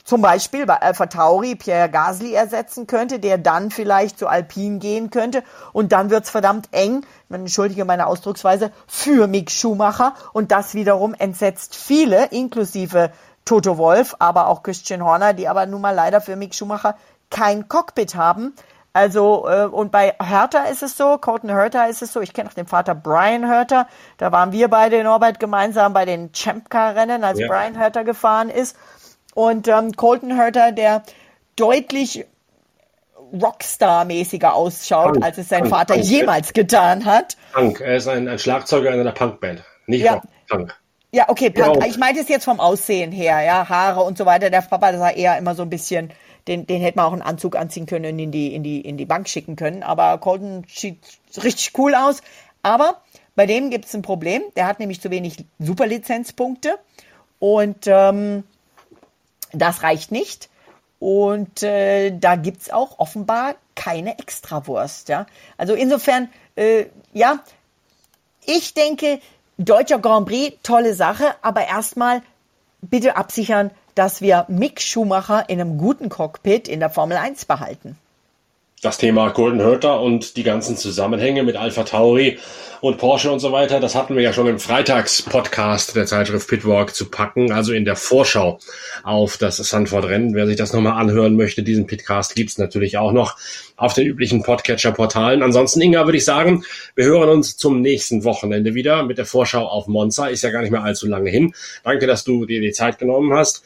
zum 0.04 0.20
Beispiel 0.20 0.66
bei 0.66 0.82
Alpha 0.82 1.06
Tauri 1.06 1.54
Pierre 1.54 1.88
Gasly 1.88 2.34
ersetzen 2.34 2.86
könnte, 2.86 3.18
der 3.18 3.38
dann 3.38 3.70
vielleicht 3.70 4.18
zu 4.18 4.28
Alpine 4.28 4.78
gehen 4.78 5.10
könnte. 5.10 5.42
Und 5.72 5.92
dann 5.92 6.10
wird's 6.10 6.28
verdammt 6.28 6.68
eng, 6.72 7.06
man 7.30 7.40
entschuldige 7.40 7.86
meine 7.86 8.06
Ausdrucksweise, 8.06 8.70
für 8.86 9.26
Mick 9.26 9.50
Schumacher. 9.50 10.14
Und 10.34 10.52
das 10.52 10.74
wiederum 10.74 11.14
entsetzt 11.14 11.74
viele, 11.74 12.26
inklusive 12.26 13.12
Toto 13.44 13.78
Wolf, 13.78 14.16
aber 14.18 14.48
auch 14.48 14.62
Christian 14.62 15.04
Horner, 15.04 15.32
die 15.32 15.48
aber 15.48 15.66
nun 15.66 15.80
mal 15.80 15.94
leider 15.94 16.20
für 16.20 16.36
Mick 16.36 16.54
Schumacher 16.54 16.96
kein 17.30 17.68
Cockpit 17.68 18.14
haben. 18.14 18.54
Also, 18.96 19.48
äh, 19.48 19.64
und 19.64 19.90
bei 19.90 20.14
Hertha 20.22 20.64
ist 20.64 20.84
es 20.84 20.96
so, 20.96 21.18
Colton 21.18 21.50
Hertha 21.50 21.86
ist 21.86 22.00
es 22.00 22.12
so, 22.12 22.20
ich 22.20 22.32
kenne 22.32 22.48
auch 22.48 22.54
den 22.54 22.68
Vater 22.68 22.94
Brian 22.94 23.44
Hertha, 23.44 23.88
da 24.18 24.30
waren 24.30 24.52
wir 24.52 24.68
beide 24.68 24.96
in 24.96 25.08
Orbit 25.08 25.40
gemeinsam 25.40 25.92
bei 25.92 26.04
den 26.04 26.32
Champ 26.32 26.70
Car 26.70 26.94
Rennen, 26.94 27.24
als 27.24 27.40
ja. 27.40 27.48
Brian 27.48 27.76
Hertha 27.76 28.04
gefahren 28.04 28.50
ist. 28.50 28.76
Und 29.34 29.66
ähm, 29.66 29.96
Colton 29.96 30.36
Herter, 30.36 30.70
der 30.70 31.02
deutlich 31.56 32.24
Rockstar-mäßiger 33.32 34.52
ausschaut, 34.52 35.14
Punk, 35.14 35.24
als 35.24 35.38
es 35.38 35.48
sein 35.48 35.62
Punk, 35.62 35.74
Vater 35.74 35.94
Punk. 35.94 36.06
jemals 36.06 36.52
getan 36.52 37.04
hat. 37.04 37.36
Punk, 37.52 37.80
er 37.80 37.96
ist 37.96 38.06
ein, 38.06 38.28
ein 38.28 38.38
Schlagzeuger 38.38 38.92
in 38.92 39.00
einer 39.00 39.10
Punkband, 39.10 39.64
nicht 39.86 40.04
ja. 40.04 40.14
Rock, 40.14 40.22
Punk. 40.48 40.76
Ja, 41.14 41.28
okay, 41.28 41.48
Punk. 41.48 41.76
Ja, 41.80 41.86
ich 41.86 41.96
meinte 41.96 42.20
es 42.20 42.28
jetzt 42.28 42.42
vom 42.42 42.58
Aussehen 42.58 43.12
her, 43.12 43.40
ja, 43.42 43.68
Haare 43.68 44.02
und 44.02 44.18
so 44.18 44.26
weiter. 44.26 44.50
Der 44.50 44.62
Papa 44.62 44.98
sah 44.98 45.10
eher 45.10 45.38
immer 45.38 45.54
so 45.54 45.62
ein 45.62 45.70
bisschen, 45.70 46.10
den, 46.48 46.66
den 46.66 46.80
hätte 46.82 46.98
man 46.98 47.06
auch 47.06 47.12
einen 47.12 47.22
Anzug 47.22 47.54
anziehen 47.54 47.86
können 47.86 48.14
und 48.14 48.18
in 48.18 48.32
die, 48.32 48.52
in 48.52 48.64
die, 48.64 48.80
in 48.80 48.96
die 48.96 49.04
Bank 49.04 49.28
schicken 49.28 49.54
können. 49.54 49.84
Aber 49.84 50.18
Colton 50.18 50.64
sieht 50.68 50.98
richtig 51.36 51.78
cool 51.78 51.94
aus. 51.94 52.20
Aber 52.64 53.00
bei 53.36 53.46
dem 53.46 53.70
gibt 53.70 53.84
es 53.84 53.94
ein 53.94 54.02
Problem. 54.02 54.42
Der 54.56 54.66
hat 54.66 54.80
nämlich 54.80 55.00
zu 55.00 55.12
wenig 55.12 55.44
Superlizenzpunkte. 55.60 56.80
Und 57.38 57.86
ähm, 57.86 58.42
das 59.52 59.84
reicht 59.84 60.10
nicht. 60.10 60.48
Und 60.98 61.62
äh, 61.62 62.10
da 62.10 62.34
gibt's 62.34 62.70
auch 62.70 62.98
offenbar 62.98 63.54
keine 63.76 64.18
Extrawurst. 64.18 65.08
Ja? 65.10 65.26
Also 65.58 65.74
insofern, 65.74 66.28
äh, 66.56 66.86
ja, 67.12 67.38
ich 68.46 68.74
denke, 68.74 69.20
deutscher 69.58 69.98
Grand 69.98 70.26
Prix, 70.26 70.58
tolle 70.62 70.94
Sache, 70.94 71.34
aber 71.42 71.66
erstmal 71.66 72.22
bitte 72.82 73.16
absichern, 73.16 73.70
dass 73.94 74.20
wir 74.20 74.46
Mick 74.48 74.80
Schumacher 74.80 75.48
in 75.48 75.60
einem 75.60 75.78
guten 75.78 76.08
Cockpit 76.08 76.68
in 76.68 76.80
der 76.80 76.90
Formel 76.90 77.16
1 77.16 77.44
behalten 77.44 77.96
das 78.84 78.98
Thema 78.98 79.30
Golden 79.30 79.64
Hurter 79.64 80.00
und 80.00 80.36
die 80.36 80.42
ganzen 80.42 80.76
Zusammenhänge 80.76 81.42
mit 81.42 81.56
Alpha 81.56 81.84
Tauri 81.84 82.38
und 82.82 82.98
Porsche 82.98 83.30
und 83.30 83.40
so 83.40 83.50
weiter, 83.50 83.80
das 83.80 83.94
hatten 83.94 84.14
wir 84.14 84.22
ja 84.22 84.34
schon 84.34 84.46
im 84.46 84.58
Freitagspodcast 84.58 85.96
der 85.96 86.04
Zeitschrift 86.04 86.46
Pitwalk 86.48 86.94
zu 86.94 87.08
packen, 87.08 87.50
also 87.50 87.72
in 87.72 87.86
der 87.86 87.96
Vorschau 87.96 88.58
auf 89.02 89.38
das 89.38 89.56
Sanford-Rennen. 89.56 90.34
Wer 90.34 90.46
sich 90.46 90.56
das 90.56 90.74
nochmal 90.74 91.00
anhören 91.00 91.34
möchte, 91.34 91.62
diesen 91.62 91.86
Pitcast 91.86 92.34
gibt's 92.34 92.58
natürlich 92.58 92.98
auch 92.98 93.12
noch 93.12 93.38
auf 93.76 93.94
den 93.94 94.06
üblichen 94.06 94.42
Podcatcher-Portalen. 94.42 95.42
Ansonsten, 95.42 95.80
Inga, 95.80 96.04
würde 96.04 96.18
ich 96.18 96.26
sagen, 96.26 96.62
wir 96.94 97.06
hören 97.06 97.30
uns 97.30 97.56
zum 97.56 97.80
nächsten 97.80 98.22
Wochenende 98.24 98.74
wieder 98.74 99.02
mit 99.02 99.16
der 99.16 99.24
Vorschau 99.24 99.66
auf 99.66 99.86
Monza. 99.86 100.26
Ist 100.26 100.42
ja 100.42 100.50
gar 100.50 100.60
nicht 100.60 100.70
mehr 100.70 100.84
allzu 100.84 101.06
lange 101.06 101.30
hin. 101.30 101.54
Danke, 101.84 102.06
dass 102.06 102.22
du 102.22 102.44
dir 102.44 102.60
die 102.60 102.72
Zeit 102.72 102.98
genommen 102.98 103.32
hast 103.32 103.64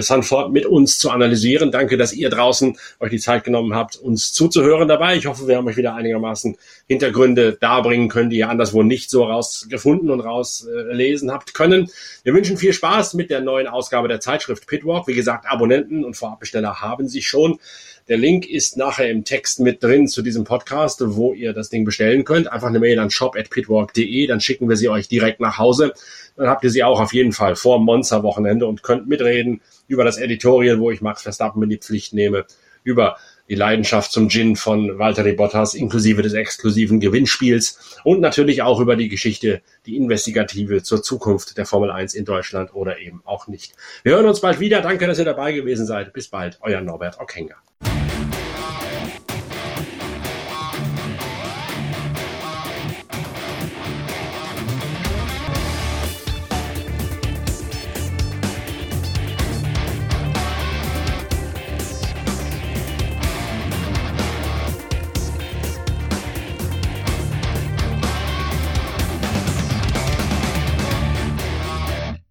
Sanford 0.00 0.52
mit 0.52 0.64
uns 0.64 0.98
zu 0.98 1.10
analysieren. 1.10 1.70
Danke, 1.70 1.96
dass 1.96 2.12
ihr 2.12 2.30
draußen 2.30 2.78
euch 3.00 3.10
die 3.10 3.18
Zeit 3.18 3.44
genommen 3.44 3.74
habt, 3.74 3.96
uns 3.96 4.32
zuzuhören 4.32 4.88
dabei. 4.88 5.16
Ich 5.16 5.26
hoffe, 5.26 5.46
wir 5.46 5.56
haben 5.56 5.66
euch 5.66 5.76
wieder 5.76 5.94
einigermaßen 5.94 6.56
Hintergründe 6.86 7.52
darbringen 7.60 8.08
können, 8.08 8.30
die 8.30 8.38
ihr 8.38 8.48
anderswo 8.48 8.82
nicht 8.82 9.10
so 9.10 9.24
rausgefunden 9.24 10.10
und 10.10 10.20
rauslesen 10.20 11.28
äh, 11.28 11.32
habt 11.32 11.54
können. 11.54 11.90
Wir 12.22 12.34
wünschen 12.34 12.56
viel 12.56 12.72
Spaß 12.72 13.14
mit 13.14 13.30
der 13.30 13.40
neuen 13.40 13.66
Ausgabe 13.66 14.08
der 14.08 14.20
Zeitschrift 14.20 14.66
Pitwalk. 14.66 15.06
Wie 15.08 15.14
gesagt, 15.14 15.46
Abonnenten 15.46 16.04
und 16.04 16.16
Vorabbesteller 16.16 16.80
haben 16.80 17.08
sich 17.08 17.26
schon. 17.26 17.58
Der 18.08 18.16
Link 18.16 18.48
ist 18.48 18.76
nachher 18.76 19.08
im 19.10 19.24
Text 19.24 19.60
mit 19.60 19.82
drin 19.82 20.08
zu 20.08 20.22
diesem 20.22 20.44
Podcast, 20.44 21.00
wo 21.04 21.32
ihr 21.32 21.52
das 21.52 21.68
Ding 21.68 21.84
bestellen 21.84 22.24
könnt. 22.24 22.50
Einfach 22.50 22.68
eine 22.68 22.80
Mail 22.80 22.98
an 22.98 23.10
shop.pitwalk.de, 23.10 24.26
dann 24.26 24.40
schicken 24.40 24.68
wir 24.68 24.76
sie 24.76 24.88
euch 24.88 25.08
direkt 25.08 25.40
nach 25.40 25.58
Hause. 25.58 25.92
Dann 26.36 26.48
habt 26.48 26.64
ihr 26.64 26.70
sie 26.70 26.82
auch 26.82 27.00
auf 27.00 27.12
jeden 27.12 27.32
Fall 27.32 27.56
vor 27.56 27.78
Monster-Wochenende 27.78 28.66
und 28.66 28.82
könnt 28.82 29.06
mitreden 29.06 29.60
über 29.86 30.04
das 30.04 30.18
Editorial, 30.18 30.80
wo 30.80 30.90
ich 30.90 31.00
Max 31.00 31.22
Verstappen 31.22 31.62
in 31.62 31.70
die 31.70 31.78
Pflicht 31.78 32.12
nehme, 32.12 32.46
über 32.84 33.16
die 33.48 33.54
Leidenschaft 33.54 34.12
zum 34.12 34.28
Gin 34.28 34.56
von 34.56 34.98
Valtteri 34.98 35.34
Bottas 35.34 35.74
inklusive 35.74 36.22
des 36.22 36.32
exklusiven 36.32 37.00
Gewinnspiels 37.00 37.98
und 38.02 38.20
natürlich 38.20 38.62
auch 38.62 38.80
über 38.80 38.96
die 38.96 39.08
Geschichte, 39.08 39.62
die 39.86 39.96
investigative 39.96 40.82
zur 40.82 41.02
Zukunft 41.02 41.58
der 41.58 41.66
Formel 41.66 41.90
1 41.90 42.14
in 42.14 42.24
Deutschland 42.24 42.74
oder 42.74 42.98
eben 42.98 43.20
auch 43.24 43.48
nicht. 43.48 43.74
Wir 44.04 44.14
hören 44.14 44.26
uns 44.26 44.40
bald 44.40 44.58
wieder. 44.58 44.80
Danke, 44.80 45.06
dass 45.06 45.18
ihr 45.18 45.24
dabei 45.24 45.52
gewesen 45.52 45.86
seid. 45.86 46.12
Bis 46.12 46.28
bald. 46.28 46.58
Euer 46.62 46.80
Norbert 46.80 47.20
Okenga. 47.20 47.56